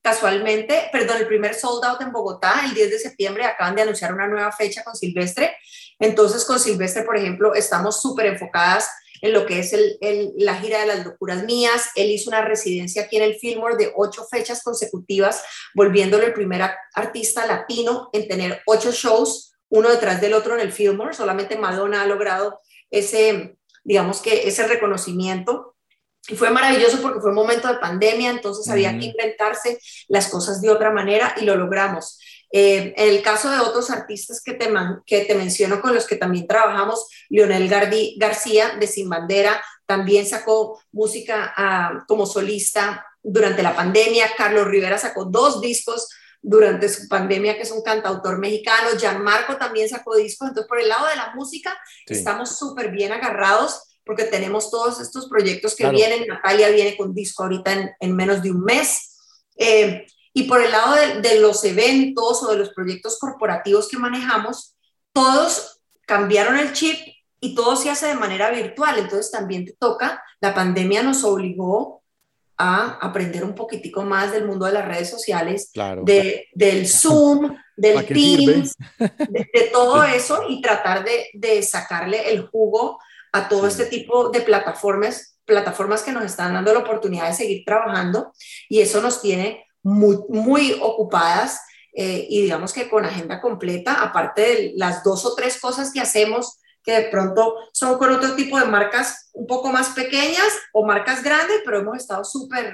Casualmente, 0.00 0.88
perdón, 0.90 1.18
el 1.18 1.26
primer 1.26 1.54
sold 1.54 1.84
out 1.84 2.00
en 2.00 2.10
Bogotá 2.10 2.62
el 2.64 2.72
10 2.72 2.90
de 2.90 2.98
septiembre. 2.98 3.44
Acaban 3.44 3.74
de 3.74 3.82
anunciar 3.82 4.14
una 4.14 4.26
nueva 4.26 4.50
fecha 4.50 4.82
con 4.82 4.96
Silvestre. 4.96 5.54
Entonces, 5.98 6.46
con 6.46 6.58
Silvestre, 6.58 7.02
por 7.02 7.18
ejemplo, 7.18 7.54
estamos 7.54 8.00
súper 8.00 8.24
enfocadas 8.24 8.88
en 9.20 9.34
lo 9.34 9.44
que 9.44 9.58
es 9.58 9.74
el, 9.74 9.98
la 10.38 10.54
gira 10.54 10.80
de 10.80 10.86
las 10.86 11.04
locuras 11.04 11.44
mías. 11.44 11.90
Él 11.94 12.08
hizo 12.08 12.30
una 12.30 12.40
residencia 12.40 13.02
aquí 13.02 13.18
en 13.18 13.24
el 13.24 13.34
Fillmore 13.34 13.76
de 13.76 13.92
ocho 13.94 14.24
fechas 14.24 14.62
consecutivas, 14.62 15.42
volviéndolo 15.74 16.24
el 16.24 16.32
primer 16.32 16.62
artista 16.94 17.44
latino 17.44 18.08
en 18.14 18.26
tener 18.26 18.62
ocho 18.64 18.90
shows, 18.90 19.52
uno 19.68 19.90
detrás 19.90 20.22
del 20.22 20.32
otro 20.32 20.54
en 20.54 20.60
el 20.60 20.72
Fillmore. 20.72 21.12
Solamente 21.12 21.58
Madonna 21.58 22.00
ha 22.00 22.06
logrado 22.06 22.62
ese, 22.90 23.56
digamos 23.84 24.20
que 24.20 24.48
ese 24.48 24.66
reconocimiento. 24.66 25.76
Y 26.28 26.36
fue 26.36 26.50
maravilloso 26.50 27.00
porque 27.00 27.20
fue 27.20 27.30
un 27.30 27.36
momento 27.36 27.68
de 27.68 27.78
pandemia, 27.78 28.30
entonces 28.30 28.68
había 28.68 28.96
que 28.98 29.06
inventarse 29.06 29.80
las 30.08 30.28
cosas 30.28 30.60
de 30.60 30.70
otra 30.70 30.90
manera 30.90 31.34
y 31.40 31.44
lo 31.44 31.56
logramos. 31.56 32.18
Eh, 32.52 32.94
en 32.96 33.08
el 33.08 33.22
caso 33.22 33.50
de 33.50 33.60
otros 33.60 33.90
artistas 33.90 34.42
que 34.44 34.54
te, 34.54 34.68
que 35.06 35.24
te 35.24 35.34
menciono 35.34 35.80
con 35.80 35.94
los 35.94 36.06
que 36.06 36.16
también 36.16 36.46
trabajamos, 36.46 37.08
Lionel 37.28 37.68
García 38.18 38.76
de 38.78 38.86
Sin 38.86 39.08
Bandera 39.08 39.62
también 39.86 40.26
sacó 40.26 40.80
música 40.92 41.52
ah, 41.56 42.04
como 42.06 42.26
solista 42.26 43.06
durante 43.22 43.62
la 43.62 43.74
pandemia, 43.74 44.30
Carlos 44.36 44.66
Rivera 44.66 44.98
sacó 44.98 45.24
dos 45.24 45.60
discos 45.60 46.08
durante 46.42 46.88
su 46.88 47.08
pandemia, 47.08 47.56
que 47.56 47.62
es 47.62 47.70
un 47.70 47.82
cantautor 47.82 48.38
mexicano, 48.38 48.90
Gianmarco 48.98 49.56
también 49.56 49.88
sacó 49.88 50.16
discos, 50.16 50.48
entonces 50.48 50.68
por 50.68 50.80
el 50.80 50.88
lado 50.88 51.06
de 51.06 51.16
la 51.16 51.34
música 51.34 51.78
estamos 52.06 52.58
súper 52.58 52.90
bien 52.90 53.12
agarrados 53.12 53.90
porque 54.04 54.24
tenemos 54.24 54.70
todos 54.70 55.00
estos 55.00 55.28
proyectos 55.28 55.76
que 55.76 55.88
vienen, 55.90 56.26
Natalia 56.26 56.68
viene 56.70 56.96
con 56.96 57.14
disco 57.14 57.44
ahorita 57.44 57.94
en, 58.00 58.16
menos 58.16 58.42
de 58.42 58.50
un 58.50 58.64
mes. 58.64 59.16
Eh, 59.56 60.06
y 60.32 60.44
por 60.44 60.60
el 60.62 60.72
lado 60.72 60.96
de, 61.20 61.40
los 61.40 61.62
eventos 61.64 62.42
o 62.42 62.50
de 62.50 62.56
los 62.56 62.70
proyectos 62.70 63.18
corporativos 63.18 63.88
que 63.88 63.98
manejamos, 63.98 64.74
todos 65.12 65.80
cambiaron 66.06 66.58
el 66.58 66.72
chip 66.72 66.98
y 67.40 67.54
todo 67.54 67.76
se 67.76 67.90
hace 67.90 68.06
de 68.06 68.14
manera 68.14 68.50
virtual. 68.50 68.98
Entonces 68.98 69.30
también 69.30 69.64
te 69.64 69.74
toca, 69.74 70.22
la 70.40 70.54
pandemia 70.54 71.02
nos 71.02 71.22
obligó 71.24 71.99
a 72.62 72.98
aprender 73.00 73.42
un 73.42 73.54
poquitico 73.54 74.02
más 74.02 74.32
del 74.32 74.44
mundo 74.44 74.66
de 74.66 74.72
las 74.72 74.86
redes 74.86 75.08
sociales, 75.08 75.72
de, 76.04 76.46
del 76.52 76.86
Zoom, 76.86 77.56
del 77.74 78.04
Teams, 78.04 78.76
de, 78.98 79.70
todo 79.72 80.04
eso 80.04 80.44
y 80.46 80.60
tratar 80.60 81.02
de, 81.02 81.30
de, 81.32 81.62
sacarle 81.62 82.30
el 82.30 82.46
jugo 82.48 82.98
a 83.32 83.48
todo 83.48 83.66
este 83.66 83.86
tipo 83.86 84.28
de 84.28 84.42
plataformas, 84.42 85.38
plataformas 85.46 86.02
que 86.02 86.12
nos 86.12 86.24
están 86.24 86.52
dando 86.52 86.74
la 86.74 86.80
oportunidad 86.80 87.28
de 87.28 87.34
seguir 87.34 87.64
trabajando 87.64 88.30
y 88.68 88.80
eso 88.80 89.00
nos 89.00 89.22
tiene 89.22 89.64
muy, 89.82 90.18
muy 90.28 90.76
ocupadas 90.82 91.62
eh, 91.94 92.26
y 92.28 92.42
digamos 92.42 92.74
que 92.74 92.90
con 92.90 93.06
agenda 93.06 93.40
completa, 93.40 94.02
aparte 94.02 94.42
de 94.42 94.72
las 94.76 95.02
dos 95.02 95.24
o 95.24 95.34
tres 95.34 95.58
cosas 95.58 95.92
que 95.94 96.00
hacemos 96.00 96.60
que 96.82 96.92
de 96.92 97.02
pronto 97.10 97.54
son 97.72 97.98
con 97.98 98.10
otro 98.12 98.34
tipo 98.34 98.58
de 98.58 98.66
marcas 98.66 99.30
un 99.32 99.46
poco 99.46 99.70
más 99.70 99.90
pequeñas 99.90 100.48
o 100.72 100.84
marcas 100.84 101.22
grandes, 101.22 101.60
pero 101.64 101.80
hemos 101.80 101.96
estado 101.96 102.24
súper 102.24 102.72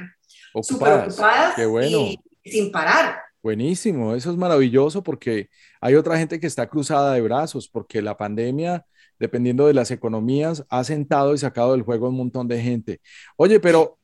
ocupadas, 0.53 1.14
ocupadas 1.14 1.55
Qué 1.55 1.66
bueno. 1.66 1.99
y 1.99 2.21
sin 2.45 2.71
parar. 2.71 3.21
Buenísimo, 3.42 4.14
eso 4.14 4.31
es 4.31 4.37
maravilloso 4.37 5.03
porque 5.03 5.49
hay 5.81 5.95
otra 5.95 6.19
gente 6.19 6.40
que 6.40 6.47
está 6.47 6.69
cruzada 6.69 7.14
de 7.14 7.21
brazos 7.21 7.69
porque 7.69 8.03
la 8.03 8.16
pandemia, 8.16 8.85
dependiendo 9.19 9.66
de 9.66 9.75
las 9.75 9.90
economías, 9.90 10.64
ha 10.69 10.83
sentado 10.83 11.35
y 11.35 11.38
sacado 11.38 11.73
del 11.73 11.83
juego 11.83 12.09
un 12.09 12.16
montón 12.16 12.49
de 12.49 12.61
gente. 12.61 13.01
Oye, 13.37 13.61
pero 13.61 13.99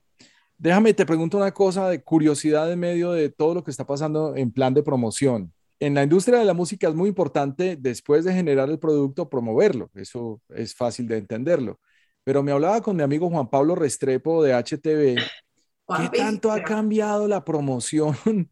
Déjame, 0.63 0.95
te 0.95 1.05
pregunto 1.05 1.39
una 1.39 1.53
cosa 1.53 1.89
de 1.89 2.05
curiosidad 2.05 2.71
en 2.71 2.79
medio 2.79 3.11
de 3.11 3.31
todo 3.31 3.53
lo 3.53 3.65
que 3.65 3.73
está 3.73 3.85
pasando 3.85 4.37
en 4.37 4.53
plan 4.53 4.73
de 4.73 4.85
promoción. 4.85 5.53
En 5.83 5.95
la 5.95 6.05
industria 6.05 6.39
de 6.39 6.45
la 6.45 6.55
música 6.55 6.87
es 6.87 6.95
muy 6.95 7.09
importante, 7.09 7.77
después 7.77 8.25
de 8.25 8.33
generar 8.33 8.71
el 8.71 8.79
producto, 8.79 9.29
promoverlo. 9.29 9.91
Eso 9.97 10.41
es 10.51 10.77
fácil 10.77 11.09
de 11.09 11.19
entenderlo. 11.19 11.81
Pero 12.23 12.45
me 12.45 12.53
hablaba 12.53 12.81
con 12.81 12.95
mi 12.95 13.03
amigo 13.03 13.29
Juan 13.29 13.51
Pablo 13.51 13.75
Restrepo 13.75 14.45
de 14.45 14.55
HTV. 14.55 15.17
¿Qué 15.17 16.17
tanto 16.17 16.53
ha 16.53 16.63
cambiado 16.63 17.27
la 17.27 17.45
promoción? 17.45 18.17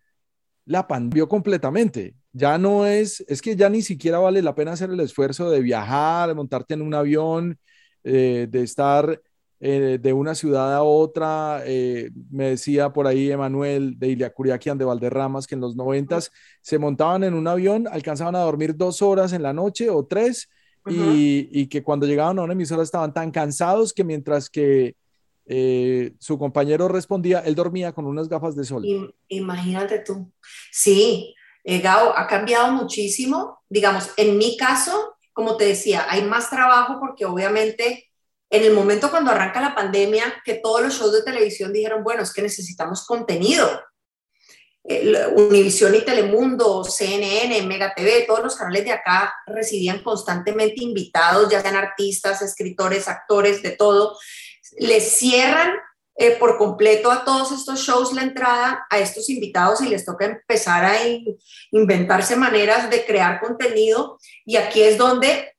La 0.64 0.88
cambió 0.88 1.28
completamente. 1.28 2.16
Ya 2.32 2.58
no 2.58 2.84
es, 2.84 3.24
es 3.28 3.40
que 3.40 3.54
ya 3.54 3.68
ni 3.68 3.82
siquiera 3.82 4.18
vale 4.18 4.42
la 4.42 4.56
pena 4.56 4.72
hacer 4.72 4.90
el 4.90 4.98
esfuerzo 4.98 5.50
de 5.50 5.60
viajar, 5.60 6.30
de 6.30 6.34
montarte 6.34 6.74
en 6.74 6.82
un 6.82 6.94
avión, 6.94 7.60
eh, 8.02 8.48
de 8.50 8.62
estar 8.64 9.22
eh, 9.62 9.99
de 10.01 10.12
una 10.14 10.35
ciudad 10.35 10.75
a 10.75 10.83
otra. 10.83 11.62
Eh, 11.66 12.11
me 12.31 12.51
decía 12.51 12.94
por 12.94 13.07
ahí 13.07 13.31
Emanuel 13.31 13.99
de 13.99 14.09
Iliacuriaquian 14.09 14.79
de 14.79 14.87
Valderramas 14.87 15.46
que 15.46 15.55
en 15.55 15.61
los 15.61 15.77
noventas 15.77 16.33
se 16.62 16.79
montaban 16.79 17.25
en 17.25 17.35
un 17.35 17.46
avión, 17.46 17.87
alcanzaban 17.87 18.35
a 18.37 18.40
dormir 18.40 18.75
dos 18.75 19.03
horas 19.03 19.35
en 19.35 19.42
la 19.42 19.53
noche 19.53 19.90
o 19.90 20.07
tres 20.07 20.49
y, 20.87 21.66
que 21.66 21.83
cuando 21.83 22.07
llegaban 22.07 22.38
a 22.38 22.42
una 22.42 22.55
emisora 22.55 22.83
estaban 22.83 23.12
tan 23.12 23.31
cansados 23.31 23.92
que 23.92 24.03
mientras 24.03 24.49
que 24.49 24.96
eh, 25.44 26.14
su 26.18 26.38
compañero 26.38 26.88
respondía, 26.88 27.40
él 27.40 27.55
dormía 27.55 27.92
con 27.92 28.07
unas 28.07 28.31
gafas 28.31 28.57
de 28.57 28.64
sol. 28.64 29.12
Imagínate 29.29 29.99
tú. 29.99 30.33
Sí, 30.73 31.35
Gao, 31.64 32.16
ha 32.16 32.27
cambiado 32.27 32.73
muchísimo. 32.73 33.59
Digamos, 33.68 34.11
en 34.16 34.38
mi 34.38 34.57
caso, 34.57 35.16
como 35.35 35.59
te 35.59 35.66
decía, 35.66 36.07
hay 36.09 36.23
más 36.23 36.49
trabajo 36.49 36.99
porque 36.99 37.27
obviamente 37.27 38.10
en 38.50 38.64
el 38.64 38.72
momento 38.72 39.10
cuando 39.10 39.30
arranca 39.30 39.60
la 39.60 39.74
pandemia, 39.74 40.42
que 40.44 40.54
todos 40.54 40.82
los 40.82 40.94
shows 40.94 41.12
de 41.12 41.22
televisión 41.22 41.72
dijeron, 41.72 42.02
bueno, 42.02 42.22
es 42.22 42.32
que 42.32 42.42
necesitamos 42.42 43.06
contenido. 43.06 43.68
Univisión 44.82 45.94
y 45.94 46.00
Telemundo, 46.00 46.82
CNN, 46.82 47.62
Mega 47.62 47.94
TV, 47.94 48.24
todos 48.26 48.42
los 48.42 48.56
canales 48.56 48.84
de 48.84 48.92
acá 48.92 49.32
recibían 49.46 50.02
constantemente 50.02 50.82
invitados, 50.82 51.48
ya 51.50 51.60
sean 51.60 51.76
artistas, 51.76 52.42
escritores, 52.42 53.06
actores, 53.06 53.62
de 53.62 53.70
todo. 53.70 54.18
Les 54.78 55.12
cierran 55.12 55.74
eh, 56.16 56.32
por 56.32 56.58
completo 56.58 57.10
a 57.10 57.24
todos 57.24 57.52
estos 57.52 57.80
shows 57.80 58.12
la 58.14 58.22
entrada 58.22 58.84
a 58.90 58.98
estos 58.98 59.28
invitados 59.30 59.80
y 59.80 59.88
les 59.88 60.04
toca 60.04 60.24
empezar 60.24 60.84
a 60.84 60.96
inventarse 61.70 62.34
maneras 62.34 62.90
de 62.90 63.04
crear 63.04 63.38
contenido. 63.38 64.18
Y 64.44 64.56
aquí 64.56 64.82
es 64.82 64.98
donde 64.98 65.54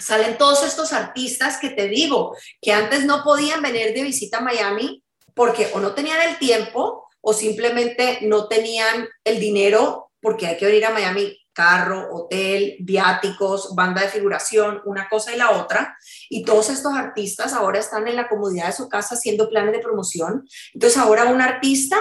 salen 0.00 0.38
todos 0.38 0.64
estos 0.64 0.92
artistas 0.92 1.58
que 1.58 1.70
te 1.70 1.88
digo, 1.88 2.36
que 2.60 2.72
antes 2.72 3.04
no 3.04 3.22
podían 3.22 3.62
venir 3.62 3.94
de 3.94 4.02
visita 4.02 4.38
a 4.38 4.42
Miami 4.42 5.02
porque 5.34 5.70
o 5.74 5.80
no 5.80 5.94
tenían 5.94 6.20
el 6.28 6.38
tiempo 6.38 7.08
o 7.20 7.32
simplemente 7.32 8.18
no 8.22 8.48
tenían 8.48 9.08
el 9.24 9.38
dinero 9.38 10.10
porque 10.20 10.46
hay 10.46 10.56
que 10.56 10.66
venir 10.66 10.86
a 10.86 10.90
Miami 10.90 11.36
carro, 11.52 12.08
hotel, 12.12 12.76
viáticos, 12.80 13.74
banda 13.74 14.02
de 14.02 14.08
figuración, 14.08 14.80
una 14.84 15.08
cosa 15.08 15.34
y 15.34 15.36
la 15.36 15.50
otra. 15.50 15.96
Y 16.28 16.44
todos 16.44 16.70
estos 16.70 16.94
artistas 16.94 17.52
ahora 17.52 17.78
están 17.78 18.08
en 18.08 18.16
la 18.16 18.28
comodidad 18.28 18.66
de 18.66 18.72
su 18.72 18.88
casa 18.88 19.14
haciendo 19.14 19.48
planes 19.48 19.72
de 19.72 19.80
promoción. 19.80 20.48
Entonces 20.72 20.98
ahora 20.98 21.26
un 21.26 21.40
artista 21.40 21.98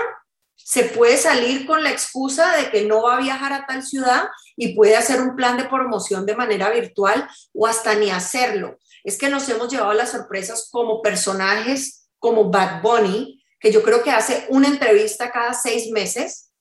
se 0.70 0.84
puede 0.84 1.18
salir 1.18 1.66
con 1.66 1.84
la 1.84 1.90
excusa 1.90 2.56
de 2.56 2.70
que 2.70 2.86
no 2.86 3.02
va 3.02 3.18
a 3.18 3.20
viajar 3.20 3.54
a 3.54 3.66
tal 3.66 3.82
ciudad 3.82 4.26
y 4.56 4.76
puede 4.76 4.96
hacer 4.96 5.20
un 5.20 5.36
plan 5.36 5.58
de 5.58 5.64
promoción 5.64 6.28
de 6.28 6.36
manera 6.36 6.70
virtual 6.70 7.28
o 7.56 7.66
hasta 7.66 7.96
ni 7.96 8.12
hacerlo. 8.12 8.78
Es 9.04 9.18
que 9.18 9.30
nos 9.30 9.50
hemos 9.50 9.72
llevado 9.72 9.94
las 9.94 10.12
sorpresas 10.12 10.70
como 10.72 11.02
personajes 11.02 12.12
como 12.20 12.52
Bad 12.52 12.84
Bunny, 12.84 13.44
que 13.60 13.72
yo 13.72 13.82
creo 13.82 14.04
que 14.04 14.12
hace 14.12 14.46
una 14.50 14.68
entrevista 14.68 15.32
cada 15.32 15.56
seis 15.56 15.90
meses, 15.90 16.52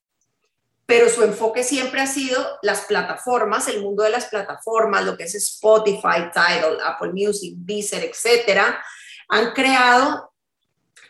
pero 0.87 1.11
su 1.11 1.23
enfoque 1.23 1.63
siempre 1.63 2.01
ha 2.01 2.07
sido 2.07 2.43
las 2.63 2.87
plataformas, 2.87 3.69
el 3.69 3.83
mundo 3.83 4.05
de 4.05 4.11
las 4.11 4.25
plataformas, 4.29 5.05
lo 5.05 5.19
que 5.19 5.25
es 5.25 5.35
Spotify, 5.35 6.31
Tidal, 6.33 6.79
Apple 6.83 7.13
Music, 7.13 7.57
Deezer, 7.59 8.05
etcétera, 8.05 8.83
han 9.29 9.53
creado 9.53 10.33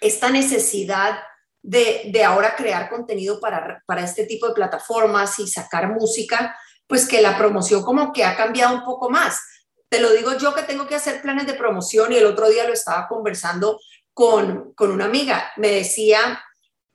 esta 0.00 0.30
necesidad 0.30 1.20
de, 1.62 2.24
ahora 2.24 2.56
crear 2.56 2.88
contenido 2.88 3.40
para, 3.40 3.82
para 3.86 4.02
este 4.02 4.24
tipo 4.24 4.48
de 4.48 4.54
plataformas 4.54 5.38
y 5.38 5.48
sacar 5.48 5.92
música, 5.92 6.56
pues 6.86 7.06
que 7.06 7.20
la 7.20 7.36
promoción 7.36 7.82
como 7.82 8.12
que 8.12 8.24
ha 8.24 8.36
cambiado 8.36 8.74
un 8.74 8.84
poco 8.84 9.10
más. 9.10 9.40
Te 9.88 10.00
lo 10.00 10.10
digo 10.10 10.36
yo 10.36 10.54
que 10.54 10.62
tengo 10.62 10.86
que 10.86 10.94
hacer 10.94 11.22
planes 11.22 11.46
de 11.46 11.54
promoción 11.54 12.12
y 12.12 12.16
el 12.16 12.26
otro 12.26 12.48
día 12.48 12.66
lo 12.66 12.72
estaba 12.72 13.08
conversando 13.08 13.80
con, 14.12 14.72
con 14.74 14.90
una 14.90 15.06
amiga. 15.06 15.52
Me 15.56 15.70
decía, 15.70 16.42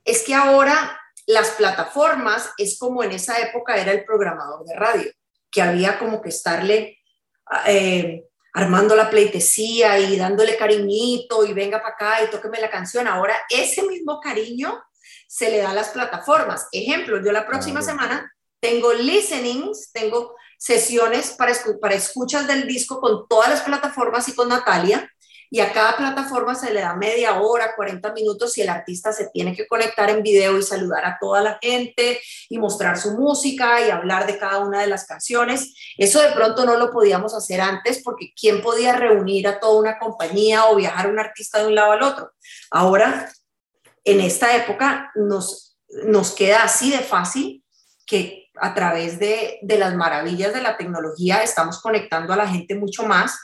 es 0.04 0.24
que 0.24 0.34
ahora 0.34 1.00
las 1.26 1.52
plataformas 1.52 2.52
es 2.58 2.78
como 2.78 3.04
en 3.04 3.12
esa 3.12 3.40
época 3.40 3.78
era 3.78 3.92
el 3.92 4.04
programador 4.04 4.66
de 4.66 4.76
radio, 4.76 5.12
que 5.50 5.62
había 5.62 5.98
como 6.00 6.22
que 6.22 6.30
estarle 6.30 7.00
eh, 7.68 8.26
armando 8.54 8.96
la 8.96 9.10
pleitesía 9.10 10.00
y 10.00 10.16
dándole 10.16 10.56
cariñito 10.56 11.44
y 11.46 11.54
venga 11.54 11.82
para 11.82 11.96
acá 11.96 12.24
y 12.24 12.30
tóqueme 12.30 12.62
la 12.62 12.70
canción. 12.70 13.08
Ahora 13.08 13.36
ese 13.50 13.84
mismo 13.84 14.20
cariño 14.20 14.82
se 15.28 15.50
le 15.50 15.58
da 15.58 15.72
a 15.72 15.74
las 15.74 15.90
plataformas. 15.90 16.68
Ejemplo, 16.72 17.24
yo 17.24 17.32
la 17.32 17.48
próxima 17.48 17.82
semana 17.82 18.32
tengo 18.60 18.94
listenings, 18.94 19.92
tengo 19.92 20.36
sesiones 20.58 21.32
para, 21.32 21.54
para 21.82 21.96
escuchas 21.96 22.48
del 22.48 22.68
disco 22.68 23.02
con 23.02 23.28
todas 23.28 23.50
las 23.50 23.62
plataformas 23.62 24.30
y 24.30 24.36
con 24.36 24.50
Natalia 24.50 25.10
y 25.50 25.60
a 25.60 25.72
cada 25.72 25.96
plataforma 25.96 26.56
se 26.56 26.74
le 26.74 26.82
da 26.82 26.96
media 26.96 27.40
hora, 27.40 27.76
40 27.76 28.14
minutos 28.14 28.58
y 28.58 28.62
el 28.62 28.70
artista 28.70 29.14
se 29.14 29.30
tiene 29.30 29.56
que 29.56 29.68
conectar 29.68 30.10
en 30.10 30.24
video 30.24 30.58
y 30.58 30.64
saludar 30.64 31.06
a 31.06 31.18
toda 31.20 31.42
la 31.42 31.60
gente 31.62 32.20
y 32.50 32.58
mostrar 32.58 32.98
su 32.98 33.18
música 33.18 33.86
y 33.86 33.92
hablar 33.92 34.26
de 34.26 34.38
cada 34.38 34.60
una 34.60 34.82
de 34.82 34.88
las 34.88 35.06
canciones. 35.06 35.76
Eso 35.98 36.22
de 36.22 36.32
pronto 36.32 36.66
no 36.66 36.78
lo 36.78 36.92
podíamos 36.92 37.36
hacer 37.36 37.62
antes 37.62 38.02
porque 38.04 38.34
¿quién 38.40 38.62
podía 38.62 38.96
reunir 38.96 39.48
a 39.48 39.60
toda 39.60 39.80
una 39.80 40.00
compañía 40.00 40.66
o 40.66 40.76
viajar 40.76 41.10
un 41.10 41.20
artista 41.20 41.60
de 41.60 41.68
un 41.68 41.76
lado 41.76 41.92
al 41.92 42.04
otro? 42.04 42.32
Ahora, 42.72 43.32
en 44.04 44.20
esta 44.20 44.56
época 44.56 45.12
nos, 45.16 45.78
nos 46.06 46.32
queda 46.32 46.64
así 46.64 46.92
de 46.92 47.00
fácil 47.00 47.64
que 48.06 48.50
a 48.56 48.74
través 48.74 49.20
de, 49.20 49.60
de 49.62 49.78
las 49.78 49.96
maravillas 49.96 50.54
de 50.54 50.62
la 50.62 50.78
tecnología 50.78 51.42
estamos 51.44 51.82
conectando 51.82 52.34
a 52.34 52.38
la 52.38 52.48
gente 52.48 52.76
mucho 52.76 53.04
más 53.04 53.38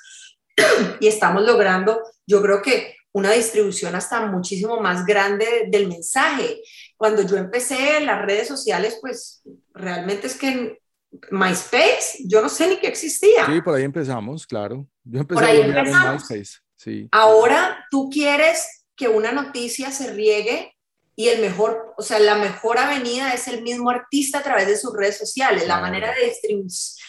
y 1.00 1.08
estamos 1.08 1.44
logrando, 1.44 2.02
yo 2.26 2.42
creo 2.42 2.62
que 2.62 2.96
una 3.12 3.32
distribución 3.32 3.96
hasta 3.96 4.26
muchísimo 4.28 4.80
más 4.80 5.06
grande 5.06 5.68
del 5.70 5.88
mensaje. 5.88 6.62
Cuando 6.96 7.22
yo 7.24 7.38
empecé 7.38 7.98
en 7.98 8.06
las 8.06 8.22
redes 8.24 8.48
sociales, 8.48 8.98
pues 9.02 9.42
realmente 9.74 10.28
es 10.28 10.36
que 10.36 10.80
MySpace, 11.32 12.24
yo 12.26 12.42
no 12.42 12.50
sé 12.50 12.68
ni 12.68 12.78
qué 12.78 12.88
existía. 12.88 13.46
Sí, 13.46 13.62
por 13.62 13.76
ahí 13.76 13.84
empezamos, 13.84 14.46
claro. 14.46 14.88
Yo 15.04 15.22
empecé 15.22 15.40
por 15.42 15.50
ahí 15.50 15.62
empezamos. 15.62 16.30
MySpace, 16.30 16.60
sí. 16.76 17.10
Ahora 17.12 17.86
tú 17.90 18.10
quieres 18.10 18.86
que 18.96 19.08
una 19.08 19.32
noticia 19.32 19.92
se 19.92 20.14
riegue 20.14 20.76
y 21.20 21.28
el 21.28 21.42
mejor, 21.42 21.94
o 21.98 22.02
sea, 22.02 22.18
la 22.18 22.36
mejor 22.36 22.78
avenida 22.78 23.34
es 23.34 23.50
el 23.50 23.62
mismo 23.62 23.90
artista 23.90 24.40
a 24.40 24.42
través 24.42 24.68
de 24.68 24.78
sus 24.78 24.96
redes 24.96 25.18
sociales. 25.18 25.68
La 25.68 25.82
manera 25.82 26.16
de, 26.16 26.66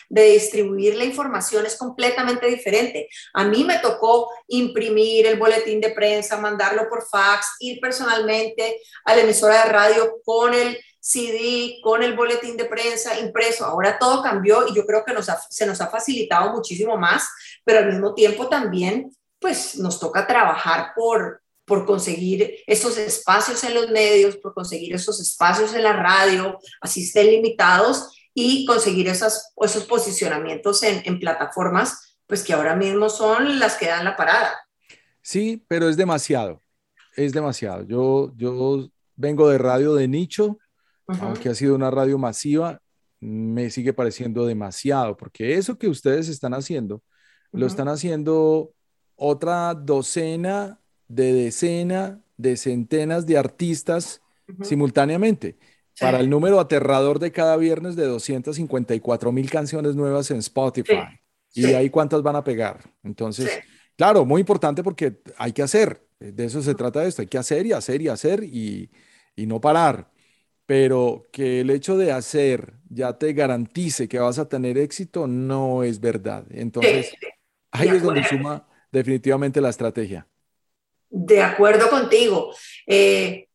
de 0.08 0.22
distribuir 0.32 0.96
la 0.96 1.04
información 1.04 1.64
es 1.64 1.76
completamente 1.76 2.48
diferente. 2.48 3.08
A 3.34 3.44
mí 3.44 3.62
me 3.62 3.78
tocó 3.78 4.28
imprimir 4.48 5.28
el 5.28 5.38
boletín 5.38 5.80
de 5.80 5.90
prensa, 5.90 6.40
mandarlo 6.40 6.88
por 6.88 7.06
fax, 7.06 7.54
ir 7.60 7.78
personalmente 7.78 8.80
a 9.04 9.14
la 9.14 9.22
emisora 9.22 9.64
de 9.64 9.70
radio 9.70 10.16
con 10.24 10.54
el 10.54 10.76
CD, 10.98 11.76
con 11.80 12.02
el 12.02 12.16
boletín 12.16 12.56
de 12.56 12.64
prensa 12.64 13.16
impreso. 13.20 13.64
Ahora 13.64 13.96
todo 13.96 14.24
cambió 14.24 14.66
y 14.66 14.74
yo 14.74 14.84
creo 14.86 15.04
que 15.04 15.12
nos 15.12 15.28
se 15.50 15.66
nos 15.66 15.80
ha 15.80 15.86
facilitado 15.86 16.52
muchísimo 16.52 16.96
más, 16.96 17.28
pero 17.64 17.78
al 17.78 17.92
mismo 17.92 18.12
tiempo 18.14 18.48
también, 18.48 19.16
pues 19.38 19.76
nos 19.76 20.00
toca 20.00 20.26
trabajar 20.26 20.94
por, 20.96 21.42
por 21.70 21.86
conseguir 21.86 22.56
esos 22.66 22.98
espacios 22.98 23.62
en 23.62 23.74
los 23.74 23.90
medios, 23.90 24.36
por 24.38 24.52
conseguir 24.52 24.92
esos 24.92 25.20
espacios 25.20 25.72
en 25.72 25.84
la 25.84 25.92
radio, 25.92 26.58
así 26.80 27.04
estén 27.04 27.28
limitados, 27.28 28.08
y 28.34 28.66
conseguir 28.66 29.06
esas, 29.06 29.52
esos 29.62 29.84
posicionamientos 29.84 30.82
en, 30.82 31.00
en 31.04 31.20
plataformas, 31.20 32.18
pues 32.26 32.42
que 32.42 32.54
ahora 32.54 32.74
mismo 32.74 33.08
son 33.08 33.60
las 33.60 33.76
que 33.76 33.86
dan 33.86 34.04
la 34.04 34.16
parada. 34.16 34.50
Sí, 35.22 35.64
pero 35.68 35.88
es 35.88 35.96
demasiado, 35.96 36.60
es 37.14 37.32
demasiado. 37.32 37.84
Yo, 37.84 38.32
yo 38.34 38.88
vengo 39.14 39.48
de 39.48 39.58
radio 39.58 39.94
de 39.94 40.08
nicho, 40.08 40.58
aunque 41.06 41.50
ha 41.50 41.54
sido 41.54 41.76
una 41.76 41.92
radio 41.92 42.18
masiva, 42.18 42.82
me 43.20 43.70
sigue 43.70 43.92
pareciendo 43.92 44.44
demasiado, 44.44 45.16
porque 45.16 45.54
eso 45.54 45.78
que 45.78 45.86
ustedes 45.86 46.28
están 46.28 46.52
haciendo, 46.52 47.00
lo 47.52 47.66
están 47.66 47.86
haciendo 47.86 48.72
otra 49.14 49.74
docena 49.74 50.79
de 51.10 51.32
decena, 51.32 52.22
de 52.36 52.56
centenas 52.56 53.26
de 53.26 53.36
artistas 53.36 54.22
simultáneamente. 54.62 55.58
Para 55.98 56.20
el 56.20 56.30
número 56.30 56.60
aterrador 56.60 57.18
de 57.18 57.30
cada 57.32 57.56
viernes 57.56 57.94
de 57.94 58.06
254 58.06 59.32
mil 59.32 59.50
canciones 59.50 59.96
nuevas 59.96 60.30
en 60.30 60.38
Spotify. 60.38 61.00
¿Y 61.52 61.62
de 61.62 61.76
ahí 61.76 61.90
cuántas 61.90 62.22
van 62.22 62.36
a 62.36 62.44
pegar? 62.44 62.80
Entonces, 63.02 63.50
claro, 63.96 64.24
muy 64.24 64.40
importante 64.40 64.82
porque 64.82 65.20
hay 65.36 65.52
que 65.52 65.62
hacer. 65.62 66.06
De 66.20 66.44
eso 66.44 66.62
se 66.62 66.74
trata 66.74 67.04
esto. 67.04 67.22
Hay 67.22 67.28
que 67.28 67.38
hacer 67.38 67.66
y 67.66 67.72
hacer 67.72 68.00
y 68.00 68.08
hacer 68.08 68.44
y, 68.44 68.90
y 69.36 69.46
no 69.46 69.60
parar. 69.60 70.10
Pero 70.64 71.26
que 71.32 71.60
el 71.60 71.70
hecho 71.70 71.98
de 71.98 72.12
hacer 72.12 72.74
ya 72.88 73.18
te 73.18 73.32
garantice 73.32 74.08
que 74.08 74.20
vas 74.20 74.38
a 74.38 74.48
tener 74.48 74.78
éxito 74.78 75.26
no 75.26 75.82
es 75.82 76.00
verdad. 76.00 76.46
Entonces, 76.50 77.12
ahí 77.72 77.88
es 77.88 78.02
donde 78.02 78.24
suma 78.24 78.66
definitivamente 78.92 79.60
la 79.60 79.70
estrategia 79.70 80.29
de 81.10 81.42
acuerdo 81.42 81.90
contigo. 81.90 82.54
Eh, 82.86 83.48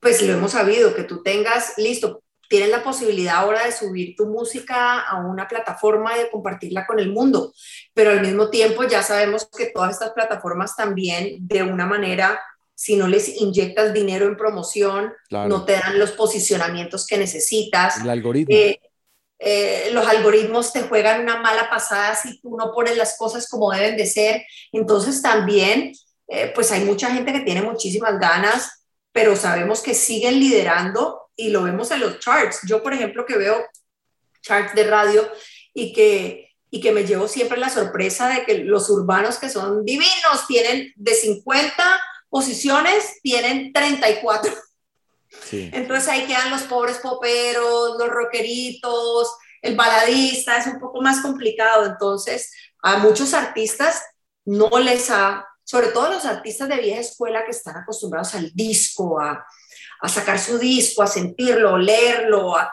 pues 0.00 0.22
lo 0.22 0.32
hemos 0.32 0.52
sabido, 0.52 0.94
que 0.94 1.04
tú 1.04 1.22
tengas, 1.22 1.74
listo, 1.76 2.22
tienes 2.48 2.70
la 2.70 2.82
posibilidad 2.82 3.36
ahora 3.36 3.64
de 3.64 3.72
subir 3.72 4.14
tu 4.16 4.26
música 4.26 5.00
a 5.00 5.24
una 5.24 5.48
plataforma 5.48 6.16
y 6.16 6.20
de 6.20 6.30
compartirla 6.30 6.86
con 6.86 6.98
el 6.98 7.10
mundo, 7.10 7.52
pero 7.94 8.10
al 8.10 8.20
mismo 8.20 8.50
tiempo 8.50 8.84
ya 8.84 9.02
sabemos 9.02 9.48
que 9.56 9.66
todas 9.66 9.92
estas 9.92 10.10
plataformas 10.10 10.76
también 10.76 11.38
de 11.40 11.62
una 11.62 11.86
manera, 11.86 12.40
si 12.74 12.96
no 12.96 13.06
les 13.06 13.40
inyectas 13.40 13.94
dinero 13.94 14.26
en 14.26 14.36
promoción, 14.36 15.12
no 15.30 15.64
te 15.64 15.72
dan 15.74 15.98
los 15.98 16.12
posicionamientos 16.12 17.06
que 17.06 17.16
necesitas. 17.16 18.00
El 18.00 18.10
algoritmo. 18.10 18.54
Eh, 18.54 18.80
eh, 19.38 19.90
los 19.92 20.06
algoritmos 20.06 20.72
te 20.72 20.82
juegan 20.82 21.22
una 21.22 21.40
mala 21.40 21.70
pasada 21.70 22.14
si 22.14 22.40
tú 22.40 22.56
no 22.56 22.72
pones 22.72 22.96
las 22.96 23.16
cosas 23.16 23.48
como 23.48 23.72
deben 23.72 23.96
de 23.96 24.06
ser. 24.06 24.42
Entonces 24.72 25.22
también 25.22 25.92
eh, 26.34 26.50
pues 26.54 26.72
hay 26.72 26.82
mucha 26.84 27.10
gente 27.10 27.30
que 27.30 27.40
tiene 27.40 27.60
muchísimas 27.60 28.18
ganas, 28.18 28.86
pero 29.12 29.36
sabemos 29.36 29.82
que 29.82 29.92
siguen 29.92 30.40
liderando 30.40 31.28
y 31.36 31.50
lo 31.50 31.64
vemos 31.64 31.90
en 31.90 32.00
los 32.00 32.20
charts. 32.20 32.60
Yo, 32.66 32.82
por 32.82 32.94
ejemplo, 32.94 33.26
que 33.26 33.36
veo 33.36 33.62
charts 34.40 34.74
de 34.74 34.84
radio 34.84 35.30
y 35.74 35.92
que, 35.92 36.48
y 36.70 36.80
que 36.80 36.90
me 36.90 37.04
llevo 37.04 37.28
siempre 37.28 37.58
la 37.58 37.68
sorpresa 37.68 38.30
de 38.30 38.46
que 38.46 38.60
los 38.60 38.88
urbanos 38.88 39.36
que 39.36 39.50
son 39.50 39.84
divinos 39.84 40.46
tienen 40.48 40.90
de 40.96 41.12
50 41.12 42.00
posiciones, 42.30 43.20
tienen 43.22 43.70
34. 43.70 44.54
Entonces 45.50 46.08
ahí 46.08 46.24
quedan 46.26 46.50
los 46.50 46.62
pobres 46.62 46.96
poperos, 46.96 47.98
los 47.98 48.08
rockeritos, 48.08 49.36
el 49.60 49.76
baladista, 49.76 50.56
es 50.56 50.66
un 50.66 50.80
poco 50.80 51.02
más 51.02 51.20
complicado. 51.20 51.84
Entonces, 51.84 52.50
a 52.82 52.96
muchos 52.98 53.34
artistas 53.34 54.02
no 54.46 54.70
les 54.78 55.10
ha 55.10 55.46
sobre 55.72 55.86
todo 55.86 56.10
los 56.10 56.26
artistas 56.26 56.68
de 56.68 56.76
vieja 56.76 57.00
escuela 57.00 57.46
que 57.46 57.52
están 57.52 57.74
acostumbrados 57.78 58.34
al 58.34 58.52
disco, 58.52 59.18
a, 59.18 59.42
sacar 60.06 60.38
su 60.38 60.58
disco, 60.58 61.02
a 61.02 61.06
sentirlo, 61.06 61.78
leerlo, 61.78 62.54
a, 62.58 62.70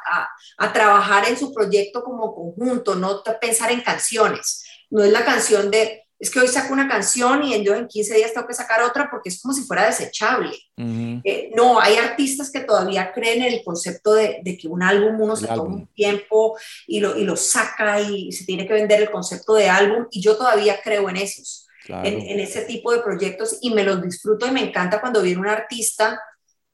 a, 0.57 0.73
trabajar 0.73 1.25
en 1.29 1.37
su 1.37 1.53
proyecto 1.53 2.03
como 2.03 2.35
conjunto, 2.35 2.95
no 2.95 3.23
pensar 3.39 3.71
en 3.71 3.79
canciones. 3.79 4.65
No 4.89 5.01
es 5.01 5.13
la 5.13 5.23
canción 5.23 5.71
de, 5.71 6.07
es 6.19 6.29
que 6.29 6.41
hoy 6.41 6.49
saco 6.49 6.73
una 6.73 6.89
canción 6.89 7.41
y 7.41 7.53
en 7.53 7.63
yo 7.63 7.73
en 7.73 7.87
15 7.87 8.15
días 8.15 8.33
tengo 8.33 8.45
que 8.45 8.53
sacar 8.53 8.83
otra 8.83 9.07
porque 9.09 9.29
es 9.29 9.41
como 9.41 9.53
si 9.53 9.61
fuera 9.61 9.85
desechable. 9.85 10.57
Eh, 10.75 11.51
no, 11.55 11.79
hay 11.79 11.95
artistas 11.95 12.51
que 12.51 12.59
todavía 12.59 13.13
creen 13.13 13.43
en 13.43 13.53
el 13.53 13.63
concepto 13.63 14.13
de, 14.13 14.41
de 14.43 14.57
que 14.57 14.67
un 14.67 14.83
álbum 14.83 15.21
uno 15.21 15.37
se 15.37 15.47
toma 15.47 15.73
un 15.73 15.87
tiempo 15.93 16.57
y 16.85 16.99
lo, 16.99 17.17
y 17.17 17.23
lo 17.23 17.37
saca 17.37 18.01
y 18.01 18.33
se 18.33 18.43
tiene 18.43 18.67
que 18.67 18.73
vender 18.73 19.01
el 19.01 19.09
concepto 19.09 19.53
de 19.53 19.69
álbum 19.69 20.07
y 20.11 20.21
yo 20.21 20.35
todavía 20.35 20.81
creo 20.83 21.09
en 21.09 21.15
esos 21.15 21.68
en, 21.89 22.39
ese 22.39 22.61
tipo 22.61 22.91
de 22.91 23.01
proyectos 23.01 23.57
y 23.61 23.73
me 23.73 23.83
los 23.83 24.01
disfruto 24.01 24.47
y 24.47 24.51
me 24.51 24.61
encanta 24.61 25.01
cuando 25.01 25.21
viene 25.21 25.41
un 25.41 25.47
artista 25.47 26.21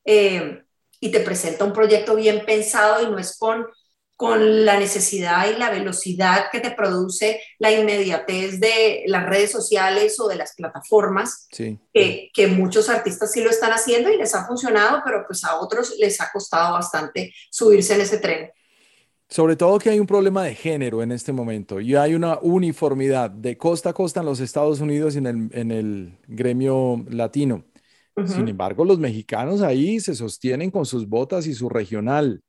eh, 0.04 0.64
y 1.00 1.10
te 1.10 1.20
presenta 1.22 1.64
un 1.66 1.74
proyecto 1.74 2.16
bien 2.16 2.46
pensado 2.46 3.02
y 3.02 3.10
no 3.10 3.18
es 3.18 3.38
con, 3.38 3.66
con 4.16 4.66
la 4.66 4.80
necesidad 4.80 5.50
y 5.50 5.58
la 5.58 5.70
velocidad 5.70 6.46
que 6.52 6.60
te 6.60 6.72
produce 6.72 7.42
la 7.60 7.72
inmediatez 7.72 8.60
de 8.60 9.04
las 9.08 9.26
redes 9.26 9.52
sociales 9.52 10.20
o 10.20 10.28
de 10.28 10.36
las 10.36 10.56
plataformas, 10.56 11.48
que, 11.50 12.30
que, 12.34 12.48
muchos 12.48 12.90
artistas 12.90 13.32
sí 13.32 13.42
lo 13.42 13.50
están 13.50 13.72
haciendo 13.72 14.10
y 14.10 14.18
les 14.18 14.36
ha 14.36 14.46
funcionado, 14.46 15.02
pero 15.04 15.26
pues 15.28 15.44
a 15.44 15.60
otros 15.60 15.96
les 15.98 16.20
ha 16.22 16.32
costado 16.32 16.74
bastante 16.74 17.34
subirse 17.50 17.96
en 17.96 18.02
ese 18.02 18.18
tren. 18.18 18.52
Sobre 19.36 19.58
todo 19.58 19.80
que 19.80 19.90
hay 19.90 20.00
un 20.00 20.08
problema 20.08 20.46
de 20.46 20.56
género 20.56 21.04
en 21.04 21.12
este 21.12 21.34
momento 21.34 21.82
y 21.82 21.94
hay 21.94 22.16
una 22.16 22.40
uniformidad 22.42 23.30
de 23.30 23.58
costa 23.58 23.90
a 23.90 23.94
costa 23.94 24.22
en 24.22 24.28
los 24.28 24.40
Estados 24.40 24.80
Unidos 24.80 25.16
y 25.16 25.18
en 25.18 25.26
el, 25.26 25.50
en 25.52 25.72
el 25.72 26.18
gremio 26.26 27.04
latino. 27.10 27.66
Sin 28.26 28.48
embargo, 28.48 28.86
los 28.86 28.98
mexicanos 28.98 29.62
ahí 29.62 30.00
se 30.00 30.16
sostienen 30.16 30.72
con 30.72 30.86
sus 30.86 31.10
botas 31.10 31.48
y 31.48 31.54
su 31.54 31.68
regional. 31.68 32.44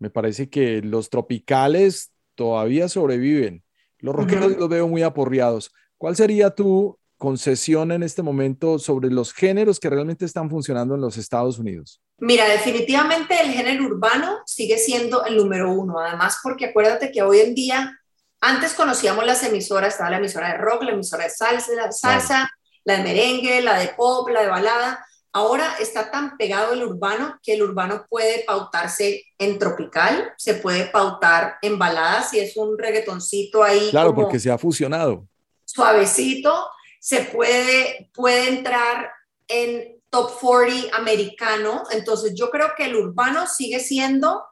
Me 0.00 0.10
parece 0.10 0.50
que 0.50 0.82
los 0.82 1.10
tropicales 1.10 2.10
todavía 2.34 2.88
sobreviven. 2.88 3.62
Los 4.00 4.16
rockeros 4.16 4.56
los 4.56 4.68
veo 4.68 4.88
muy 4.88 5.02
aporreados. 5.02 5.70
¿Cuál 5.96 6.16
sería 6.16 6.50
tu 6.50 6.98
concesión 7.16 7.92
en 7.92 8.02
este 8.02 8.22
momento 8.22 8.78
sobre 8.78 9.10
los 9.10 9.32
géneros 9.32 9.80
que 9.80 9.90
realmente 9.90 10.24
están 10.24 10.50
funcionando 10.50 10.94
en 10.94 11.00
los 11.00 11.16
Estados 11.16 11.58
Unidos? 11.58 12.00
Mira, 12.18 12.48
definitivamente 12.48 13.38
el 13.40 13.52
género 13.52 13.84
urbano 13.84 14.38
sigue 14.46 14.78
siendo 14.78 15.24
el 15.24 15.36
número 15.36 15.72
uno, 15.72 15.98
además 15.98 16.38
porque 16.42 16.66
acuérdate 16.66 17.10
que 17.10 17.22
hoy 17.22 17.40
en 17.40 17.54
día, 17.54 17.98
antes 18.40 18.74
conocíamos 18.74 19.24
las 19.26 19.42
emisoras, 19.42 19.94
estaba 19.94 20.10
la 20.10 20.18
emisora 20.18 20.52
de 20.52 20.58
rock, 20.58 20.84
la 20.84 20.92
emisora 20.92 21.24
de 21.24 21.30
salsa, 21.30 21.72
la, 21.74 21.92
salsa, 21.92 22.50
la 22.84 22.96
de 22.96 23.02
merengue, 23.02 23.60
la 23.62 23.78
de 23.78 23.88
pop, 23.88 24.28
la 24.28 24.42
de 24.42 24.48
balada. 24.48 25.04
Ahora 25.32 25.74
está 25.78 26.10
tan 26.10 26.38
pegado 26.38 26.72
el 26.72 26.82
urbano 26.82 27.38
que 27.42 27.54
el 27.54 27.62
urbano 27.62 28.06
puede 28.08 28.44
pautarse 28.46 29.24
en 29.38 29.58
tropical, 29.58 30.32
se 30.38 30.54
puede 30.54 30.86
pautar 30.86 31.56
en 31.60 31.78
balada 31.78 32.22
si 32.22 32.38
es 32.38 32.56
un 32.56 32.78
reggaetoncito 32.78 33.62
ahí. 33.62 33.90
Claro, 33.90 34.14
porque 34.14 34.38
se 34.38 34.50
ha 34.50 34.56
fusionado. 34.56 35.26
Suavecito, 35.66 36.68
se 37.06 37.20
puede, 37.20 38.10
puede 38.12 38.48
entrar 38.48 39.12
en 39.46 40.02
top 40.10 40.40
40 40.40 40.96
americano. 40.96 41.84
Entonces 41.92 42.32
yo 42.34 42.50
creo 42.50 42.70
que 42.76 42.86
el 42.86 42.96
urbano 42.96 43.46
sigue 43.46 43.78
siendo 43.78 44.42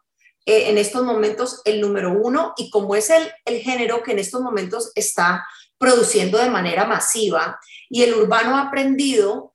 eh, 0.47 0.71
en 0.71 0.79
estos 0.79 1.03
momentos 1.03 1.63
el 1.65 1.81
número 1.81 2.13
uno 2.13 2.55
y 2.57 2.71
como 2.71 2.95
es 2.95 3.11
el, 3.11 3.29
el 3.45 3.59
género 3.59 4.05
que 4.05 4.13
en 4.13 4.21
estos 4.21 4.41
momentos 4.41 4.93
está 4.95 5.45
produciendo 5.79 6.39
de 6.39 6.49
manera 6.49 6.85
masiva 6.85 7.59
y 7.91 8.05
el 8.05 8.15
urbano 8.15 8.55
ha 8.55 8.69
aprendido 8.69 9.53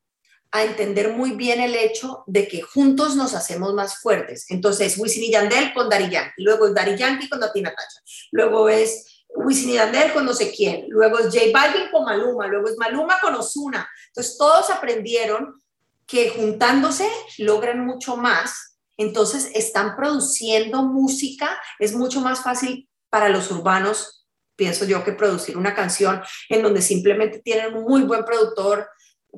a 0.51 0.65
entender 0.65 1.13
muy 1.13 1.31
bien 1.31 1.61
el 1.61 1.75
hecho 1.75 2.25
de 2.27 2.49
que 2.49 2.63
juntos 2.63 3.15
nos 3.15 3.33
hacemos 3.33 3.73
más 3.73 3.99
fuertes. 4.01 4.45
Entonces, 4.49 4.97
Wisin 4.97 5.23
y 5.23 5.31
Yandel 5.31 5.73
con 5.73 5.87
Dari 5.87 6.09
Yankee, 6.09 6.43
luego 6.43 6.69
Dari 6.73 6.97
Yankee 6.97 7.29
con 7.29 7.39
Nati 7.39 7.61
Natasha, 7.61 8.01
luego 8.31 8.67
es 8.67 9.18
Wisin 9.35 9.69
y 9.69 9.73
Yandel 9.73 10.13
con 10.13 10.25
no 10.25 10.33
sé 10.33 10.51
quién, 10.51 10.85
luego 10.89 11.19
es 11.19 11.25
J 11.25 11.45
Balvin 11.53 11.89
con 11.91 12.03
Maluma, 12.03 12.47
luego 12.47 12.67
es 12.67 12.77
Maluma 12.77 13.19
con 13.21 13.35
Osuna. 13.35 13.89
Entonces 14.07 14.37
todos 14.37 14.69
aprendieron 14.69 15.61
que 16.05 16.29
juntándose 16.29 17.07
logran 17.37 17.85
mucho 17.85 18.17
más. 18.17 18.77
Entonces 18.97 19.51
están 19.53 19.95
produciendo 19.95 20.83
música, 20.83 21.57
es 21.77 21.93
mucho 21.93 22.19
más 22.19 22.41
fácil 22.41 22.89
para 23.09 23.29
los 23.29 23.49
urbanos, 23.51 24.27
pienso 24.55 24.85
yo, 24.85 25.03
que 25.03 25.13
producir 25.13 25.55
una 25.55 25.73
canción 25.73 26.21
en 26.49 26.63
donde 26.63 26.81
simplemente 26.81 27.39
tienen 27.39 27.75
un 27.75 27.83
muy 27.83 28.01
buen 28.01 28.25
productor 28.25 28.89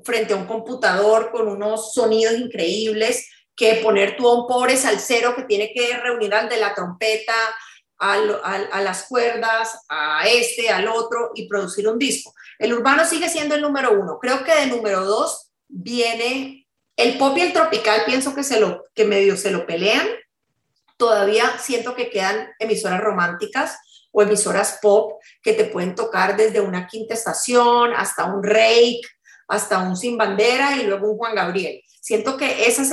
frente 0.04 0.34
a 0.34 0.38
un 0.38 0.46
computador 0.46 1.30
con 1.32 1.48
unos 1.48 1.94
sonidos 1.94 2.34
increíbles, 2.36 3.30
que 3.56 3.76
poner 3.76 4.16
tú 4.16 4.28
a 4.28 4.42
un 4.42 4.48
pobre 4.48 4.78
salsero 4.78 5.36
que 5.36 5.44
tiene 5.44 5.72
que 5.74 5.96
reunir 5.98 6.34
al 6.34 6.50
de 6.50 6.58
la 6.58 6.74
trompeta, 6.74 7.36
a, 8.02 8.82
las 8.82 9.04
cuerdas, 9.04 9.80
a 9.88 10.28
este, 10.28 10.70
al 10.70 10.88
otro 10.88 11.32
y 11.36 11.48
producir 11.48 11.88
un 11.88 12.00
disco. 12.00 12.34
El 12.58 12.74
urbano 12.74 13.06
sigue 13.06 13.30
siendo 13.30 13.54
el 13.54 13.62
número 13.62 13.92
uno. 13.92 14.18
Creo 14.20 14.44
que 14.44 14.56
de 14.56 14.66
número 14.68 15.06
dos 15.06 15.52
viene 15.68 16.68
el 16.98 17.18
pop 17.18 17.38
y 17.38 17.42
el 17.42 17.54
tropical, 17.54 18.02
pienso 18.06 18.34
que, 18.34 18.44
se 18.44 18.60
lo, 18.60 18.86
que 18.96 19.06
medio 19.06 19.38
se 19.38 19.52
lo 19.52 19.68
pelean. 19.68 20.08
Todavía 20.98 21.58
siento 21.60 21.96
que 21.96 22.10
quedan 22.10 22.50
emisoras 22.60 23.02
románticas 23.02 23.78
o 24.12 24.24
emisoras 24.24 24.80
pop 24.82 25.22
que 25.44 25.54
te 25.54 25.66
pueden 25.66 25.94
tocar 25.94 26.36
desde 26.36 26.60
una 26.60 26.88
quinta 26.88 27.14
estación 27.14 27.94
hasta 27.96 28.26
un 28.26 28.44
rake, 28.44 29.02
hasta 29.48 29.80
un 29.80 29.96
sin 29.96 30.18
bandera 30.18 30.76
y 30.78 30.84
luego 30.84 31.12
un 31.12 31.18
Juan 31.18 31.36
Gabriel. 31.36 31.82
Siento 32.02 32.36
que 32.36 32.66
ese, 32.66 32.84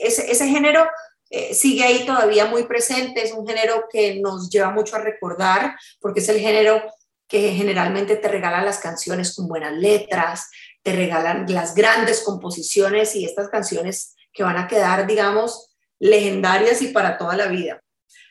ese 0.00 0.48
género 0.48 0.86
eh, 1.30 1.54
sigue 1.54 1.84
ahí 1.84 2.06
todavía 2.06 2.46
muy 2.46 2.64
presente, 2.64 3.22
es 3.22 3.32
un 3.32 3.46
género 3.46 3.84
que 3.90 4.20
nos 4.20 4.48
lleva 4.48 4.70
mucho 4.70 4.96
a 4.96 5.00
recordar, 5.00 5.76
porque 6.00 6.20
es 6.20 6.28
el 6.28 6.38
género 6.38 6.82
que 7.28 7.52
generalmente 7.52 8.16
te 8.16 8.28
regala 8.28 8.62
las 8.62 8.78
canciones 8.78 9.34
con 9.34 9.48
buenas 9.48 9.72
letras, 9.72 10.48
te 10.82 10.92
regalan 10.92 11.46
las 11.48 11.74
grandes 11.74 12.22
composiciones 12.22 13.16
y 13.16 13.24
estas 13.24 13.48
canciones 13.48 14.14
que 14.32 14.44
van 14.44 14.56
a 14.56 14.68
quedar, 14.68 15.06
digamos, 15.06 15.74
legendarias 15.98 16.82
y 16.82 16.88
para 16.88 17.18
toda 17.18 17.36
la 17.36 17.46
vida. 17.46 17.82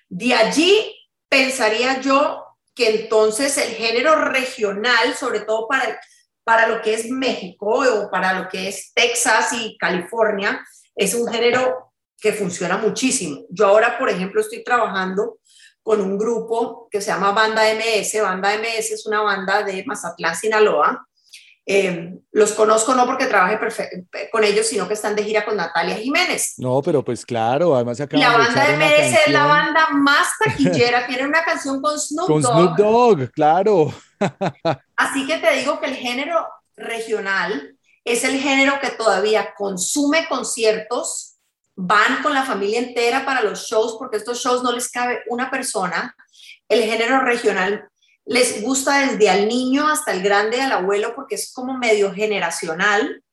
De 0.07 0.33
allí 0.33 0.95
pensaría 1.27 1.99
yo 1.99 2.45
que 2.73 3.01
entonces 3.01 3.57
el 3.57 3.73
género 3.73 4.15
regional, 4.15 5.15
sobre 5.15 5.41
todo 5.41 5.67
para, 5.67 5.99
para 6.43 6.67
lo 6.67 6.81
que 6.81 6.93
es 6.93 7.09
México 7.09 7.79
o 7.79 8.09
para 8.09 8.39
lo 8.39 8.47
que 8.47 8.69
es 8.69 8.93
Texas 8.93 9.51
y 9.53 9.77
California, 9.77 10.65
es 10.95 11.13
un 11.13 11.27
género 11.27 11.84
que 12.19 12.33
funciona 12.33 12.77
muchísimo. 12.77 13.41
Yo 13.49 13.67
ahora, 13.67 13.97
por 13.97 14.09
ejemplo, 14.09 14.41
estoy 14.41 14.63
trabajando 14.63 15.39
con 15.83 16.01
un 16.01 16.17
grupo 16.17 16.87
que 16.89 17.01
se 17.01 17.11
llama 17.11 17.31
Banda 17.31 17.63
MS. 17.73 18.21
Banda 18.21 18.57
MS 18.57 18.91
es 18.91 19.05
una 19.05 19.21
banda 19.21 19.63
de 19.63 19.83
Mazatlán, 19.85 20.35
Sinaloa. 20.35 21.05
Eh, 21.67 22.13
los 22.31 22.51
conozco 22.53 22.93
no 22.93 23.07
porque 23.07 23.25
trabaje 23.25 23.59
con 24.31 24.43
ellos, 24.43 24.67
sino 24.67 24.87
que 24.87 24.93
están 24.93 25.15
de 25.15 25.23
gira 25.23 25.43
con 25.43 25.57
Natalia 25.57 25.95
Jiménez. 25.95 26.55
No, 26.57 26.81
pero 26.81 27.03
pues 27.03 27.25
claro, 27.25 27.75
además 27.75 27.97
se 27.97 28.07
La 28.11 28.37
banda 28.37 28.67
MS 28.77 29.17
es 29.25 29.33
la 29.33 29.45
banda 29.45 29.89
más 29.91 30.27
taquillera, 30.43 31.07
tiene 31.07 31.25
una 31.25 31.43
canción 31.43 31.81
con 31.81 31.99
Snoop 31.99 32.27
Dogg. 32.27 32.43
Con 32.43 32.43
Snoop 32.43 32.77
Dogg, 32.77 33.31
claro. 33.31 33.93
Así 34.95 35.25
que 35.25 35.37
te 35.39 35.55
digo 35.55 35.79
que 35.79 35.87
el 35.87 35.95
género 35.95 36.47
regional 36.75 37.75
es 38.03 38.23
el 38.23 38.39
género 38.39 38.79
que 38.79 38.91
todavía 38.91 39.55
consume 39.57 40.27
conciertos, 40.27 41.34
van 41.75 42.23
con 42.23 42.33
la 42.33 42.43
familia 42.43 42.79
entera 42.79 43.25
para 43.25 43.41
los 43.41 43.67
shows, 43.67 43.95
porque 43.97 44.17
estos 44.17 44.39
shows 44.39 44.63
no 44.63 44.71
les 44.71 44.89
cabe 44.89 45.23
una 45.27 45.51
persona. 45.51 46.15
El 46.69 46.83
género 46.83 47.19
regional 47.21 47.89
les 48.25 48.61
gusta 48.61 49.07
desde 49.07 49.29
al 49.29 49.47
niño 49.47 49.87
hasta 49.87 50.11
el 50.11 50.23
grande, 50.23 50.61
al 50.61 50.71
abuelo, 50.71 51.13
porque 51.15 51.35
es 51.35 51.51
como 51.53 51.77
medio 51.77 52.13
generacional. 52.13 53.23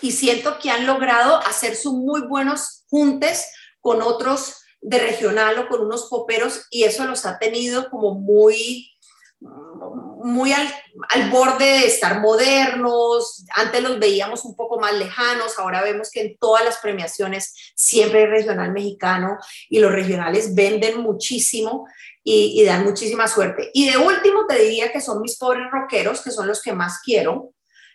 Y 0.00 0.12
siento 0.12 0.58
que 0.58 0.70
han 0.70 0.86
logrado 0.86 1.36
hacer 1.46 1.76
sus 1.76 1.94
muy 1.94 2.22
buenos 2.22 2.84
juntes 2.88 3.50
con 3.80 4.02
otros 4.02 4.56
de 4.80 4.98
regional 4.98 5.58
o 5.58 5.68
con 5.68 5.80
unos 5.80 6.08
poperos 6.08 6.66
y 6.70 6.84
eso 6.84 7.06
los 7.06 7.26
ha 7.26 7.38
tenido 7.38 7.90
como 7.90 8.14
muy 8.14 8.95
muy 9.40 10.52
al, 10.52 11.30
borde 11.30 11.64
de 11.64 11.86
estar 11.86 12.20
modernos, 12.20 13.44
antes 13.54 13.82
los 13.82 13.98
veíamos 13.98 14.44
un 14.44 14.56
poco 14.56 14.80
más 14.80 14.94
lejanos, 14.94 15.58
ahora 15.58 15.82
vemos 15.82 16.10
que 16.10 16.22
en 16.22 16.36
todas 16.38 16.64
las 16.64 16.78
premiaciones 16.78 17.54
siempre 17.74 18.20
hay 18.20 18.26
regional 18.26 18.72
mexicano 18.72 19.38
y 19.68 19.78
los 19.78 19.92
regionales 19.92 20.54
venden 20.54 21.00
muchísimo 21.00 21.86
y, 22.24 22.64
dan 22.64 22.84
muchísima 22.84 23.28
suerte. 23.28 23.70
Y 23.72 23.90
de 23.90 23.98
último 23.98 24.46
te 24.46 24.58
diría 24.58 24.90
que 24.90 25.00
son 25.00 25.20
mis 25.20 25.36
pobres 25.36 25.70
rockeros, 25.70 26.22
que 26.22 26.32
son 26.32 26.48
los 26.48 26.62
que 26.62 26.72
más 26.72 27.00
quiero, 27.04 27.52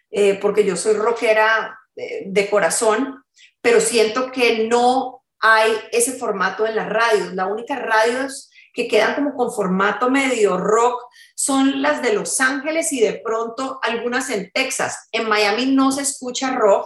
eh, 0.09 0.35
porque 0.35 0.63
yo 0.63 0.77
soy 0.77 0.93
rockera 0.93 1.77
de, 1.95 2.23
de 2.27 2.49
corazón, 2.49 3.23
pero 3.61 3.81
siento 3.81 4.31
que 4.31 4.67
no 4.67 5.23
hay 5.39 5.73
ese 5.91 6.13
formato 6.13 6.65
en 6.65 6.75
las 6.75 6.87
radios. 6.87 7.33
La 7.33 7.47
única 7.47 7.75
radio 7.75 8.21
es 8.21 8.50
que 8.73 8.87
quedan 8.87 9.15
como 9.15 9.35
con 9.35 9.53
formato 9.53 10.09
medio 10.09 10.57
rock 10.57 11.01
son 11.35 11.81
las 11.81 12.01
de 12.01 12.13
Los 12.13 12.39
Ángeles 12.39 12.91
y 12.93 13.01
de 13.01 13.21
pronto 13.23 13.79
algunas 13.81 14.29
en 14.29 14.51
Texas. 14.51 15.07
En 15.11 15.27
Miami 15.27 15.67
no 15.67 15.91
se 15.91 16.03
escucha 16.03 16.55
rock. 16.55 16.85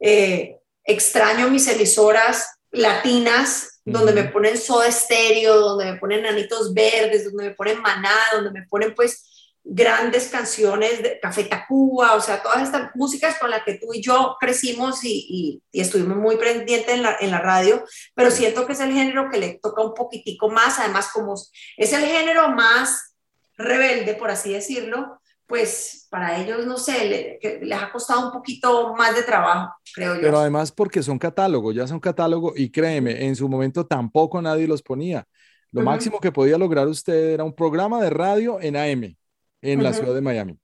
Eh, 0.00 0.56
extraño 0.84 1.50
mis 1.50 1.68
emisoras 1.68 2.58
latinas 2.70 3.80
donde 3.84 4.12
me 4.12 4.24
ponen 4.24 4.58
soda 4.58 4.86
estéreo, 4.86 5.58
donde 5.60 5.92
me 5.92 5.98
ponen 5.98 6.26
anitos 6.26 6.74
verdes, 6.74 7.24
donde 7.24 7.48
me 7.48 7.54
ponen 7.54 7.80
maná, 7.80 8.14
donde 8.32 8.50
me 8.50 8.66
ponen 8.66 8.94
pues 8.94 9.37
grandes 9.64 10.28
canciones 10.28 11.02
de 11.02 11.20
Café 11.20 11.44
Tacuba, 11.44 12.14
o 12.14 12.20
sea, 12.20 12.42
todas 12.42 12.62
estas 12.62 12.90
músicas 12.94 13.38
con 13.38 13.50
las 13.50 13.64
que 13.64 13.74
tú 13.74 13.92
y 13.92 14.00
yo 14.00 14.36
crecimos 14.40 15.04
y, 15.04 15.62
estuvimos 15.72 16.16
muy 16.16 16.36
pendientes 16.36 16.94
en 16.94 17.02
la, 17.02 17.16
en 17.20 17.30
la, 17.30 17.40
radio, 17.40 17.84
pero 18.14 18.30
siento 18.30 18.66
que 18.66 18.72
es 18.72 18.80
el 18.80 18.92
género 18.92 19.28
que 19.30 19.38
le 19.38 19.58
toca 19.62 19.82
un 19.82 19.94
poquitico 19.94 20.48
más, 20.48 20.78
además 20.78 21.10
como 21.12 21.34
es 21.34 21.92
el 21.92 22.04
género 22.04 22.48
más 22.50 23.14
rebelde, 23.56 24.14
por 24.14 24.30
así 24.30 24.52
decirlo, 24.52 25.20
pues 25.46 26.06
para 26.10 26.40
ellos, 26.40 26.66
no 26.66 26.78
sé, 26.78 27.38
les 27.60 27.82
ha 27.82 27.90
costado 27.90 28.26
un 28.26 28.32
poquito 28.32 28.94
más 28.94 29.14
de 29.14 29.22
trabajo, 29.22 29.74
creo 29.94 30.14
yo. 30.14 30.20
Pero 30.22 30.38
además 30.38 30.72
porque 30.72 31.02
son 31.02 31.18
catálogo, 31.18 31.72
ya 31.72 31.86
son 31.86 32.00
catálogo 32.00 32.52
y 32.56 32.70
créeme, 32.70 33.26
en 33.26 33.36
su 33.36 33.48
momento 33.48 33.86
tampoco 33.86 34.40
nadie 34.40 34.66
los 34.66 34.82
ponía. 34.82 35.26
Lo 35.72 35.82
máximo 35.82 36.18
que 36.18 36.32
podía 36.32 36.56
lograr 36.56 36.86
usted 36.86 37.34
era 37.34 37.44
un 37.44 37.54
programa 37.54 38.02
de 38.02 38.08
radio 38.08 38.58
en 38.60 38.76
AM 38.76 39.17
en 39.62 39.82
la 39.82 39.92
ciudad 39.92 40.14
de 40.14 40.20
Miami. 40.20 40.58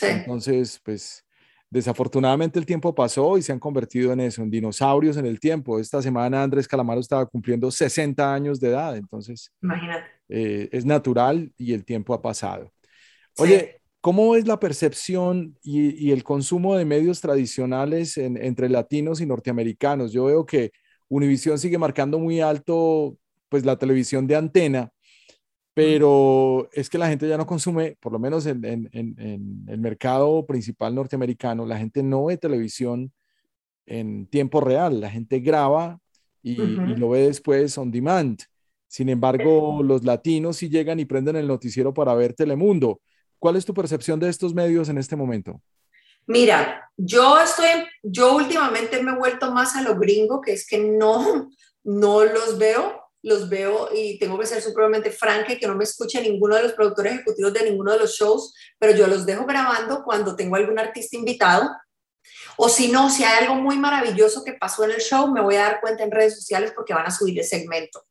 Entonces, 0.00 0.80
pues 0.84 1.24
desafortunadamente 1.68 2.58
el 2.58 2.66
tiempo 2.66 2.94
pasó 2.94 3.38
y 3.38 3.42
se 3.42 3.52
han 3.52 3.60
convertido 3.60 4.12
en 4.12 4.20
eso, 4.20 4.42
en 4.42 4.50
dinosaurios 4.50 5.16
en 5.16 5.26
el 5.26 5.38
tiempo. 5.38 5.78
Esta 5.78 6.02
semana 6.02 6.42
Andrés 6.42 6.66
Calamaro 6.66 7.00
estaba 7.00 7.26
cumpliendo 7.26 7.70
60 7.70 8.34
años 8.34 8.58
de 8.58 8.68
edad, 8.68 8.96
entonces 8.96 9.52
Imagínate. 9.62 10.06
Eh, 10.28 10.68
es 10.72 10.84
natural 10.84 11.52
y 11.56 11.72
el 11.72 11.84
tiempo 11.84 12.14
ha 12.14 12.22
pasado. 12.22 12.72
Oye, 13.38 13.80
¿cómo 14.00 14.36
es 14.36 14.46
la 14.46 14.60
percepción 14.60 15.56
y, 15.62 16.10
el 16.10 16.22
consumo 16.24 16.76
de 16.76 16.84
medios 16.84 17.20
tradicionales 17.20 18.16
entre 18.16 18.68
latinos 18.68 19.20
y 19.20 19.26
norteamericanos? 19.26 20.12
Yo 20.12 20.26
veo 20.26 20.46
que 20.46 20.72
Univision 21.08 21.58
sigue 21.58 21.78
marcando 21.78 22.18
muy 22.18 22.40
alto 22.40 23.16
pues 23.48 23.64
la 23.64 23.76
televisión 23.76 24.26
de 24.26 24.36
antena 24.36 24.92
pero 25.80 26.68
es 26.72 26.90
que 26.90 26.98
la 26.98 27.08
gente 27.08 27.26
ya 27.26 27.38
no 27.38 27.46
consume, 27.46 27.96
por 28.00 28.12
lo 28.12 28.18
menos 28.18 28.44
en, 28.44 28.64
el 28.92 29.78
mercado 29.78 30.44
principal 30.46 30.94
norteamericano, 30.94 31.64
la 31.64 31.78
gente 31.78 32.02
no 32.02 32.26
ve 32.26 32.36
televisión 32.36 33.12
en 33.86 34.26
tiempo 34.26 34.60
real, 34.60 35.00
la 35.00 35.10
gente 35.10 35.40
graba 35.40 35.98
y, 36.42 36.56
lo 36.56 37.10
ve 37.10 37.20
después 37.22 37.76
on 37.78 37.90
demand. 37.90 38.40
Sin 38.88 39.08
embargo, 39.08 39.82
los 39.82 40.04
latinos 40.04 40.58
sí 40.58 40.68
llegan 40.68 41.00
y 41.00 41.06
prenden 41.06 41.36
el 41.36 41.46
noticiero 41.46 41.94
para 41.94 42.14
ver 42.14 42.34
Telemundo. 42.34 43.00
¿Cuál 43.38 43.56
es 43.56 43.64
tu 43.64 43.72
percepción 43.72 44.20
de 44.20 44.28
estos 44.28 44.52
medios 44.52 44.90
en 44.90 44.98
este 44.98 45.16
momento? 45.16 45.62
Mira, 46.26 46.90
yo 46.96 47.40
estoy, 47.40 47.86
yo 48.02 48.36
últimamente 48.36 49.02
me 49.02 49.12
he 49.12 49.16
vuelto 49.16 49.50
más 49.50 49.76
a 49.76 49.82
lo 49.82 49.98
gringo, 49.98 50.42
que 50.42 50.52
es 50.52 50.66
que 50.66 50.78
no, 50.78 51.48
no 51.84 52.24
los 52.24 52.58
veo 52.58 52.99
los 53.22 53.48
veo 53.48 53.90
y 53.94 54.18
tengo 54.18 54.38
que 54.38 54.46
ser 54.46 54.62
supremamente 54.62 55.10
franca 55.10 55.52
y 55.52 55.58
que 55.58 55.66
no 55.66 55.74
me 55.74 55.84
escuche 55.84 56.20
ninguno 56.22 56.56
de 56.56 56.62
los 56.62 56.72
productores 56.72 57.14
ejecutivos 57.14 57.52
de 57.52 57.70
ninguno 57.70 57.92
de 57.92 57.98
los 57.98 58.12
shows, 58.12 58.54
pero 58.78 58.96
yo 58.96 59.06
los 59.06 59.26
dejo 59.26 59.44
grabando 59.44 60.02
cuando 60.04 60.36
tengo 60.36 60.56
algún 60.56 60.78
artista 60.78 61.16
invitado. 61.16 61.70
O 62.56 62.68
si 62.68 62.88
no, 62.88 63.10
si 63.10 63.24
hay 63.24 63.44
algo 63.44 63.56
muy 63.56 63.78
maravilloso 63.78 64.44
que 64.44 64.52
pasó 64.54 64.84
en 64.84 64.92
el 64.92 65.00
show, 65.00 65.30
me 65.30 65.40
voy 65.40 65.56
a 65.56 65.62
dar 65.62 65.80
cuenta 65.80 66.02
en 66.02 66.10
redes 66.10 66.36
sociales 66.36 66.72
porque 66.74 66.94
van 66.94 67.06
a 67.06 67.10
subir 67.10 67.38
el 67.38 67.44
segmento. 67.44 68.04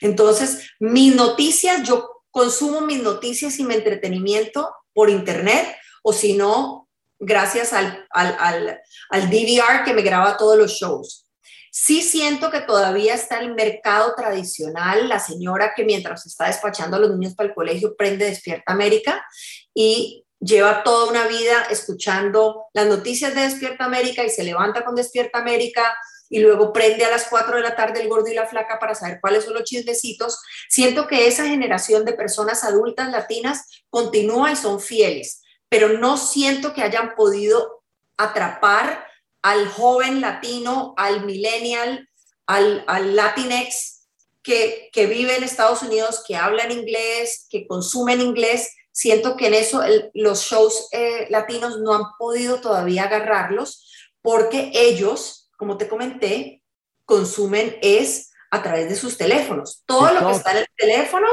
Entonces, 0.00 0.70
mis 0.80 1.14
noticias, 1.14 1.82
yo 1.86 2.24
consumo 2.30 2.80
mis 2.80 3.02
noticias 3.02 3.58
y 3.58 3.64
mi 3.64 3.74
entretenimiento 3.74 4.74
por 4.92 5.10
internet, 5.10 5.76
o 6.02 6.12
si 6.12 6.34
no, 6.34 6.88
gracias 7.18 7.72
al, 7.72 8.06
al, 8.10 8.36
al, 8.38 8.80
al 9.10 9.30
DVR 9.30 9.84
que 9.84 9.94
me 9.94 10.02
graba 10.02 10.36
todos 10.36 10.58
los 10.58 10.72
shows. 10.72 11.26
Sí 11.74 12.02
siento 12.02 12.50
que 12.50 12.60
todavía 12.60 13.14
está 13.14 13.40
el 13.40 13.54
mercado 13.54 14.14
tradicional, 14.14 15.08
la 15.08 15.18
señora 15.18 15.72
que 15.74 15.84
mientras 15.84 16.26
está 16.26 16.48
despachando 16.48 16.98
a 16.98 17.00
los 17.00 17.12
niños 17.12 17.34
para 17.34 17.48
el 17.48 17.54
colegio 17.54 17.96
prende 17.96 18.26
Despierta 18.26 18.74
América 18.74 19.26
y 19.72 20.26
lleva 20.38 20.82
toda 20.82 21.08
una 21.08 21.26
vida 21.28 21.62
escuchando 21.70 22.66
las 22.74 22.86
noticias 22.88 23.34
de 23.34 23.40
Despierta 23.40 23.86
América 23.86 24.22
y 24.22 24.28
se 24.28 24.44
levanta 24.44 24.84
con 24.84 24.94
Despierta 24.94 25.38
América 25.38 25.96
y 26.28 26.40
luego 26.40 26.74
prende 26.74 27.06
a 27.06 27.10
las 27.10 27.24
4 27.30 27.56
de 27.56 27.62
la 27.62 27.74
tarde 27.74 28.02
el 28.02 28.08
gordo 28.10 28.28
y 28.28 28.34
la 28.34 28.46
flaca 28.46 28.78
para 28.78 28.94
saber 28.94 29.18
cuáles 29.22 29.44
son 29.44 29.54
los 29.54 29.64
chismecitos. 29.64 30.42
Siento 30.68 31.06
que 31.06 31.26
esa 31.26 31.46
generación 31.46 32.04
de 32.04 32.12
personas 32.12 32.64
adultas 32.64 33.10
latinas 33.10 33.82
continúa 33.88 34.52
y 34.52 34.56
son 34.56 34.78
fieles, 34.78 35.40
pero 35.70 35.88
no 35.88 36.18
siento 36.18 36.74
que 36.74 36.82
hayan 36.82 37.14
podido 37.14 37.82
atrapar 38.18 39.06
al 39.42 39.68
joven 39.68 40.20
latino, 40.20 40.94
al 40.96 41.24
millennial, 41.24 42.08
al, 42.46 42.84
al 42.86 43.16
latinex 43.16 44.08
que, 44.42 44.90
que, 44.92 45.06
vive 45.06 45.36
en 45.36 45.44
Estados 45.44 45.82
Unidos, 45.82 46.24
que 46.26 46.36
habla 46.36 46.64
en 46.64 46.72
inglés, 46.72 47.46
que 47.50 47.66
consume 47.66 48.14
en 48.14 48.20
inglés. 48.22 48.74
Siento 48.92 49.36
que 49.36 49.46
en 49.46 49.54
eso 49.54 49.82
los 50.14 50.42
shows 50.42 50.88
eh, 50.92 51.26
latinos 51.30 51.78
no 51.78 51.94
han 51.94 52.04
podido 52.18 52.60
todavía 52.60 53.04
agarrarlos 53.04 53.88
porque 54.20 54.70
ellos, 54.74 55.50
como 55.56 55.76
te 55.76 55.88
comenté, 55.88 56.62
consumen 57.04 57.78
es 57.82 58.30
a 58.50 58.62
través 58.62 58.88
de 58.88 58.96
sus 58.96 59.16
teléfonos. 59.16 59.82
Todo 59.86 60.12
lo 60.12 60.28
que 60.28 60.32
está 60.34 60.52
en 60.52 60.58
el 60.58 60.68
teléfono. 60.76 61.26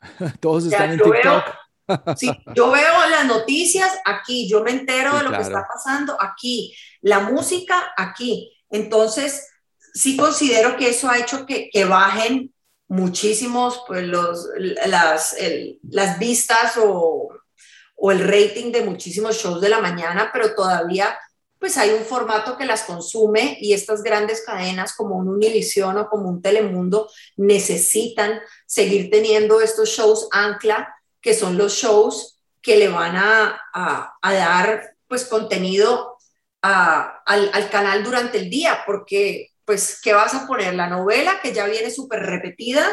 Todos 0.40 0.64
están 0.64 0.92
en 0.92 1.00
TikTok. 1.00 1.44
Sí, 2.16 2.30
yo 2.54 2.70
veo 2.70 3.08
las 3.10 3.26
noticias 3.26 3.90
aquí, 4.04 4.48
yo 4.48 4.62
me 4.62 4.70
entero 4.70 5.16
de 5.16 5.24
lo 5.24 5.30
que 5.30 5.42
está 5.42 5.66
pasando 5.66 6.16
aquí, 6.20 6.74
la 7.00 7.20
música 7.20 7.92
aquí. 7.96 8.52
Entonces, 8.70 9.48
sí 9.92 10.16
considero 10.16 10.76
que 10.76 10.88
eso 10.88 11.08
ha 11.08 11.18
hecho 11.18 11.46
que, 11.46 11.68
que 11.70 11.84
bajen 11.84 12.52
muchísimos 12.88 13.82
pues, 13.86 14.06
los, 14.06 14.48
las, 14.86 15.36
las 15.82 16.18
vistas 16.18 16.76
o, 16.76 17.28
o, 17.96 18.12
el 18.12 18.20
rating 18.20 18.70
de 18.70 18.84
muchísimos 18.84 19.36
shows 19.36 19.60
de 19.60 19.68
la 19.68 19.80
mañana, 19.80 20.30
pero 20.32 20.54
todavía 20.54 21.18
pues 21.58 21.78
hay 21.78 21.90
un 21.90 22.04
formato 22.04 22.56
que 22.56 22.66
las 22.66 22.82
consume 22.82 23.56
y 23.60 23.72
estas 23.72 24.02
grandes 24.02 24.42
cadenas 24.44 24.94
como 24.94 25.16
un 25.16 25.28
Univision 25.28 25.96
o 25.96 26.08
como 26.08 26.28
un 26.28 26.42
Telemundo 26.42 27.08
necesitan 27.36 28.40
seguir 28.66 29.10
teniendo 29.10 29.60
estos 29.60 29.90
shows 29.90 30.26
ancla 30.32 30.92
que 31.22 31.34
son 31.34 31.56
los 31.56 31.72
shows 31.74 32.40
que 32.60 32.76
le 32.76 32.88
van 32.88 33.16
a, 33.16 33.60
dar 34.22 34.94
pues 35.08 35.24
contenido 35.24 36.18
al, 36.60 37.70
canal 37.70 38.04
durante 38.04 38.38
el 38.38 38.50
día, 38.50 38.80
porque 38.84 39.50
pues, 39.64 40.00
¿qué 40.02 40.12
vas 40.12 40.34
a 40.34 40.46
poner? 40.46 40.74
La 40.74 40.88
novela 40.88 41.40
que 41.42 41.52
ya 41.52 41.66
viene 41.66 41.90
súper 41.90 42.20
repetida 42.20 42.84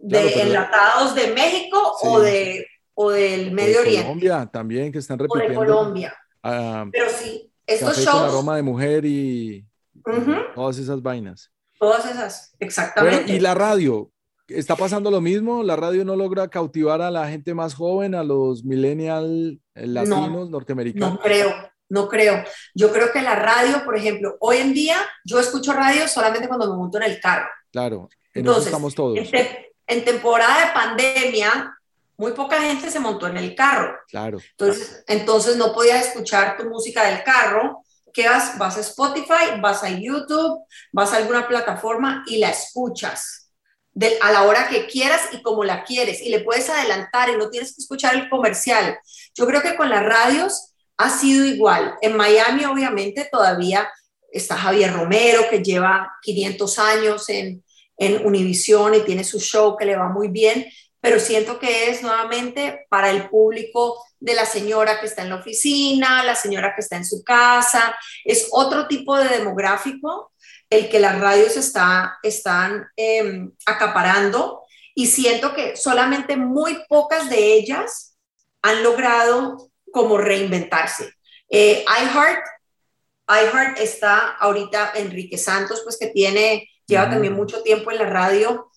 de 0.00 0.42
enlatados 0.42 1.14
de 1.14 1.32
México 1.32 1.96
o, 2.02 2.20
de, 2.20 2.66
o 2.94 3.10
del 3.10 3.50
Medio 3.52 3.80
Oriente. 3.80 4.02
Colombia 4.02 4.48
también, 4.50 4.92
que 4.92 4.98
están 4.98 5.18
repitiendo. 5.18 5.60
O 5.60 5.62
de 5.62 5.66
Colombia. 5.66 6.16
Ah, 6.42 6.86
Pero 6.92 7.10
sí, 7.10 7.50
estos 7.66 7.98
shows... 7.98 8.16
Con 8.16 8.28
aroma 8.28 8.56
de 8.56 8.62
mujer 8.62 9.04
y 9.04 9.66
todas 10.54 10.78
esas 10.78 11.02
vainas. 11.02 11.50
Todas 11.78 12.06
esas, 12.06 12.54
exactamente. 12.58 13.32
y 13.32 13.40
la 13.40 13.54
radio, 13.54 14.10
¿Está 14.48 14.76
pasando 14.76 15.10
lo 15.10 15.20
mismo? 15.20 15.64
¿La 15.64 15.74
radio 15.74 16.04
no 16.04 16.14
logra 16.14 16.48
cautivar 16.48 17.02
a 17.02 17.10
la 17.10 17.28
gente 17.28 17.52
más 17.52 17.74
joven, 17.74 18.14
a 18.14 18.22
los 18.22 18.64
millennial 18.64 19.60
eh, 19.74 19.86
latinos, 19.86 20.50
norteamericanos? 20.50 21.14
No 21.14 21.18
creo, 21.18 21.52
no 21.88 22.08
creo. 22.08 22.44
Yo 22.74 22.92
creo 22.92 23.12
que 23.12 23.22
la 23.22 23.34
radio, 23.34 23.84
por 23.84 23.96
ejemplo, 23.96 24.36
hoy 24.40 24.58
en 24.58 24.72
día 24.72 24.98
yo 25.24 25.40
escucho 25.40 25.72
radio 25.72 26.06
solamente 26.06 26.46
cuando 26.46 26.70
me 26.70 26.76
monto 26.76 26.98
en 26.98 27.04
el 27.04 27.20
carro. 27.20 27.48
Claro, 27.72 28.08
entonces 28.32 28.66
estamos 28.66 28.94
todos. 28.94 29.18
En, 29.88 30.04
temporada 30.04 30.66
de 30.66 30.72
pandemia, 30.72 31.76
muy 32.16 32.32
poca 32.32 32.60
gente 32.60 32.90
se 32.90 33.00
montó 33.00 33.26
en 33.26 33.38
el 33.38 33.54
carro. 33.56 33.96
Claro. 34.08 34.38
Entonces, 34.52 35.04
entonces 35.08 35.56
no 35.56 35.72
podías 35.72 36.06
escuchar 36.06 36.56
tu 36.56 36.68
música 36.68 37.04
del 37.04 37.24
carro. 37.24 37.82
¿Qué 38.12 38.28
vas? 38.28 38.56
Vas 38.58 38.76
a 38.76 38.80
Spotify, 38.80 39.60
vas 39.60 39.82
a 39.82 39.90
YouTube, 39.90 40.60
vas 40.92 41.12
a 41.12 41.16
alguna 41.16 41.46
plataforma 41.48 42.24
y 42.26 42.38
la 42.38 42.50
escuchas 42.50 43.45
a 44.20 44.32
la 44.32 44.42
hora 44.42 44.68
que 44.68 44.86
quieras 44.86 45.22
y 45.32 45.42
como 45.42 45.64
la 45.64 45.84
quieres 45.84 46.20
y 46.20 46.28
le 46.28 46.40
puedes 46.40 46.68
adelantar 46.68 47.30
y 47.30 47.36
no 47.36 47.48
tienes 47.48 47.74
que 47.74 47.80
escuchar 47.80 48.14
el 48.14 48.28
comercial. 48.28 48.98
Yo 49.34 49.46
creo 49.46 49.62
que 49.62 49.76
con 49.76 49.88
las 49.88 50.04
radios 50.04 50.74
ha 50.98 51.10
sido 51.10 51.44
igual. 51.44 51.94
En 52.02 52.16
Miami 52.16 52.64
obviamente 52.64 53.28
todavía 53.30 53.88
está 54.30 54.56
Javier 54.56 54.92
Romero 54.92 55.48
que 55.48 55.62
lleva 55.62 56.12
500 56.22 56.78
años 56.78 57.28
en, 57.30 57.64
en 57.96 58.26
Univision 58.26 58.94
y 58.94 59.00
tiene 59.00 59.24
su 59.24 59.40
show 59.40 59.76
que 59.76 59.86
le 59.86 59.96
va 59.96 60.08
muy 60.08 60.28
bien, 60.28 60.66
pero 61.00 61.18
siento 61.18 61.58
que 61.58 61.88
es 61.88 62.02
nuevamente 62.02 62.86
para 62.90 63.10
el 63.10 63.28
público 63.28 64.02
de 64.18 64.34
la 64.34 64.44
señora 64.44 65.00
que 65.00 65.06
está 65.06 65.22
en 65.22 65.30
la 65.30 65.36
oficina, 65.36 66.22
la 66.24 66.34
señora 66.34 66.74
que 66.74 66.80
está 66.80 66.96
en 66.96 67.04
su 67.04 67.22
casa, 67.22 67.96
es 68.24 68.48
otro 68.50 68.86
tipo 68.86 69.16
de 69.16 69.28
demográfico 69.28 70.32
el 70.70 70.88
que 70.88 71.00
las 71.00 71.20
radios 71.20 71.56
está, 71.56 72.18
están 72.22 72.88
em, 72.96 73.52
acaparando 73.66 74.62
y 74.94 75.06
siento 75.06 75.54
que 75.54 75.76
solamente 75.76 76.36
muy 76.36 76.84
pocas 76.88 77.28
de 77.30 77.54
ellas 77.54 78.16
han 78.62 78.82
logrado 78.82 79.70
como 79.92 80.18
reinventarse. 80.18 81.12
Eh, 81.48 81.84
iHeart, 81.86 82.44
iHeart 83.28 83.78
está 83.78 84.36
ahorita 84.36 84.92
Enrique 84.96 85.38
Santos, 85.38 85.82
pues 85.84 85.96
que 85.98 86.08
tiene, 86.08 86.68
lleva 86.86 87.08
también 87.08 87.34
mucho 87.34 87.62
tiempo 87.62 87.90
en 87.90 87.98
la 87.98 88.06
radio, 88.06 88.70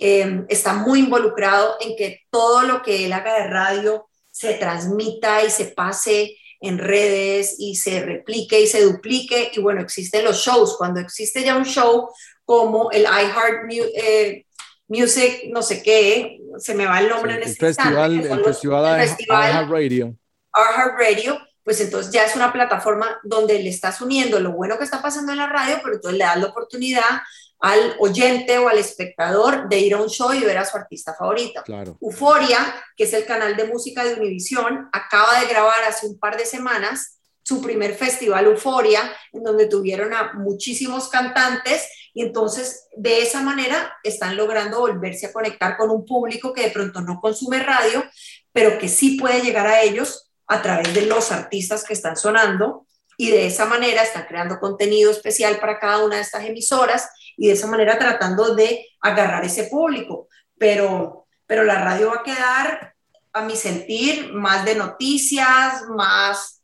em, 0.00 0.46
está 0.48 0.72
muy 0.72 1.00
involucrado 1.00 1.76
en 1.80 1.96
que 1.96 2.22
todo 2.30 2.62
lo 2.62 2.82
que 2.82 3.04
él 3.04 3.12
haga 3.12 3.34
de 3.34 3.48
radio 3.48 4.08
se 4.30 4.54
transmita 4.54 5.44
y 5.44 5.50
se 5.50 5.66
pase 5.66 6.36
en 6.60 6.78
redes 6.78 7.56
y 7.58 7.76
se 7.76 8.00
replique 8.00 8.60
y 8.60 8.66
se 8.66 8.82
duplique. 8.82 9.50
Y 9.54 9.60
bueno, 9.60 9.80
existen 9.80 10.24
los 10.24 10.38
shows. 10.38 10.76
Cuando 10.76 11.00
existe 11.00 11.42
ya 11.42 11.56
un 11.56 11.64
show 11.64 12.08
como 12.44 12.90
el 12.90 13.02
iHeart 13.02 13.70
eh, 13.72 14.46
Music, 14.88 15.44
no 15.50 15.62
sé 15.62 15.82
qué, 15.82 16.38
se 16.58 16.74
me 16.74 16.86
va 16.86 17.00
el 17.00 17.08
nombre 17.08 17.32
en 17.32 17.42
el 17.42 17.48
este 17.48 17.66
festival, 17.66 18.12
el 18.12 18.44
festival, 18.44 19.00
el 19.00 19.08
iHeart 19.08 19.70
Radio. 19.70 20.16
iHeart 20.54 20.98
Radio, 20.98 21.38
pues 21.62 21.80
entonces 21.80 22.12
ya 22.12 22.24
es 22.24 22.36
una 22.36 22.52
plataforma 22.52 23.18
donde 23.22 23.58
le 23.58 23.70
estás 23.70 24.00
uniendo 24.02 24.38
lo 24.40 24.52
bueno 24.52 24.76
que 24.76 24.84
está 24.84 25.00
pasando 25.00 25.32
en 25.32 25.38
la 25.38 25.46
radio, 25.46 25.78
pero 25.82 25.96
entonces 25.96 26.18
le 26.18 26.24
das 26.24 26.36
la 26.38 26.46
oportunidad 26.46 27.22
al 27.60 27.96
oyente 27.98 28.58
o 28.58 28.68
al 28.68 28.78
espectador 28.78 29.68
de 29.68 29.78
ir 29.78 29.94
a 29.94 30.02
un 30.02 30.08
show 30.08 30.32
y 30.32 30.40
ver 30.40 30.58
a 30.58 30.64
su 30.64 30.76
artista 30.76 31.14
favorito. 31.14 31.62
Claro. 31.64 31.96
Euforia, 32.00 32.74
que 32.96 33.04
es 33.04 33.12
el 33.12 33.24
canal 33.24 33.56
de 33.56 33.64
música 33.64 34.04
de 34.04 34.14
Univision, 34.14 34.88
acaba 34.92 35.40
de 35.40 35.46
grabar 35.46 35.82
hace 35.84 36.06
un 36.06 36.18
par 36.18 36.36
de 36.36 36.46
semanas 36.46 37.18
su 37.42 37.60
primer 37.60 37.94
festival 37.94 38.46
Euforia, 38.46 39.12
en 39.32 39.42
donde 39.42 39.66
tuvieron 39.66 40.14
a 40.14 40.32
muchísimos 40.34 41.08
cantantes 41.08 41.86
y 42.14 42.22
entonces 42.22 42.86
de 42.96 43.22
esa 43.22 43.42
manera 43.42 43.96
están 44.02 44.36
logrando 44.36 44.80
volverse 44.80 45.26
a 45.26 45.32
conectar 45.32 45.76
con 45.76 45.90
un 45.90 46.06
público 46.06 46.52
que 46.52 46.62
de 46.62 46.70
pronto 46.70 47.00
no 47.02 47.20
consume 47.20 47.62
radio, 47.62 48.04
pero 48.52 48.78
que 48.78 48.88
sí 48.88 49.18
puede 49.18 49.42
llegar 49.42 49.66
a 49.66 49.82
ellos 49.82 50.30
a 50.46 50.62
través 50.62 50.94
de 50.94 51.02
los 51.02 51.32
artistas 51.32 51.84
que 51.84 51.92
están 51.92 52.16
sonando 52.16 52.86
y 53.16 53.30
de 53.30 53.46
esa 53.46 53.66
manera 53.66 54.02
están 54.02 54.26
creando 54.26 54.58
contenido 54.58 55.10
especial 55.10 55.58
para 55.58 55.78
cada 55.78 56.04
una 56.04 56.16
de 56.16 56.22
estas 56.22 56.44
emisoras 56.44 57.08
y 57.36 57.48
de 57.48 57.54
esa 57.54 57.66
manera 57.66 57.98
tratando 57.98 58.54
de 58.54 58.86
agarrar 59.00 59.44
ese 59.44 59.64
público. 59.64 60.28
Pero, 60.58 61.26
pero 61.46 61.64
la 61.64 61.82
radio 61.82 62.08
va 62.08 62.20
a 62.20 62.22
quedar, 62.22 62.94
a 63.32 63.44
mi 63.44 63.56
sentir, 63.56 64.32
más 64.32 64.64
de 64.64 64.76
noticias, 64.76 65.82
más... 65.94 66.62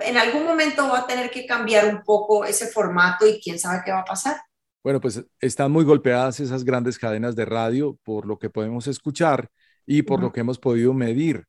En 0.00 0.16
algún 0.16 0.44
momento 0.44 0.88
va 0.88 1.00
a 1.00 1.06
tener 1.06 1.30
que 1.30 1.44
cambiar 1.44 1.86
un 1.86 2.02
poco 2.02 2.44
ese 2.44 2.66
formato 2.68 3.26
y 3.26 3.40
quién 3.40 3.58
sabe 3.58 3.82
qué 3.84 3.92
va 3.92 4.00
a 4.00 4.04
pasar. 4.04 4.40
Bueno, 4.82 5.00
pues 5.00 5.22
están 5.40 5.72
muy 5.72 5.84
golpeadas 5.84 6.38
esas 6.40 6.64
grandes 6.64 6.98
cadenas 6.98 7.34
de 7.34 7.44
radio 7.44 7.98
por 8.04 8.24
lo 8.24 8.38
que 8.38 8.48
podemos 8.48 8.86
escuchar 8.86 9.50
y 9.84 10.02
por 10.02 10.20
lo 10.20 10.32
que 10.32 10.40
hemos 10.40 10.58
podido 10.58 10.94
medir. 10.94 11.44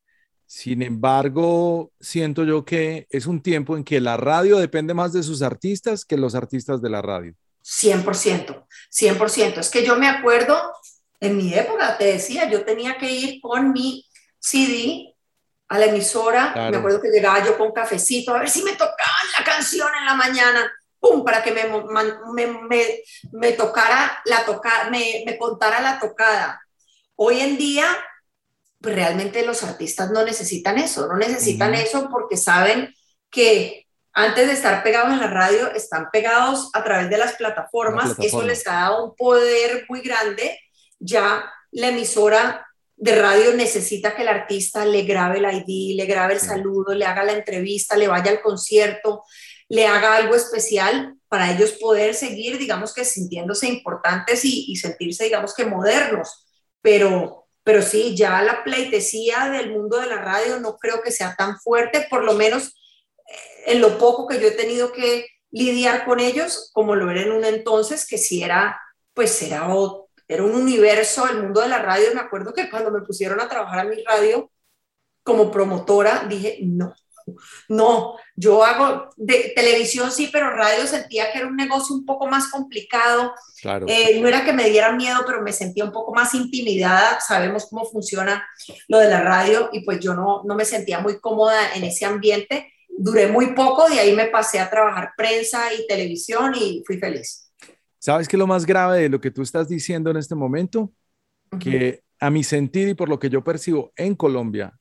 Sin 0.47 0.81
embargo, 0.81 1.91
siento 1.99 2.45
yo 2.45 2.65
que 2.65 3.05
es 3.09 3.27
un 3.27 3.41
tiempo 3.41 3.77
en 3.77 3.83
que 3.83 4.01
la 4.01 4.17
radio 4.17 4.57
depende 4.57 4.93
más 4.93 5.13
de 5.13 5.21
sus 5.21 5.41
artistas 5.41 6.03
que 6.03 6.17
los 6.17 6.35
artistas 6.35 6.81
de 6.81 6.89
la 6.89 7.01
radio. 7.01 7.35
100%, 7.67 8.65
100%. 8.89 9.57
Es 9.59 9.69
que 9.69 9.85
yo 9.85 9.97
me 9.97 10.07
acuerdo, 10.07 10.73
en 11.19 11.35
mi 11.35 11.53
época, 11.53 11.97
te 11.97 12.05
decía, 12.05 12.49
yo 12.49 12.63
tenía 12.63 12.97
que 12.97 13.11
ir 13.11 13.41
con 13.41 13.73
mi 13.73 14.05
CD 14.39 15.13
a 15.67 15.77
la 15.77 15.87
emisora, 15.87 16.69
me 16.71 16.77
acuerdo 16.77 17.01
que 17.01 17.09
llegaba 17.09 17.43
yo 17.43 17.57
con 17.57 17.73
cafecito, 17.73 18.33
a 18.33 18.39
ver 18.39 18.49
si 18.49 18.63
me 18.63 18.71
tocaban 18.71 19.27
la 19.37 19.43
canción 19.43 19.89
en 19.99 20.05
la 20.05 20.13
mañana, 20.13 20.71
¡pum!, 20.97 21.25
para 21.25 21.43
que 21.43 21.51
me, 21.51 21.65
me, 22.33 23.01
me, 23.33 23.51
tocara 23.51 24.21
la 24.25 24.45
toca, 24.45 24.89
me, 24.89 25.23
me 25.25 25.37
contara 25.37 25.81
la 25.81 25.99
tocada. 25.99 26.61
Hoy 27.15 27.41
en 27.41 27.57
día, 27.57 27.85
pues 28.79 28.95
realmente 28.95 29.45
los 29.45 29.61
artistas 29.63 30.09
no 30.11 30.23
necesitan 30.23 30.77
eso, 30.77 31.05
no 31.07 31.17
necesitan 31.17 31.73
eso 31.73 32.07
porque 32.09 32.37
saben 32.37 32.93
que 33.29 33.86
antes 34.19 34.47
de 34.47 34.53
estar 34.53 34.81
pegados 34.81 35.13
en 35.13 35.19
la 35.19 35.27
radio, 35.27 35.71
están 35.75 36.09
pegados 36.11 36.71
a 36.73 36.83
través 36.83 37.07
de 37.07 37.19
las 37.19 37.35
plataformas. 37.35 38.15
Eso 38.17 38.41
les 38.41 38.65
ha 38.65 38.73
dado 38.73 39.05
un 39.05 39.15
poder 39.15 39.85
muy 39.87 40.01
grande. 40.01 40.59
Ya 40.97 41.45
la 41.69 41.89
emisora 41.89 42.65
de 42.95 43.15
radio 43.15 43.53
necesita 43.53 44.15
que 44.15 44.23
el 44.23 44.29
artista 44.29 44.85
le 44.85 45.03
grabe 45.03 45.37
el 45.37 45.45
ID, 45.45 45.95
le 45.95 46.07
grabe 46.07 46.33
el 46.33 46.39
saludo, 46.39 46.95
le 46.95 47.05
haga 47.05 47.23
la 47.23 47.33
entrevista, 47.33 47.95
le 47.95 48.07
vaya 48.07 48.31
al 48.31 48.41
concierto, 48.41 49.23
le 49.69 49.85
haga 49.85 50.15
algo 50.15 50.33
especial 50.33 51.13
para 51.27 51.51
ellos 51.51 51.73
poder 51.73 52.15
seguir, 52.15 52.57
digamos 52.57 52.95
que 52.95 53.05
sintiéndose 53.05 53.67
importantes 53.67 54.43
y, 54.43 54.75
sentirse, 54.77 55.25
digamos 55.25 55.53
que 55.53 55.65
modernos. 55.65 56.43
Pero, 56.81 57.45
pero 57.63 57.83
sí, 57.83 58.15
ya 58.17 58.41
la 58.41 58.63
pleitesía 58.63 59.51
del 59.51 59.69
mundo 59.73 59.99
de 59.99 60.07
la 60.07 60.17
radio 60.17 60.59
no 60.59 60.75
creo 60.77 61.03
que 61.03 61.11
sea 61.11 61.35
tan 61.35 61.59
fuerte, 61.59 62.07
por 62.09 62.23
lo 62.23 62.33
menos 62.33 62.73
en 63.67 63.81
lo 63.81 63.97
poco 63.97 64.25
que 64.27 64.39
yo 64.39 64.47
he 64.47 64.51
tenido 64.51 64.93
que 64.93 65.27
lidiar 65.51 66.05
con 66.05 66.21
ellos, 66.21 66.71
como 66.73 66.95
lo 66.95 67.11
era 67.11 67.21
en 67.21 67.33
un 67.33 67.43
entonces, 67.43 68.07
que 68.07 68.17
sí 68.17 68.41
era, 68.41 68.79
pues 69.13 69.41
era 69.41 69.67
era 70.29 70.43
un 70.43 70.55
universo, 70.55 71.27
el 71.27 71.41
mundo 71.43 71.61
de 71.61 71.67
la 71.67 71.79
radio. 71.79 72.13
Me 72.13 72.21
acuerdo 72.21 72.53
que 72.53 72.69
cuando 72.69 72.91
me 72.91 73.01
pusieron 73.01 73.39
a 73.41 73.49
trabajar 73.49 73.79
a 73.79 73.89
mi 73.89 74.03
radio 74.03 74.49
como 75.23 75.51
promotora, 75.51 76.25
dije, 76.29 76.59
no, 76.61 76.93
no, 77.67 78.15
yo 78.37 78.63
hago 78.63 79.09
de 79.17 79.51
televisión 79.53 80.11
sí, 80.11 80.29
pero 80.31 80.49
radio 80.49 80.87
sentía 80.87 81.31
que 81.31 81.39
era 81.39 81.47
un 81.47 81.57
negocio 81.57 81.93
un 81.93 82.05
poco 82.05 82.27
más 82.27 82.49
complicado. 82.49 83.33
Claro. 83.61 83.85
Eh, 83.89 84.19
no 84.21 84.29
era 84.29 84.45
que 84.45 84.53
me 84.53 84.69
diera 84.69 84.93
miedo, 84.93 85.19
pero 85.25 85.41
me 85.41 85.51
sentía 85.51 85.83
un 85.83 85.91
poco 85.91 86.13
más 86.13 86.33
intimidada. 86.33 87.19
Sabemos 87.19 87.67
cómo 87.69 87.85
funciona 87.85 88.47
lo 88.87 88.99
de 88.99 89.09
la 89.09 89.21
radio 89.21 89.69
y 89.73 89.81
pues 89.81 89.99
yo 89.99 90.13
no, 90.13 90.43
no 90.45 90.55
me 90.55 90.63
sentía 90.63 90.99
muy 90.99 91.19
cómoda 91.19 91.73
en 91.73 91.83
ese 91.83 92.05
ambiente. 92.05 92.71
Duré 92.97 93.27
muy 93.27 93.53
poco, 93.53 93.87
de 93.87 93.99
ahí 93.99 94.15
me 94.15 94.25
pasé 94.25 94.59
a 94.59 94.69
trabajar 94.69 95.11
prensa 95.15 95.71
y 95.73 95.85
televisión 95.85 96.53
y 96.55 96.83
fui 96.85 96.97
feliz. 96.97 97.51
¿Sabes 97.99 98.27
qué 98.27 98.35
es 98.35 98.39
lo 98.39 98.47
más 98.47 98.65
grave 98.65 99.01
de 99.01 99.09
lo 99.09 99.21
que 99.21 99.31
tú 99.31 99.41
estás 99.41 99.67
diciendo 99.69 100.09
en 100.09 100.17
este 100.17 100.33
momento? 100.33 100.91
Que 101.59 102.03
a 102.19 102.29
mi 102.29 102.43
sentir 102.43 102.87
y 102.89 102.93
por 102.93 103.09
lo 103.09 103.19
que 103.19 103.29
yo 103.29 103.43
percibo 103.43 103.93
en 103.95 104.15
Colombia, 104.15 104.79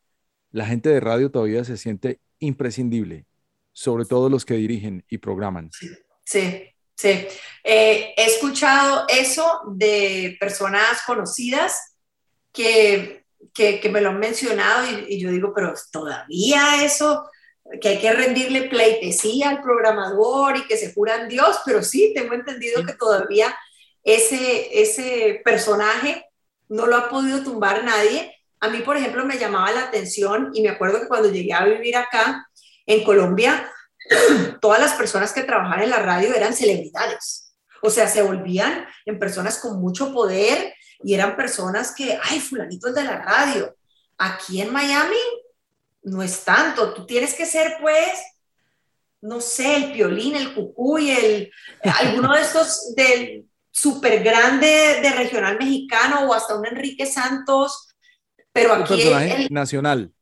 la 0.50 0.66
gente 0.66 0.88
de 0.88 1.00
radio 1.00 1.30
todavía 1.30 1.64
se 1.64 1.76
siente 1.76 2.20
imprescindible, 2.38 3.26
sobre 3.72 4.04
todo 4.04 4.28
los 4.30 4.44
que 4.44 4.54
dirigen 4.54 5.04
y 5.08 5.18
programan. 5.18 5.70
Sí, 6.24 6.72
sí. 6.94 7.26
Eh, 7.62 8.14
he 8.16 8.24
escuchado 8.24 9.04
eso 9.08 9.60
de 9.74 10.36
personas 10.40 11.02
conocidas 11.06 11.96
que, 12.52 13.24
que, 13.52 13.88
me 13.90 14.00
lo 14.00 14.10
han 14.10 14.18
mencionado 14.18 14.86
y, 14.90 15.14
y, 15.14 15.20
yo 15.20 15.30
digo, 15.30 15.52
pero 15.54 15.74
todavía 15.92 16.84
eso 16.84 17.28
que 17.80 17.88
hay 17.88 17.98
que 17.98 18.12
rendirle 18.12 18.68
pleitesía 18.68 19.50
al 19.50 19.62
programador 19.62 20.56
y 20.56 20.66
que 20.66 20.76
se 20.76 20.92
juran 20.92 21.28
Dios, 21.28 21.60
pero 21.64 21.82
sí, 21.82 22.12
tengo 22.14 22.34
entendido 22.34 22.84
que 22.84 22.94
todavía 22.94 23.54
ese, 24.02 24.80
ese 24.80 25.40
personaje 25.44 26.24
no 26.68 26.86
lo 26.86 26.96
ha 26.96 27.08
podido 27.08 27.42
tumbar 27.42 27.84
nadie. 27.84 28.34
A 28.60 28.68
mí, 28.68 28.78
por 28.78 28.96
ejemplo, 28.96 29.24
me 29.24 29.38
llamaba 29.38 29.72
la 29.72 29.82
atención 29.82 30.50
y 30.54 30.62
me 30.62 30.70
acuerdo 30.70 31.00
que 31.00 31.08
cuando 31.08 31.30
llegué 31.30 31.52
a 31.52 31.64
vivir 31.64 31.96
acá 31.96 32.48
en 32.86 33.04
Colombia, 33.04 33.70
todas 34.60 34.80
las 34.80 34.94
personas 34.94 35.32
que 35.32 35.42
trabajaban 35.42 35.82
en 35.82 35.90
la 35.90 35.98
radio 35.98 36.34
eran 36.34 36.54
celebridades. 36.54 37.52
O 37.82 37.90
sea, 37.90 38.08
se 38.08 38.22
volvían 38.22 38.86
en 39.04 39.18
personas 39.18 39.58
con 39.58 39.80
mucho 39.80 40.12
poder 40.12 40.74
y 41.02 41.14
eran 41.14 41.36
personas 41.36 41.94
que, 41.94 42.18
ay, 42.22 42.40
fulanito 42.40 42.88
es 42.88 42.94
de 42.94 43.04
la 43.04 43.18
radio. 43.18 43.76
Aquí 44.18 44.60
en 44.60 44.72
Miami 44.72 45.18
no 46.06 46.22
es 46.22 46.44
tanto. 46.44 46.94
Tú 46.94 47.04
tienes 47.04 47.34
que 47.34 47.44
ser, 47.44 47.78
pues, 47.80 48.22
no 49.20 49.40
sé, 49.40 49.76
el 49.76 49.92
piolín, 49.92 50.36
el 50.36 50.54
cucuy, 50.54 51.10
el, 51.10 51.50
alguno 51.82 52.32
de 52.34 52.42
estos 52.42 52.94
del 52.94 53.44
súper 53.70 54.22
grande 54.22 55.00
de 55.02 55.10
regional 55.10 55.58
mexicano 55.58 56.28
o 56.28 56.34
hasta 56.34 56.54
un 56.54 56.66
Enrique 56.66 57.06
Santos. 57.06 57.88
Pero 58.52 58.72
aquí. 58.74 59.02
El 59.02 59.48
nacional. 59.50 60.12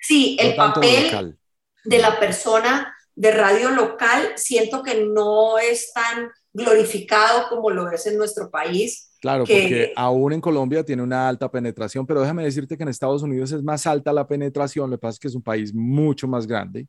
Sí, 0.00 0.36
el 0.40 0.56
papel 0.56 1.38
de 1.84 1.98
la 1.98 2.18
persona 2.18 2.96
de 3.14 3.30
radio 3.30 3.70
local 3.70 4.32
siento 4.36 4.82
que 4.82 5.04
no 5.04 5.58
es 5.58 5.92
tan 5.92 6.30
glorificado 6.52 7.48
como 7.48 7.70
lo 7.70 7.90
es 7.90 8.06
en 8.06 8.16
nuestro 8.16 8.50
país. 8.50 9.13
Claro, 9.24 9.44
porque 9.44 9.90
aún 9.96 10.34
en 10.34 10.40
Colombia 10.42 10.84
tiene 10.84 11.02
una 11.02 11.26
alta 11.26 11.50
penetración, 11.50 12.06
pero 12.06 12.20
déjame 12.20 12.44
decirte 12.44 12.76
que 12.76 12.82
en 12.82 12.90
Estados 12.90 13.22
Unidos 13.22 13.52
es 13.52 13.62
más 13.62 13.86
alta 13.86 14.12
la 14.12 14.26
penetración, 14.26 14.90
lo 14.90 14.98
que 14.98 15.00
pasa 15.00 15.14
es 15.14 15.18
que 15.18 15.28
es 15.28 15.34
un 15.34 15.40
país 15.40 15.72
mucho 15.72 16.28
más 16.28 16.46
grande 16.46 16.86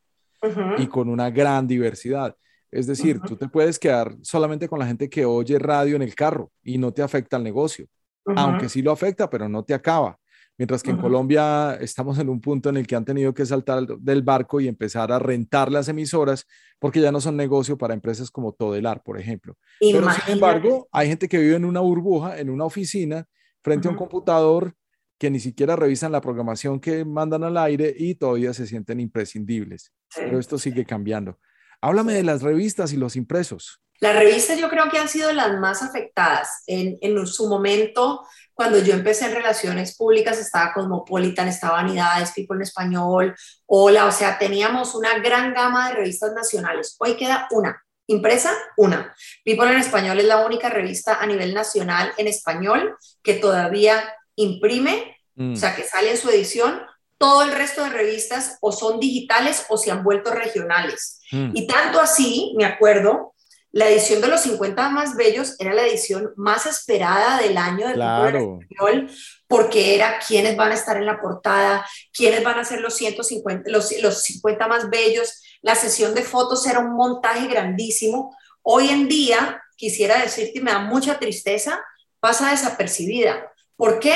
y 0.77 0.85
con 0.87 1.07
una 1.07 1.29
gran 1.29 1.65
diversidad. 1.65 2.35
Es 2.69 2.87
decir, 2.87 3.21
tú 3.21 3.37
te 3.37 3.47
puedes 3.47 3.79
quedar 3.79 4.17
solamente 4.21 4.67
con 4.67 4.79
la 4.79 4.85
gente 4.85 5.09
que 5.09 5.23
oye 5.23 5.57
radio 5.59 5.95
en 5.95 6.01
el 6.01 6.13
carro 6.13 6.51
y 6.61 6.77
no 6.77 6.91
te 6.91 7.01
afecta 7.01 7.37
el 7.37 7.43
negocio, 7.43 7.87
aunque 8.25 8.67
sí 8.67 8.81
lo 8.81 8.91
afecta, 8.91 9.29
pero 9.29 9.47
no 9.47 9.63
te 9.63 9.73
acaba. 9.73 10.19
Mientras 10.57 10.81
que 10.81 10.91
en 10.91 10.97
Colombia 10.97 11.75
estamos 11.81 12.17
en 12.17 12.29
un 12.29 12.39
punto 12.39 12.69
en 12.69 12.77
el 12.77 12.87
que 12.87 12.95
han 12.95 13.03
tenido 13.03 13.33
que 13.33 13.45
saltar 13.45 13.85
del 13.85 14.21
barco 14.21 14.61
y 14.61 14.69
empezar 14.69 15.11
a 15.11 15.19
rentar 15.19 15.69
las 15.69 15.89
emisoras 15.89 16.45
porque 16.79 17.01
ya 17.01 17.11
no 17.11 17.19
son 17.19 17.35
negocio 17.35 17.77
para 17.77 17.93
empresas 17.93 18.31
como 18.31 18.53
Todelar, 18.53 19.03
por 19.03 19.19
ejemplo. 19.19 19.57
Pero 19.79 20.09
sin 20.11 20.33
embargo, 20.33 20.87
hay 20.93 21.09
gente 21.09 21.27
que 21.27 21.39
vive 21.39 21.55
en 21.55 21.65
una 21.65 21.81
burbuja, 21.81 22.39
en 22.39 22.49
una 22.49 22.63
oficina, 22.63 23.25
frente 23.61 23.89
a 23.89 23.91
un 23.91 23.97
computador 23.97 24.73
que 25.17 25.29
ni 25.29 25.39
siquiera 25.39 25.75
revisan 25.75 26.11
la 26.11 26.21
programación 26.21 26.79
que 26.79 27.03
mandan 27.03 27.43
al 27.43 27.57
aire 27.57 27.93
y 27.97 28.15
todavía 28.15 28.53
se 28.53 28.65
sienten 28.65 28.99
imprescindibles. 28.99 29.91
Pero 30.15 30.39
esto 30.39 30.57
sigue 30.57 30.85
cambiando. 30.85 31.37
Háblame 31.81 32.13
de 32.13 32.23
las 32.23 32.41
revistas 32.41 32.93
y 32.93 32.97
los 32.97 33.15
impresos. 33.15 33.81
Las 33.99 34.15
revistas 34.15 34.57
yo 34.57 34.69
creo 34.69 34.89
que 34.89 34.99
han 34.99 35.09
sido 35.09 35.31
las 35.31 35.57
más 35.59 35.81
afectadas. 35.81 36.63
En, 36.67 36.97
en 37.01 37.25
su 37.27 37.47
momento, 37.47 38.25
cuando 38.53 38.79
yo 38.79 38.93
empecé 38.93 39.25
en 39.25 39.35
relaciones 39.35 39.95
públicas, 39.97 40.39
estaba 40.39 40.73
Cosmopolitan, 40.73 41.47
estaba 41.47 41.75
Vanidades, 41.75 42.31
People 42.31 42.55
en 42.55 42.63
Español, 42.63 43.35
Hola, 43.65 44.05
o 44.05 44.11
sea, 44.11 44.37
teníamos 44.37 44.95
una 44.95 45.19
gran 45.19 45.53
gama 45.53 45.89
de 45.89 45.95
revistas 45.95 46.33
nacionales. 46.33 46.95
Hoy 46.99 47.15
queda 47.15 47.47
una, 47.51 47.83
impresa, 48.07 48.53
una. 48.77 49.15
People 49.43 49.69
en 49.69 49.77
Español 49.77 50.19
es 50.19 50.25
la 50.25 50.45
única 50.45 50.69
revista 50.69 51.19
a 51.19 51.25
nivel 51.25 51.53
nacional 51.53 52.13
en 52.17 52.27
español 52.27 52.97
que 53.23 53.35
todavía 53.35 54.03
imprime, 54.35 55.17
mm. 55.35 55.53
o 55.53 55.55
sea, 55.55 55.75
que 55.75 55.83
sale 55.83 56.11
en 56.11 56.17
su 56.17 56.29
edición. 56.29 56.81
Todo 57.17 57.43
el 57.43 57.53
resto 57.53 57.83
de 57.83 57.91
revistas 57.91 58.57
o 58.61 58.71
son 58.71 58.99
digitales 58.99 59.65
o 59.69 59.77
se 59.77 59.89
han 59.89 60.03
vuelto 60.03 60.31
regionales. 60.31 61.21
Mm. 61.31 61.51
Y 61.53 61.65
tanto 61.65 61.99
así, 61.99 62.53
me 62.57 62.65
acuerdo, 62.65 63.34
la 63.75 63.89
edición 63.89 64.21
de 64.21 64.29
los 64.29 64.39
50 64.39 64.89
más 64.91 65.17
bellos 65.17 65.57
era 65.59 65.73
la 65.73 65.85
edición 65.85 66.31
más 66.37 66.65
esperada 66.65 67.41
del 67.41 67.57
año 67.57 67.85
del 67.85 67.95
claro. 67.95 68.59
español, 68.61 69.11
porque 69.49 69.95
era 69.95 70.17
quiénes 70.25 70.55
van 70.55 70.71
a 70.71 70.75
estar 70.75 70.95
en 70.95 71.05
la 71.05 71.19
portada, 71.19 71.85
quiénes 72.13 72.41
van 72.41 72.57
a 72.57 72.63
ser 72.63 72.79
los 72.79 72.93
150, 72.95 73.69
los, 73.69 73.91
los 74.01 74.23
50 74.23 74.67
más 74.69 74.89
bellos. 74.89 75.43
La 75.61 75.75
sesión 75.75 76.15
de 76.15 76.23
fotos 76.23 76.65
era 76.65 76.79
un 76.79 76.95
montaje 76.95 77.47
grandísimo. 77.47 78.33
Hoy 78.61 78.87
en 78.87 79.09
día, 79.09 79.61
quisiera 79.75 80.21
decir 80.21 80.53
que 80.53 80.61
me 80.61 80.71
da 80.71 80.79
mucha 80.79 81.19
tristeza, 81.19 81.83
pasa 82.21 82.51
desapercibida. 82.51 83.51
¿Por 83.75 83.99
qué? 83.99 84.15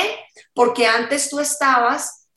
Porque 0.53 0.88
antes 0.88 1.30
tú 1.30 1.41
estabas 1.41 2.30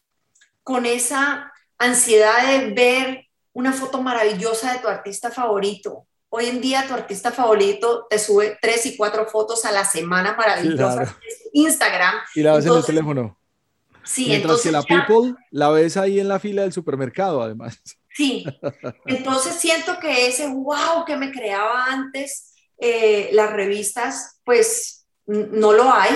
con 0.64 0.86
esa 0.86 1.52
ansiedad 1.78 2.48
de 2.48 2.70
ver 2.70 3.26
una 3.52 3.72
foto 3.72 4.02
maravillosa 4.02 4.72
de 4.72 4.80
tu 4.80 4.88
artista 4.88 5.30
favorito, 5.30 6.08
Hoy 6.34 6.46
en 6.46 6.62
día 6.62 6.86
tu 6.88 6.94
artista 6.94 7.30
favorito 7.30 8.06
te 8.08 8.18
sube 8.18 8.56
tres 8.58 8.86
y 8.86 8.96
cuatro 8.96 9.26
fotos 9.26 9.66
a 9.66 9.70
la 9.70 9.84
semana 9.84 10.34
maravillosas 10.34 11.14
Instagram. 11.52 12.14
Y 12.34 12.40
la 12.40 12.54
ves 12.54 12.64
en 12.64 12.72
el 12.72 12.84
teléfono. 12.86 13.38
Sí, 14.02 14.28
Mientras 14.28 14.62
que 14.62 14.72
la 14.72 14.82
people 14.82 15.34
la 15.50 15.68
ves 15.68 15.98
ahí 15.98 16.18
en 16.18 16.28
la 16.28 16.40
fila 16.40 16.62
del 16.62 16.72
supermercado, 16.72 17.42
además. 17.42 17.82
Sí, 18.14 18.46
entonces 19.04 19.56
siento 19.56 19.98
que 20.00 20.26
ese 20.26 20.48
wow 20.48 21.04
que 21.06 21.18
me 21.18 21.30
creaba 21.30 21.84
antes 21.84 22.54
eh, 22.78 23.28
las 23.32 23.52
revistas, 23.52 24.40
pues 24.42 25.06
no 25.26 25.74
lo 25.74 25.92
hay. 25.92 26.12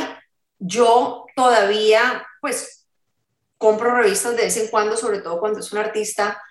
Yo 0.58 1.26
todavía, 1.36 2.26
pues, 2.40 2.86
compro 3.58 3.94
revistas 3.94 4.34
de 4.34 4.44
vez 4.44 4.56
en 4.56 4.68
cuando, 4.68 4.96
sobre 4.96 5.18
todo 5.18 5.38
cuando 5.38 5.60
es 5.60 5.70
un 5.72 5.78
artista 5.78 6.42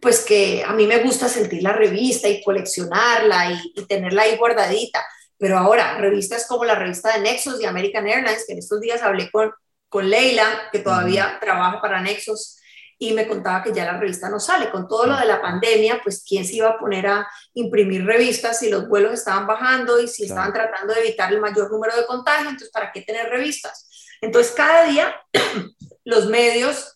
pues 0.00 0.24
que 0.24 0.64
a 0.64 0.72
mí 0.72 0.86
me 0.86 0.98
gusta 0.98 1.28
sentir 1.28 1.62
la 1.62 1.72
revista 1.72 2.28
y 2.28 2.42
coleccionarla 2.42 3.52
y, 3.52 3.86
tenerla 3.86 4.22
ahí 4.22 4.36
guardadita. 4.36 5.04
Pero 5.38 5.58
ahora, 5.58 5.98
revistas 5.98 6.46
como 6.46 6.64
la 6.64 6.74
revista 6.74 7.12
de 7.12 7.20
Nexus 7.20 7.58
de 7.58 7.66
American 7.66 8.06
Airlines, 8.06 8.44
que 8.46 8.54
en 8.54 8.58
estos 8.58 8.80
días 8.80 9.02
hablé 9.02 9.30
con, 9.30 9.52
con 9.88 10.08
Leila, 10.08 10.68
que 10.72 10.78
todavía 10.78 11.38
trabaja 11.40 11.80
para 11.80 12.00
Nexus, 12.00 12.56
y 12.98 13.12
me 13.12 13.28
contaba 13.28 13.62
que 13.62 13.72
ya 13.72 13.84
la 13.84 13.98
revista 13.98 14.30
no 14.30 14.40
sale. 14.40 14.70
Con 14.70 14.88
todo 14.88 15.06
lo 15.06 15.16
de 15.18 15.26
la 15.26 15.42
pandemia, 15.42 16.00
pues 16.02 16.24
quién 16.26 16.46
se 16.46 16.56
iba 16.56 16.70
a 16.70 16.78
poner 16.78 17.06
a 17.06 17.28
imprimir 17.52 18.04
revistas 18.04 18.58
si 18.58 18.70
los 18.70 18.88
vuelos 18.88 19.12
estaban 19.12 19.46
bajando 19.46 20.00
y 20.00 20.08
si 20.08 20.24
estaban 20.24 20.52
tratando 20.52 20.94
de 20.94 21.00
evitar 21.00 21.32
el 21.32 21.40
mayor 21.40 21.70
número 21.70 21.94
de 21.94 22.06
contagios, 22.06 22.48
entonces 22.48 22.70
¿para 22.70 22.92
qué 22.92 23.02
tener 23.02 23.28
revistas? 23.28 23.88
Entonces 24.22 24.52
cada 24.52 24.84
día 24.84 25.14
los 26.04 26.26
medios 26.26 26.95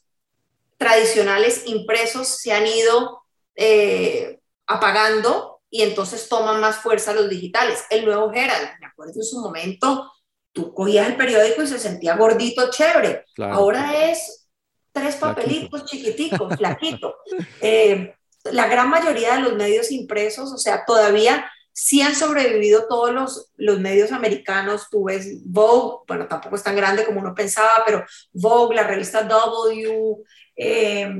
tradicionales 0.80 1.64
impresos 1.66 2.26
se 2.38 2.52
han 2.52 2.66
ido 2.66 3.22
eh, 3.54 4.40
apagando 4.66 5.60
y 5.68 5.82
entonces 5.82 6.26
toman 6.26 6.58
más 6.58 6.76
fuerza 6.76 7.12
los 7.12 7.28
digitales. 7.28 7.84
El 7.90 8.06
nuevo 8.06 8.32
Herald, 8.32 8.70
me 8.80 8.86
acuerdo 8.86 9.12
en 9.16 9.22
su 9.22 9.40
momento, 9.40 10.10
tú 10.52 10.72
cogías 10.72 11.06
el 11.06 11.16
periódico 11.16 11.62
y 11.62 11.66
se 11.66 11.78
sentía 11.78 12.16
gordito, 12.16 12.70
chévere. 12.70 13.26
Ahora 13.42 14.10
es 14.10 14.48
tres 14.90 15.16
papelitos 15.16 15.84
chiquiticos, 15.84 16.56
flaquito. 16.56 17.14
Eh, 17.60 18.14
la 18.44 18.66
gran 18.68 18.88
mayoría 18.88 19.34
de 19.34 19.42
los 19.42 19.56
medios 19.56 19.92
impresos, 19.92 20.50
o 20.50 20.56
sea, 20.56 20.86
todavía 20.86 21.44
sí 21.72 22.02
han 22.02 22.14
sobrevivido 22.14 22.86
todos 22.88 23.12
los, 23.12 23.50
los 23.56 23.80
medios 23.80 24.12
americanos. 24.12 24.88
Tú 24.90 25.04
ves 25.04 25.42
Vogue, 25.44 26.04
bueno, 26.06 26.26
tampoco 26.26 26.56
es 26.56 26.62
tan 26.62 26.76
grande 26.76 27.04
como 27.04 27.20
uno 27.20 27.34
pensaba, 27.34 27.82
pero 27.86 28.04
Vogue, 28.32 28.76
la 28.76 28.82
revista 28.84 29.22
W, 29.22 30.16
eh, 30.60 31.10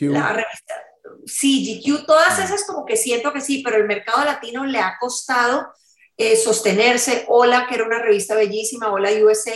la 0.00 0.32
revista 0.32 0.74
CGQ, 1.24 2.04
todas 2.06 2.38
mm. 2.38 2.42
esas 2.42 2.64
como 2.64 2.84
que 2.84 2.96
siento 2.96 3.32
que 3.32 3.40
sí, 3.40 3.62
pero 3.64 3.76
el 3.76 3.86
mercado 3.86 4.24
latino 4.24 4.64
le 4.64 4.78
ha 4.78 4.96
costado 5.00 5.68
eh, 6.16 6.36
sostenerse. 6.36 7.24
Hola, 7.28 7.66
que 7.68 7.76
era 7.76 7.84
una 7.84 8.02
revista 8.02 8.34
bellísima, 8.34 8.92
Hola 8.92 9.10
USA, 9.24 9.54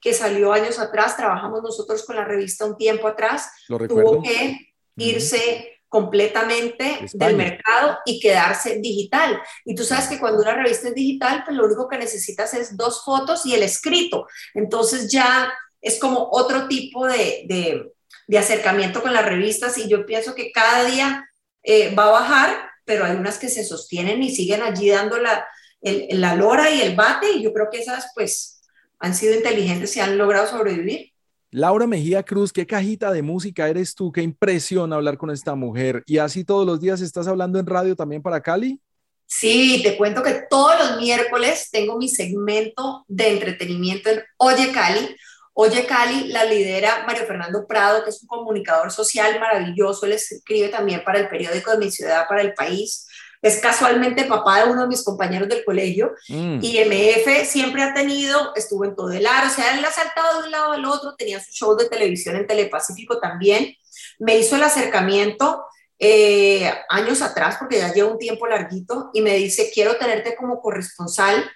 que 0.00 0.14
salió 0.14 0.52
años 0.52 0.78
atrás, 0.78 1.16
trabajamos 1.16 1.62
nosotros 1.62 2.04
con 2.04 2.16
la 2.16 2.24
revista 2.24 2.66
un 2.66 2.76
tiempo 2.76 3.08
atrás, 3.08 3.50
tuvo 3.66 4.22
que 4.22 4.74
irse 4.96 5.80
completamente 5.88 7.00
del 7.14 7.36
mercado 7.36 7.98
y 8.04 8.20
quedarse 8.20 8.78
digital. 8.78 9.40
Y 9.64 9.74
tú 9.74 9.84
sabes 9.84 10.06
que 10.06 10.20
cuando 10.20 10.42
una 10.42 10.54
revista 10.54 10.88
es 10.88 10.94
digital, 10.94 11.42
pues 11.44 11.56
lo 11.56 11.64
único 11.64 11.88
que 11.88 11.98
necesitas 11.98 12.54
es 12.54 12.76
dos 12.76 13.04
fotos 13.04 13.44
y 13.46 13.54
el 13.54 13.62
escrito. 13.62 14.26
Entonces 14.54 15.10
ya 15.10 15.52
es 15.80 15.98
como 15.98 16.28
otro 16.30 16.68
tipo 16.68 17.06
de, 17.06 17.44
de, 17.48 17.92
acercamiento 18.36 19.00
con 19.02 19.12
las 19.14 19.24
revistas 19.24 19.78
y 19.78 19.88
yo 19.88 20.04
pienso 20.04 20.34
que 20.34 20.52
cada 20.52 20.84
día 20.84 21.30
eh, 21.62 21.94
va 21.94 22.04
a 22.04 22.10
bajar, 22.10 22.70
pero 22.84 23.04
hay 23.04 23.16
unas 23.16 23.38
que 23.38 23.48
se 23.48 23.64
sostienen 23.64 24.22
y 24.22 24.34
siguen 24.34 24.62
allí 24.62 24.90
dando 24.90 25.18
la, 25.18 25.46
la 25.80 26.34
lora 26.34 26.70
y 26.70 26.82
el 26.82 26.94
bate 26.94 27.32
y 27.32 27.42
yo 27.42 27.52
creo 27.52 27.68
que 27.70 27.78
esas 27.78 28.10
pues 28.14 28.60
han 28.98 29.14
sido 29.14 29.34
inteligentes 29.34 29.96
y 29.96 30.00
han 30.00 30.18
logrado 30.18 30.46
sobrevivir. 30.46 31.12
Laura 31.50 31.86
Mejía 31.86 32.22
Cruz, 32.22 32.52
qué 32.52 32.66
cajita 32.66 33.10
de 33.10 33.22
música 33.22 33.68
eres 33.68 33.94
tú, 33.94 34.12
qué 34.12 34.20
impresión 34.20 34.92
hablar 34.92 35.16
con 35.16 35.30
esta 35.30 35.54
mujer. 35.54 36.02
¿Y 36.04 36.18
así 36.18 36.44
todos 36.44 36.66
los 36.66 36.80
días 36.80 37.00
estás 37.00 37.26
hablando 37.26 37.58
en 37.58 37.66
radio 37.66 37.96
también 37.96 38.20
para 38.20 38.42
Cali? 38.42 38.78
Sí, 39.24 39.80
te 39.82 39.96
cuento 39.96 40.22
que 40.22 40.42
todos 40.48 40.78
los 40.78 41.00
miércoles 41.00 41.68
tengo 41.70 41.96
mi 41.96 42.08
segmento 42.08 43.04
de 43.08 43.32
entretenimiento 43.32 44.10
en 44.10 44.22
Oye 44.36 44.72
Cali. 44.72 45.16
Oye 45.60 45.86
Cali 45.86 46.28
la 46.28 46.44
lidera 46.44 47.02
Mario 47.04 47.26
Fernando 47.26 47.66
Prado, 47.66 48.04
que 48.04 48.10
es 48.10 48.22
un 48.22 48.28
comunicador 48.28 48.92
social 48.92 49.40
maravilloso. 49.40 50.06
Él 50.06 50.12
escribe 50.12 50.68
también 50.68 51.02
para 51.02 51.18
el 51.18 51.28
periódico 51.28 51.72
de 51.72 51.78
mi 51.78 51.90
ciudad, 51.90 52.28
para 52.28 52.42
el 52.42 52.54
país. 52.54 53.08
Es 53.42 53.58
casualmente 53.58 54.22
papá 54.22 54.62
de 54.62 54.70
uno 54.70 54.82
de 54.82 54.86
mis 54.86 55.02
compañeros 55.02 55.48
del 55.48 55.64
colegio. 55.64 56.12
Mm. 56.28 56.60
y 56.62 56.78
MF 56.84 57.44
siempre 57.44 57.82
ha 57.82 57.92
tenido, 57.92 58.54
estuvo 58.54 58.84
en 58.84 58.94
todo 58.94 59.10
el 59.10 59.26
ar, 59.26 59.48
o 59.48 59.50
sea, 59.50 59.76
él 59.76 59.84
ha 59.84 59.90
saltado 59.90 60.38
de 60.38 60.46
un 60.46 60.52
lado 60.52 60.72
al 60.74 60.84
otro, 60.84 61.16
tenía 61.16 61.42
su 61.42 61.50
show 61.50 61.76
de 61.76 61.88
televisión 61.88 62.36
en 62.36 62.46
Telepacífico 62.46 63.18
también, 63.18 63.74
me 64.20 64.38
hizo 64.38 64.54
el 64.54 64.62
acercamiento 64.62 65.64
eh, 65.98 66.72
años 66.88 67.20
atrás, 67.20 67.56
porque 67.58 67.78
ya 67.78 67.92
lleva 67.92 68.12
un 68.12 68.18
tiempo 68.18 68.46
larguito, 68.46 69.10
y 69.12 69.22
me 69.22 69.34
dice, 69.34 69.72
quiero 69.74 69.96
tenerte 69.96 70.36
como 70.36 70.60
corresponsal 70.60 71.50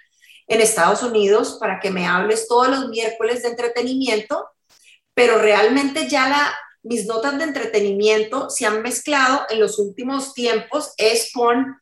en 0.47 0.61
Estados 0.61 1.03
Unidos 1.03 1.57
para 1.59 1.79
que 1.79 1.91
me 1.91 2.07
hables 2.07 2.47
todos 2.47 2.67
los 2.69 2.89
miércoles 2.89 3.43
de 3.43 3.49
entretenimiento, 3.49 4.47
pero 5.13 5.37
realmente 5.37 6.07
ya 6.07 6.29
la, 6.29 6.53
mis 6.83 7.05
notas 7.05 7.37
de 7.37 7.45
entretenimiento 7.45 8.49
se 8.49 8.65
han 8.65 8.81
mezclado 8.81 9.45
en 9.49 9.59
los 9.59 9.79
últimos 9.79 10.33
tiempos 10.33 10.93
es 10.97 11.31
con 11.33 11.77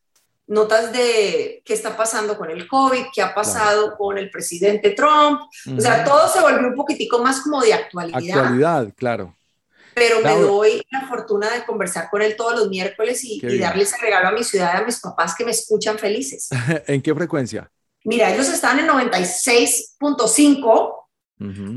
notas 0.47 0.91
de 0.91 1.62
qué 1.66 1.74
está 1.74 1.95
pasando 1.95 2.38
con 2.38 2.51
el 2.51 2.68
COVID, 2.68 3.05
qué 3.14 3.22
ha 3.22 3.34
pasado 3.34 3.95
con 3.97 4.18
el 4.18 4.30
presidente 4.30 4.91
Trump. 4.91 5.39
O 5.76 5.80
sea, 5.80 6.03
todo 6.03 6.28
se 6.28 6.41
volvió 6.41 6.68
un 6.68 6.76
poquitico 6.76 7.20
más 7.20 7.41
como 7.41 7.62
de 7.62 7.74
actualidad. 7.74 8.39
Actualidad, 8.39 8.93
claro. 8.95 9.36
Pero 9.93 10.22
me 10.22 10.38
doy 10.39 10.82
la 10.89 11.07
fortuna 11.07 11.49
de 11.49 11.66
conversar 11.66 12.09
con 12.09 12.22
él 12.22 12.36
todos 12.36 12.55
los 12.55 12.70
miércoles 12.70 13.24
y, 13.24 13.45
y 13.45 13.57
darles 13.57 13.93
el 13.93 14.01
regalo 14.01 14.30
a 14.30 14.32
mi 14.32 14.43
ciudad, 14.43 14.78
a 14.78 14.86
mis 14.86 14.99
papás 14.99 15.36
que 15.36 15.45
me 15.45 15.51
escuchan 15.51 15.97
felices. 15.97 16.49
¿En 16.88 17.01
qué 17.01 17.14
frecuencia? 17.14 17.70
Mira, 18.04 18.34
ellos 18.34 18.49
están 18.49 18.80
en 18.80 18.88
96.5 18.88 21.02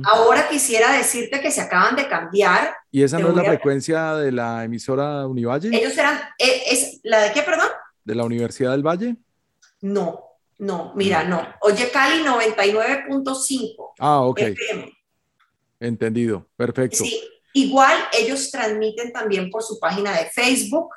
Ahora 0.05 0.49
quisiera 0.49 0.93
decirte 0.93 1.41
que 1.41 1.51
se 1.51 1.63
acaban 1.63 1.97
de 1.97 2.07
cambiar. 2.07 2.77
¿Y 2.91 3.03
esa 3.03 3.19
no 3.19 3.31
es 3.31 3.35
la 3.35 3.45
frecuencia 3.45 4.15
de 4.15 4.31
la 4.31 4.65
emisora 4.65 5.27
Univalle? 5.27 5.71
Ellos 5.73 5.97
eran, 5.97 6.21
eh, 6.39 6.65
¿es 6.71 7.01
la 7.03 7.23
de 7.23 7.33
qué, 7.33 7.43
perdón? 7.43 7.69
¿De 8.05 8.15
la 8.15 8.25
Universidad 8.25 8.73
del 8.73 8.87
Valle? 8.87 9.17
No, 9.81 10.23
no, 10.59 10.93
mira, 10.95 11.25
no. 11.25 11.47
Oye, 11.63 11.91
Cali 11.91 12.23
99.5. 12.23 13.95
Ah, 13.99 14.21
ok. 14.21 14.41
Entendido, 15.81 16.47
perfecto. 16.57 16.99
Sí, 16.99 17.23
igual 17.55 17.97
ellos 18.19 18.51
transmiten 18.51 19.13
también 19.13 19.51
por 19.51 19.63
su 19.63 19.81
página 19.81 20.13
de 20.13 20.27
Facebook 20.27 20.91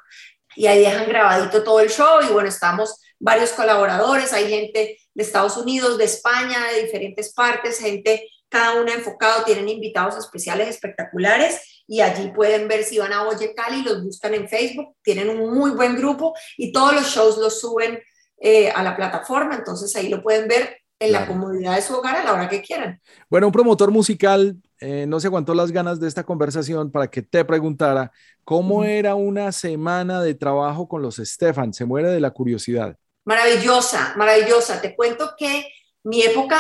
y 0.56 0.68
ahí 0.68 0.80
dejan 0.80 1.08
grabadito 1.08 1.64
todo 1.64 1.80
el 1.80 1.90
show 1.90 2.20
y 2.28 2.34
bueno, 2.34 2.50
estamos 2.50 3.00
varios 3.20 3.52
colaboradores, 3.52 4.34
hay 4.34 4.50
gente 4.50 4.98
de 5.14 5.24
Estados 5.24 5.58
Unidos, 5.58 5.98
de 5.98 6.06
España, 6.06 6.68
de 6.74 6.84
diferentes 6.84 7.34
partes, 7.34 7.80
gente 7.80 8.30
cada 8.50 8.82
una 8.82 8.94
enfocado, 8.94 9.44
tienen 9.44 9.68
invitados 9.68 10.18
especiales 10.18 10.70
espectaculares 10.70 11.84
y 11.88 12.02
allí 12.02 12.32
pueden 12.32 12.68
ver 12.68 12.84
si 12.84 12.98
van 12.98 13.14
a 13.14 13.28
Oye 13.28 13.54
Cali, 13.54 13.84
los 13.84 14.04
buscan 14.04 14.34
en 14.34 14.48
Facebook, 14.48 14.96
tienen 15.02 15.30
un 15.30 15.54
muy 15.54 15.72
buen 15.72 15.96
grupo 15.96 16.34
y 16.58 16.72
todos 16.72 16.94
los 16.94 17.08
shows 17.08 17.38
los 17.38 17.60
suben 17.60 18.00
eh, 18.40 18.70
a 18.70 18.84
la 18.84 18.96
plataforma, 18.96 19.56
entonces 19.56 19.96
ahí 19.96 20.10
lo 20.10 20.22
pueden 20.22 20.48
ver 20.48 20.78
en 21.00 21.12
la 21.12 21.28
comodidad 21.28 21.76
de 21.76 21.82
su 21.82 21.94
hogar 21.94 22.16
a 22.16 22.24
la 22.24 22.34
hora 22.34 22.50
que 22.50 22.62
quieran. 22.62 23.00
Bueno, 23.30 23.48
un 23.48 23.54
promotor 23.54 23.92
musical 23.92 24.58
eh, 24.80 25.06
no 25.08 25.20
se 25.20 25.28
aguantó 25.28 25.54
las 25.54 25.72
ganas 25.72 26.00
de 26.00 26.08
esta 26.08 26.24
conversación 26.24 26.92
para 26.92 27.08
que 27.08 27.22
te 27.22 27.46
preguntara 27.46 28.12
cómo 28.44 28.84
era 28.84 29.16
una 29.16 29.52
semana 29.52 30.22
de 30.22 30.34
trabajo 30.34 30.88
con 30.88 31.02
los 31.02 31.18
Stefan. 31.18 31.74
Se 31.74 31.86
muere 31.86 32.10
de 32.10 32.20
la 32.20 32.32
curiosidad. 32.32 32.98
Maravillosa, 33.28 34.14
maravillosa. 34.16 34.80
Te 34.80 34.96
cuento 34.96 35.36
que 35.38 35.70
mi 36.04 36.24
época 36.24 36.58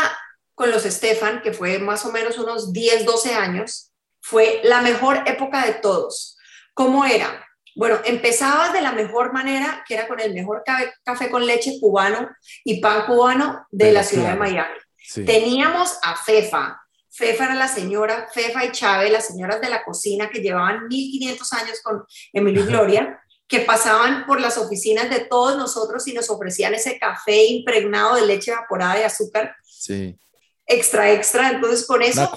con 0.53 0.70
los 0.70 0.84
Stefan, 0.84 1.41
que 1.41 1.53
fue 1.53 1.80
más 1.80 2.03
o 2.05 2.11
menos 2.11 2.38
unos 2.38 2.74
10, 2.74 3.05
12 3.05 3.34
años, 3.36 3.93
fue 4.20 4.59
la 4.65 4.82
mejor 4.82 5.24
época 5.28 5.65
de 5.65 5.76
todos. 5.76 6.38
¿Cómo 6.74 7.05
era? 7.05 7.47
Bueno, 7.74 7.99
empezabas 8.03 8.74
de 8.74 8.82
la 8.82 8.91
mejor 8.91 9.32
manera, 9.32 9.86
que 9.88 9.93
era 9.93 10.09
con 10.09 10.20
el 10.20 10.34
mejor 10.34 10.63
café 11.05 11.30
con 11.30 11.45
leche 11.45 11.80
cubano 11.80 12.30
y 12.65 12.82
pan 12.82 13.05
cubano 13.05 13.65
de, 13.72 13.93
la 13.93 14.03
ciudad 14.03 14.32
de 14.32 14.39
Miami. 14.39 14.78
Teníamos 15.26 15.97
a 16.03 16.18
Fefa. 16.18 16.82
Fefa 17.09 17.45
era 17.45 17.55
la 17.55 17.70
señora, 17.70 18.28
Fefa 18.34 18.65
y 18.65 18.74
Chávez, 18.74 19.09
las 19.09 19.28
señoras 19.28 19.61
de 19.61 19.70
la 19.70 19.86
cocina 19.86 20.30
que 20.30 20.41
llevaban 20.41 20.88
1500 20.89 21.53
años 21.53 21.82
con 21.82 22.03
Emilio 22.34 22.63
y 22.63 22.68
Gloria, 22.68 23.22
que 23.48 23.62
pasaban 23.62 24.26
por 24.26 24.41
las 24.41 24.58
oficinas 24.58 25.10
de 25.10 25.22
todos 25.22 25.58
nosotros 25.58 26.08
y 26.08 26.14
nos 26.14 26.30
ofrecían 26.30 26.74
ese 26.74 27.00
café 27.00 27.45
impregnado 27.45 28.16
de 28.16 28.26
leche 28.26 28.52
evaporada 28.52 29.00
y 29.00 29.04
azúcar. 29.04 29.56
Sí 29.64 30.20
extra, 30.68 31.12
extra. 31.12 31.50
Entonces 31.52 31.86
con 31.88 32.04
eso 32.04 32.30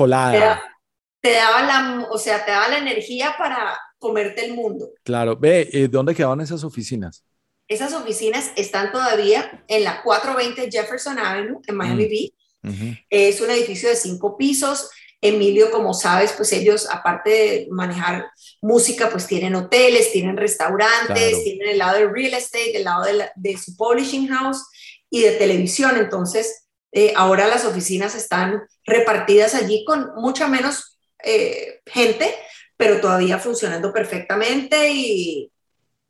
Te, 1.21 1.33
daba 1.33 1.63
la, 1.63 2.09
o 2.11 2.17
sea, 2.17 2.45
te 2.45 2.51
daba 2.51 2.69
la 2.69 2.79
energía 2.79 3.35
para 3.37 3.79
comerte 3.99 4.47
el 4.47 4.55
mundo. 4.55 4.89
Claro, 5.03 5.37
ve, 5.37 5.69
eh, 5.73 5.89
¿dónde 5.89 6.15
quedaban 6.15 6.41
esas 6.41 6.65
oficinas? 6.65 7.25
Esas 7.69 7.93
oficinas 7.93 8.53
están 8.57 8.91
todavía 8.91 9.63
en 9.69 9.85
la 9.85 10.03
420 10.03 10.71
Jefferson 10.71 11.19
Avenue, 11.19 11.61
en 11.67 11.77
Miami 11.77 12.07
mm. 12.07 12.09
Beach. 12.09 13.05
Es 13.11 13.41
un 13.41 13.51
edificio 13.51 13.89
de 13.89 13.97
cinco 13.97 14.37
pisos. 14.37 14.91
Emilio, 15.23 15.71
como 15.71 15.93
sabes, 15.93 16.33
pues 16.33 16.53
ellos, 16.53 16.89
aparte 16.91 17.31
de 17.31 17.69
manejar 17.71 18.31
música, 18.63 19.11
pues 19.11 19.27
tienen 19.27 19.55
hoteles, 19.55 20.13
tienen 20.13 20.37
restaurantes, 20.37 21.45
tienen 21.45 21.69
el 21.69 21.79
lado 21.79 21.99
de 21.99 22.09
real 22.09 22.35
estate, 22.35 22.77
el 22.77 22.85
lado 22.85 23.05
de, 23.05 23.29
de, 23.35 23.59
su 23.59 23.77
publishing 23.77 24.29
house 24.29 24.67
y 25.11 25.21
de 25.23 25.33
televisión. 25.33 25.99
Entonces, 25.99 26.65
eh, 26.93 27.13
ahora 27.17 27.47
las 27.47 27.65
oficinas 27.65 28.15
están 28.15 28.63
repartidas 28.85 29.55
allí 29.55 29.85
con 29.85 30.15
mucha 30.17 30.49
menos 30.49 30.99
eh, 31.23 31.81
gente, 31.87 32.35
pero 32.77 33.01
todavía 33.01 33.39
funcionando 33.39 33.93
perfectamente 33.93 34.91
y, 34.91 35.53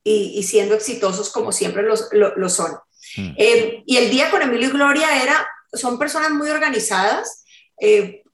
y, 0.04 0.42
siendo 0.44 0.74
exitosos 0.74 1.30
como 1.30 1.50
siempre 1.50 1.82
lo, 1.82 1.96
lo, 2.12 2.48
son. 2.48 2.72
Mm. 3.16 3.34
Eh, 3.36 3.82
y 3.86 3.96
el 3.96 4.11
día 4.11 4.30
con 4.30 4.42
Emilio 4.42 4.68
y 4.68 4.72
Gloria 4.72 5.22
era, 5.22 5.46
son 5.72 5.98
personas 5.98 6.30
muy 6.30 6.48
organizadas, 6.48 7.44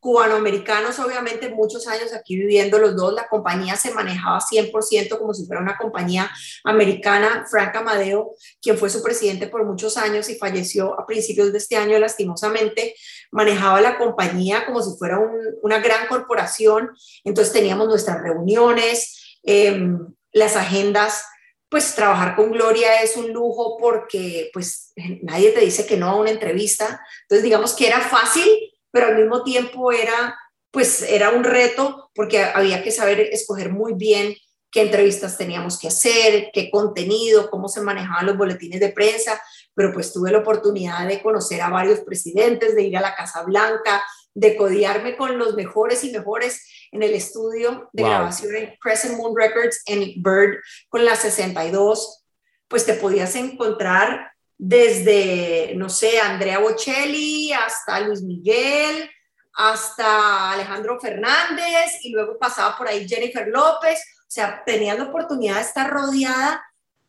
cubanoamericanos, 0.00 0.98
obviamente 0.98 1.48
muchos 1.48 1.86
años 1.86 2.12
aquí 2.12 2.36
viviendo 2.36 2.78
los 2.78 2.96
dos, 2.96 3.12
la 3.12 3.28
compañía 3.28 3.76
se 3.76 3.92
manejaba 3.92 4.40
100% 4.40 5.18
como 5.18 5.34
si 5.34 5.46
fuera 5.46 5.62
una 5.62 5.76
compañía 5.76 6.30
americana. 6.64 7.46
Frank 7.50 7.74
Amadeo, 7.76 8.34
quien 8.60 8.78
fue 8.78 8.90
su 8.90 9.02
presidente 9.02 9.46
por 9.46 9.64
muchos 9.64 9.96
años 9.96 10.28
y 10.28 10.36
falleció 10.36 10.98
a 10.98 11.06
principios 11.06 11.52
de 11.52 11.58
este 11.58 11.76
año 11.76 11.98
lastimosamente, 11.98 12.94
manejaba 13.30 13.80
la 13.80 13.98
compañía 13.98 14.66
como 14.66 14.82
si 14.82 14.96
fuera 14.98 15.18
una 15.62 15.78
gran 15.80 16.06
corporación. 16.08 16.90
Entonces 17.24 17.52
teníamos 17.52 17.88
nuestras 17.88 18.22
reuniones, 18.22 19.38
em, 19.42 19.98
las 20.32 20.56
agendas 20.56 21.22
pues 21.68 21.94
trabajar 21.94 22.36
con 22.36 22.52
Gloria 22.52 23.02
es 23.02 23.16
un 23.16 23.32
lujo 23.32 23.76
porque 23.78 24.50
pues 24.52 24.92
nadie 25.22 25.50
te 25.50 25.60
dice 25.60 25.86
que 25.86 25.96
no 25.96 26.08
a 26.08 26.16
una 26.16 26.30
entrevista. 26.30 27.00
Entonces 27.22 27.42
digamos 27.42 27.74
que 27.74 27.86
era 27.86 28.00
fácil, 28.00 28.48
pero 28.96 29.08
al 29.08 29.16
mismo 29.16 29.44
tiempo 29.44 29.92
era 29.92 30.38
pues 30.70 31.02
era 31.02 31.28
un 31.28 31.44
reto 31.44 32.10
porque 32.14 32.42
había 32.42 32.82
que 32.82 32.90
saber 32.90 33.20
escoger 33.20 33.70
muy 33.70 33.92
bien 33.92 34.34
qué 34.70 34.80
entrevistas 34.80 35.36
teníamos 35.36 35.78
que 35.78 35.88
hacer, 35.88 36.48
qué 36.50 36.70
contenido, 36.70 37.50
cómo 37.50 37.68
se 37.68 37.82
manejaban 37.82 38.24
los 38.24 38.38
boletines 38.38 38.80
de 38.80 38.88
prensa, 38.88 39.38
pero 39.74 39.92
pues 39.92 40.14
tuve 40.14 40.32
la 40.32 40.38
oportunidad 40.38 41.06
de 41.06 41.20
conocer 41.20 41.60
a 41.60 41.68
varios 41.68 42.00
presidentes, 42.00 42.74
de 42.74 42.84
ir 42.84 42.96
a 42.96 43.02
la 43.02 43.14
Casa 43.14 43.42
Blanca, 43.42 44.02
de 44.32 44.56
codiarme 44.56 45.14
con 45.14 45.36
los 45.36 45.54
mejores 45.54 46.02
y 46.02 46.10
mejores 46.10 46.88
en 46.90 47.02
el 47.02 47.12
estudio 47.12 47.90
de 47.92 48.02
grabación 48.02 48.56
en 48.56 48.76
Crescent 48.80 49.18
Moon 49.18 49.36
Records 49.36 49.82
en 49.84 50.22
Bird 50.22 50.56
con 50.88 51.04
la 51.04 51.16
62, 51.16 52.24
pues 52.66 52.86
te 52.86 52.94
podías 52.94 53.34
encontrar 53.36 54.32
desde, 54.58 55.74
no 55.76 55.88
sé, 55.88 56.18
Andrea 56.18 56.58
Bocelli 56.58 57.52
hasta 57.52 58.00
Luis 58.00 58.22
Miguel, 58.22 59.10
hasta 59.54 60.52
Alejandro 60.52 60.98
Fernández 61.00 62.00
y 62.02 62.10
luego 62.10 62.38
pasaba 62.38 62.76
por 62.76 62.88
ahí 62.88 63.08
Jennifer 63.08 63.46
López. 63.48 63.98
O 64.20 64.30
sea, 64.30 64.62
tenía 64.64 64.94
la 64.94 65.04
oportunidad 65.04 65.56
de 65.56 65.62
estar 65.62 65.90
rodeada 65.90 66.62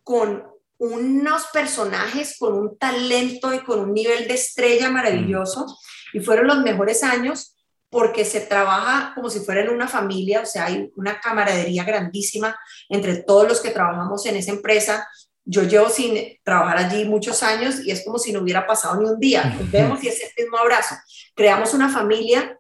con 0.04 0.44
unos 0.80 1.48
personajes 1.48 2.38
con 2.38 2.54
un 2.54 2.78
talento 2.78 3.54
y 3.54 3.60
con 3.60 3.80
un 3.80 3.94
nivel 3.94 4.28
de 4.28 4.36
estrella 4.36 4.90
maravilloso. 4.90 5.66
Y 6.14 6.20
fueron 6.20 6.48
los 6.48 6.60
mejores 6.60 7.04
años 7.04 7.56
porque 7.90 8.26
se 8.26 8.42
trabaja 8.42 9.14
como 9.16 9.30
si 9.30 9.40
fuera 9.40 9.62
en 9.62 9.70
una 9.70 9.88
familia, 9.88 10.42
o 10.42 10.46
sea, 10.46 10.66
hay 10.66 10.92
una 10.98 11.20
camaradería 11.20 11.84
grandísima 11.84 12.58
entre 12.90 13.24
todos 13.24 13.48
los 13.48 13.62
que 13.62 13.72
trabajamos 13.72 14.26
en 14.26 14.36
esa 14.36 14.52
empresa. 14.52 15.08
Yo 15.50 15.64
llevo 15.64 15.90
sin 15.90 16.38
trabajar 16.44 16.78
allí 16.78 17.06
muchos 17.06 17.42
años 17.42 17.80
y 17.86 17.92
es 17.92 18.04
como 18.04 18.20
si 18.20 18.34
no 18.34 18.42
hubiera 18.42 18.68
pasado 18.68 19.00
ni 19.00 19.10
un 19.10 19.18
día. 19.18 19.46
Nos 19.46 19.72
vemos 19.72 20.04
y 20.04 20.10
es 20.10 20.22
el 20.22 20.44
mismo 20.44 20.58
abrazo. 20.58 20.96
Creamos 21.34 21.74
una 21.74 21.88
familia 21.88 22.60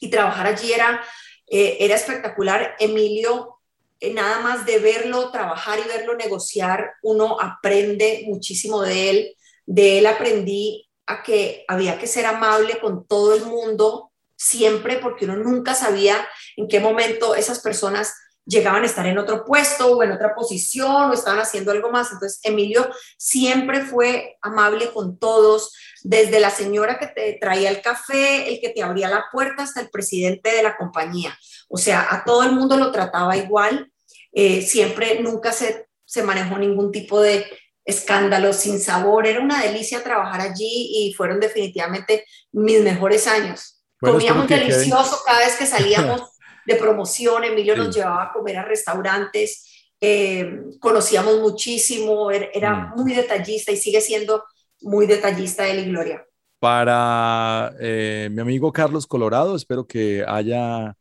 y 0.00 0.10
trabajar 0.10 0.48
allí 0.48 0.72
era, 0.72 1.00
eh, 1.46 1.76
era 1.78 1.94
espectacular. 1.94 2.74
Emilio, 2.80 3.60
eh, 4.00 4.12
nada 4.12 4.40
más 4.40 4.66
de 4.66 4.80
verlo 4.80 5.30
trabajar 5.30 5.78
y 5.78 5.86
verlo 5.88 6.16
negociar, 6.16 6.94
uno 7.02 7.40
aprende 7.40 8.24
muchísimo 8.26 8.82
de 8.82 9.10
él. 9.10 9.36
De 9.64 10.00
él 10.00 10.06
aprendí 10.06 10.90
a 11.06 11.22
que 11.22 11.64
había 11.68 11.96
que 11.96 12.08
ser 12.08 12.26
amable 12.26 12.80
con 12.80 13.06
todo 13.06 13.36
el 13.36 13.44
mundo 13.44 14.10
siempre 14.34 14.96
porque 14.96 15.26
uno 15.26 15.36
nunca 15.36 15.74
sabía 15.74 16.26
en 16.56 16.66
qué 16.66 16.80
momento 16.80 17.36
esas 17.36 17.60
personas 17.60 18.14
llegaban 18.46 18.82
a 18.82 18.86
estar 18.86 19.06
en 19.06 19.18
otro 19.18 19.44
puesto 19.44 19.96
o 19.96 20.02
en 20.02 20.12
otra 20.12 20.34
posición 20.34 21.10
o 21.10 21.12
estaban 21.12 21.40
haciendo 21.40 21.70
algo 21.70 21.90
más. 21.90 22.12
Entonces, 22.12 22.40
Emilio 22.42 22.88
siempre 23.18 23.82
fue 23.82 24.38
amable 24.42 24.92
con 24.92 25.18
todos, 25.18 25.72
desde 26.02 26.40
la 26.40 26.50
señora 26.50 26.98
que 26.98 27.06
te 27.06 27.38
traía 27.40 27.70
el 27.70 27.82
café, 27.82 28.48
el 28.48 28.60
que 28.60 28.70
te 28.70 28.82
abría 28.82 29.08
la 29.08 29.24
puerta, 29.30 29.62
hasta 29.62 29.80
el 29.80 29.90
presidente 29.90 30.50
de 30.50 30.62
la 30.62 30.76
compañía. 30.76 31.38
O 31.68 31.78
sea, 31.78 32.06
a 32.10 32.24
todo 32.24 32.42
el 32.42 32.52
mundo 32.52 32.76
lo 32.76 32.90
trataba 32.90 33.36
igual. 33.36 33.92
Eh, 34.32 34.62
siempre, 34.62 35.20
nunca 35.20 35.52
se, 35.52 35.88
se 36.04 36.22
manejó 36.22 36.58
ningún 36.58 36.90
tipo 36.90 37.20
de 37.20 37.46
escándalo, 37.84 38.52
sin 38.52 38.80
sabor. 38.80 39.26
Era 39.26 39.40
una 39.40 39.62
delicia 39.62 40.02
trabajar 40.02 40.40
allí 40.40 40.90
y 40.92 41.14
fueron 41.14 41.40
definitivamente 41.40 42.24
mis 42.52 42.80
mejores 42.80 43.26
años. 43.26 43.82
Comíamos 44.00 44.48
delicioso 44.48 45.20
cada 45.26 45.40
vez 45.40 45.56
que 45.56 45.66
salíamos 45.66 46.22
de 46.66 46.76
promoción, 46.76 47.44
Emilio 47.44 47.76
nos 47.76 47.94
llevaba 47.94 48.24
a 48.24 48.32
comer 48.32 48.58
a 48.58 48.64
restaurantes, 48.64 49.88
eh, 50.00 50.62
conocíamos 50.80 51.40
muchísimo, 51.40 52.30
era, 52.30 52.74
mm. 52.74 53.00
muy 53.00 53.12
detallista 53.12 53.72
y 53.72 53.76
sigue 53.76 54.00
siendo 54.00 54.44
muy 54.80 55.06
detallista 55.06 55.68
él 55.68 55.80
y 55.80 55.90
Gloria. 55.90 56.24
Para 56.58 57.72
eh, 57.80 58.28
mi 58.30 58.40
amigo 58.40 58.72
Carlos 58.72 59.06
Colorado, 59.06 59.56
espero 59.56 59.86
que 59.86 60.24
haya 60.26 60.94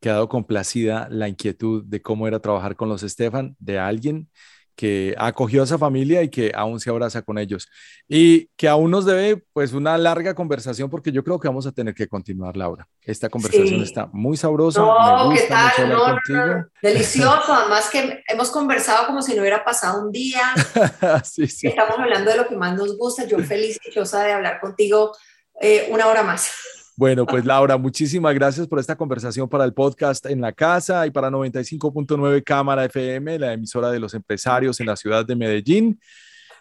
quedado 0.00 0.28
complacida 0.28 1.08
la 1.10 1.28
inquietud 1.28 1.84
de 1.84 2.02
cómo 2.02 2.26
era 2.26 2.40
trabajar 2.40 2.76
con 2.76 2.88
los 2.88 3.02
Estefan, 3.02 3.56
de 3.58 3.78
alguien 3.78 4.28
que 4.74 5.14
acogió 5.18 5.60
a 5.60 5.64
esa 5.64 5.78
familia 5.78 6.22
y 6.22 6.28
que 6.28 6.52
aún 6.54 6.80
se 6.80 6.90
abraza 6.90 7.22
con 7.22 7.38
ellos. 7.38 7.68
Y 8.08 8.48
que 8.56 8.68
aún 8.68 8.90
nos 8.90 9.04
debe 9.04 9.42
pues 9.52 9.72
una 9.72 9.96
larga 9.98 10.34
conversación 10.34 10.90
porque 10.90 11.12
yo 11.12 11.22
creo 11.22 11.38
que 11.38 11.48
vamos 11.48 11.66
a 11.66 11.72
tener 11.72 11.94
que 11.94 12.08
continuar, 12.08 12.56
Laura. 12.56 12.88
Esta 13.02 13.28
conversación 13.28 13.82
está 13.82 14.08
muy 14.12 14.36
sabrosa. 14.36 14.80
No, 14.80 15.30
¿qué 15.34 15.42
tal? 15.48 16.68
delicioso. 16.82 17.52
Además 17.52 17.90
que 17.90 18.22
hemos 18.28 18.50
conversado 18.50 19.06
como 19.06 19.22
si 19.22 19.34
no 19.34 19.40
hubiera 19.40 19.64
pasado 19.64 20.02
un 20.04 20.12
día. 20.12 20.42
sí, 21.24 21.46
sí. 21.46 21.68
Estamos 21.68 21.98
hablando 21.98 22.30
de 22.30 22.36
lo 22.38 22.48
que 22.48 22.56
más 22.56 22.76
nos 22.76 22.96
gusta. 22.96 23.26
Yo 23.26 23.38
feliz 23.40 23.78
y 23.82 23.88
dichosa 23.88 24.22
de 24.24 24.32
hablar 24.32 24.60
contigo 24.60 25.12
eh, 25.60 25.88
una 25.90 26.06
hora 26.06 26.22
más. 26.22 26.50
Bueno, 26.94 27.24
pues 27.24 27.46
Laura, 27.46 27.78
muchísimas 27.78 28.34
gracias 28.34 28.68
por 28.68 28.78
esta 28.78 28.96
conversación 28.96 29.48
para 29.48 29.64
el 29.64 29.72
podcast 29.72 30.26
en 30.26 30.42
la 30.42 30.52
casa 30.52 31.06
y 31.06 31.10
para 31.10 31.30
95.9 31.30 32.44
Cámara 32.44 32.84
FM, 32.84 33.38
la 33.38 33.54
emisora 33.54 33.90
de 33.90 33.98
los 33.98 34.12
empresarios 34.12 34.78
en 34.78 34.86
la 34.86 34.96
ciudad 34.96 35.24
de 35.24 35.34
Medellín, 35.34 35.98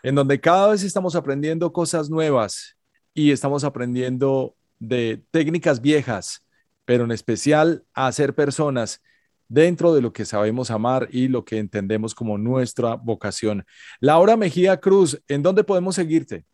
en 0.04 0.16
donde 0.16 0.40
cada 0.40 0.70
vez 0.70 0.84
estamos 0.84 1.16
aprendiendo 1.16 1.74
cosas 1.74 2.10
nuevas 2.10 2.78
y 3.14 3.32
estamos 3.32 3.66
aprendiendo 3.66 4.56
de 4.80 5.22
técnicas 5.32 5.82
viejas, 5.82 6.46
pero 6.86 7.04
en 7.04 7.12
especial 7.12 7.84
a 7.94 8.10
ser 8.14 8.34
personas 8.34 9.02
dentro 9.50 9.94
de 9.94 10.02
lo 10.02 10.14
que 10.14 10.24
sabemos 10.24 10.72
amar 10.72 11.10
y 11.12 11.28
lo 11.28 11.44
que 11.44 11.58
entendemos 11.58 12.16
como 12.16 12.38
nuestra 12.38 12.96
vocación. 12.96 13.66
Laura 14.00 14.38
Mejía 14.38 14.78
Cruz, 14.78 15.22
¿en 15.28 15.44
dónde 15.44 15.66
podemos 15.66 15.96
seguirte? 15.96 16.46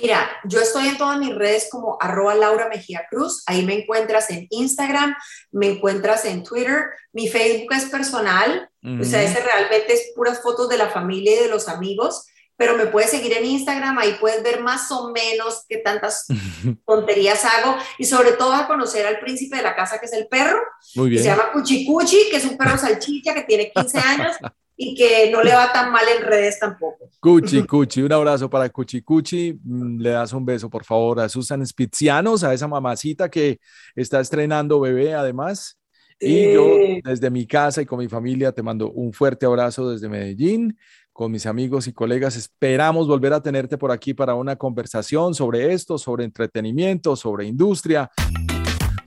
Mira, 0.00 0.30
yo 0.44 0.60
estoy 0.60 0.88
en 0.88 0.98
todas 0.98 1.18
mis 1.18 1.34
redes 1.34 1.68
como 1.70 1.98
arroba 2.00 2.34
Laura 2.34 2.68
Mejía 2.68 3.06
Cruz, 3.10 3.42
ahí 3.46 3.64
me 3.64 3.74
encuentras 3.74 4.30
en 4.30 4.46
Instagram, 4.50 5.14
me 5.50 5.68
encuentras 5.68 6.24
en 6.24 6.42
Twitter, 6.42 6.86
mi 7.12 7.28
Facebook 7.28 7.72
es 7.74 7.86
personal, 7.86 8.70
o 8.82 9.04
sea, 9.04 9.22
ese 9.22 9.40
realmente 9.40 9.92
es 9.92 10.12
puras 10.14 10.40
fotos 10.42 10.68
de 10.68 10.78
la 10.78 10.88
familia 10.88 11.34
y 11.34 11.42
de 11.42 11.48
los 11.48 11.68
amigos, 11.68 12.26
pero 12.56 12.76
me 12.76 12.86
puedes 12.86 13.10
seguir 13.10 13.32
en 13.32 13.46
Instagram, 13.46 13.98
ahí 13.98 14.16
puedes 14.20 14.42
ver 14.42 14.60
más 14.60 14.90
o 14.90 15.10
menos 15.12 15.64
qué 15.68 15.78
tantas 15.78 16.26
tonterías 16.86 17.44
hago 17.44 17.76
y 17.98 18.04
sobre 18.04 18.32
todo 18.32 18.52
a 18.52 18.66
conocer 18.66 19.06
al 19.06 19.18
príncipe 19.18 19.56
de 19.56 19.62
la 19.62 19.74
casa 19.74 19.98
que 19.98 20.06
es 20.06 20.12
el 20.12 20.28
perro, 20.28 20.60
Muy 20.94 21.10
bien. 21.10 21.22
se 21.22 21.28
llama 21.28 21.52
Cuchicuchi, 21.52 22.28
que 22.30 22.36
es 22.36 22.44
un 22.44 22.56
perro 22.56 22.76
salchicha 22.76 23.34
que 23.34 23.42
tiene 23.42 23.72
15 23.72 23.98
años 23.98 24.36
y 24.82 24.94
que 24.94 25.30
no 25.30 25.42
le 25.42 25.52
va 25.52 25.70
tan 25.70 25.92
mal 25.92 26.04
en 26.08 26.24
redes 26.24 26.58
tampoco. 26.58 27.10
Cuchi, 27.20 27.64
Cuchi, 27.64 28.00
un 28.00 28.12
abrazo 28.14 28.48
para 28.48 28.66
Cuchi 28.70 29.02
Cuchi. 29.02 29.52
Mm, 29.62 30.00
le 30.00 30.08
das 30.08 30.32
un 30.32 30.42
beso, 30.42 30.70
por 30.70 30.84
favor, 30.84 31.20
a 31.20 31.28
Susan 31.28 31.64
Spitzianos, 31.66 32.42
a 32.44 32.54
esa 32.54 32.66
mamacita 32.66 33.28
que 33.28 33.58
está 33.94 34.20
estrenando 34.20 34.80
bebé 34.80 35.12
además. 35.12 35.78
Y 36.18 36.54
yo 36.54 36.66
desde 37.04 37.28
mi 37.28 37.46
casa 37.46 37.82
y 37.82 37.86
con 37.86 37.98
mi 37.98 38.08
familia 38.08 38.52
te 38.52 38.62
mando 38.62 38.90
un 38.90 39.12
fuerte 39.12 39.44
abrazo 39.44 39.90
desde 39.90 40.08
Medellín. 40.08 40.78
Con 41.12 41.30
mis 41.30 41.44
amigos 41.44 41.86
y 41.86 41.92
colegas 41.92 42.36
esperamos 42.36 43.06
volver 43.06 43.34
a 43.34 43.42
tenerte 43.42 43.76
por 43.76 43.90
aquí 43.90 44.14
para 44.14 44.34
una 44.34 44.56
conversación 44.56 45.34
sobre 45.34 45.74
esto, 45.74 45.98
sobre 45.98 46.24
entretenimiento, 46.24 47.16
sobre 47.16 47.44
industria 47.44 48.10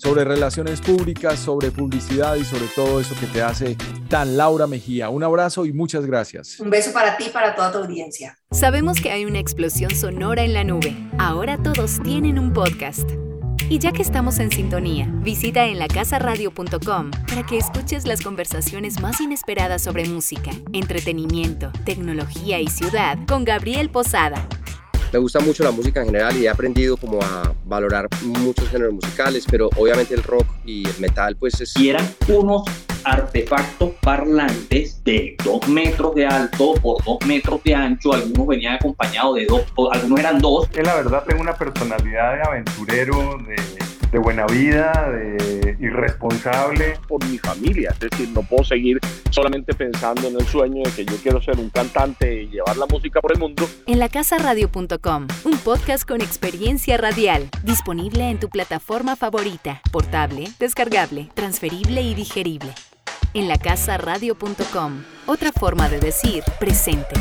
sobre 0.04 0.26
relaciones 0.26 0.82
públicas, 0.82 1.40
sobre 1.40 1.72
publicidad 1.72 2.36
y 2.36 2.44
sobre 2.44 2.68
todo 2.76 3.00
eso 3.00 3.16
que 3.18 3.26
te 3.26 3.42
hace 3.42 3.78
tan 4.10 4.36
Laura 4.36 4.68
Mejía. 4.68 5.10
Un 5.10 5.24
abrazo 5.24 5.66
y 5.66 5.72
muchas 5.72 6.06
gracias. 6.06 6.60
Un 6.60 6.70
beso 6.70 6.92
para 6.92 7.16
ti 7.16 7.26
y 7.28 7.30
para 7.30 7.56
toda 7.56 7.72
tu 7.72 7.78
audiencia. 7.78 8.38
Sabemos 8.52 9.00
que 9.00 9.12
hay 9.12 9.24
una 9.24 9.40
explosión 9.40 9.96
sonora 9.96 10.44
en 10.44 10.54
la 10.54 10.66
nube. 10.66 10.94
Ahora 11.18 11.58
todos 11.58 12.04
tienen 12.04 12.38
un 12.38 12.52
podcast. 12.52 13.10
Y 13.70 13.80
ya 13.80 13.94
que 13.94 14.02
estamos 14.02 14.40
en 14.40 14.52
sintonía, 14.52 15.08
visita 15.22 15.66
en 15.66 15.80
lacasaradio.com 15.80 17.12
para 17.28 17.46
que 17.46 17.58
escuches 17.58 18.06
las 18.06 18.22
conversaciones 18.22 19.00
más 19.00 19.22
inesperadas 19.22 19.82
sobre 19.82 20.06
música, 20.06 20.52
entretenimiento, 20.74 21.72
tecnología 21.86 22.60
y 22.60 22.68
ciudad 22.68 23.18
con 23.26 23.46
Gabriel 23.46 23.90
Posada 23.90 24.48
me 25.14 25.20
gusta 25.20 25.40
mucho 25.40 25.64
la 25.64 25.70
música 25.70 26.00
en 26.00 26.08
general 26.08 26.36
y 26.36 26.46
he 26.46 26.50
aprendido 26.50 26.98
como 26.98 27.22
a 27.22 27.54
valorar 27.66 28.08
muchos 28.24 28.68
géneros 28.70 28.94
musicales, 28.94 29.46
pero 29.50 29.70
obviamente 29.78 30.16
el 30.16 30.24
rock 30.24 30.48
y 30.66 30.88
el 30.88 31.00
metal 31.00 31.36
pues 31.36 31.62
es... 31.62 31.78
Y 31.78 31.90
eran 31.90 32.04
unos 32.28 32.64
artefactos 33.04 33.92
parlantes 34.02 35.04
de 35.04 35.36
dos 35.44 35.68
metros 35.68 36.16
de 36.16 36.26
alto 36.26 36.74
por 36.82 37.04
dos 37.04 37.18
metros 37.28 37.62
de 37.64 37.76
ancho, 37.76 38.14
algunos 38.14 38.48
venían 38.48 38.76
acompañados 38.76 39.36
de 39.36 39.46
dos, 39.46 39.62
algunos 39.92 40.20
eran 40.20 40.40
dos. 40.40 40.68
Que 40.70 40.82
la 40.82 40.96
verdad 40.96 41.24
tengo 41.28 41.42
una 41.42 41.54
personalidad 41.54 42.36
de 42.36 42.42
aventurero, 42.42 43.38
de 43.48 43.56
de 44.14 44.20
buena 44.20 44.46
vida, 44.46 45.10
de 45.12 45.76
irresponsable. 45.80 46.98
Por 47.08 47.26
mi 47.28 47.38
familia, 47.40 47.90
es 47.90 48.00
decir, 48.00 48.30
no 48.30 48.44
puedo 48.44 48.64
seguir 48.64 49.00
solamente 49.32 49.74
pensando 49.74 50.28
en 50.28 50.36
el 50.36 50.46
sueño 50.46 50.84
de 50.84 50.92
que 50.92 51.06
yo 51.06 51.18
quiero 51.18 51.42
ser 51.42 51.60
un 51.60 51.70
cantante 51.70 52.44
y 52.44 52.48
llevar 52.48 52.78
la 52.78 52.86
música 52.86 53.20
por 53.20 53.34
el 53.34 53.40
mundo. 53.40 53.68
En 53.88 54.00
la 54.00 54.08
radio.com 54.08 55.28
un 55.44 55.58
podcast 55.58 56.08
con 56.08 56.22
experiencia 56.22 56.98
radial, 56.98 57.50
disponible 57.64 58.30
en 58.30 58.40
tu 58.40 58.50
plataforma 58.50 59.16
favorita, 59.16 59.82
portable, 59.92 60.46
descargable, 60.60 61.30
transferible 61.34 62.02
y 62.02 62.14
digerible. 62.14 62.74
en 63.34 63.48
lacasaradio.com. 63.48 65.04
Otra 65.26 65.52
forma 65.52 65.90
de 65.90 66.00
decir 66.00 66.44
presente. 66.60 67.16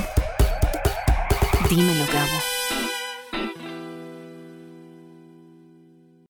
Dímelo, 1.70 2.04
Gabo. 2.12 2.51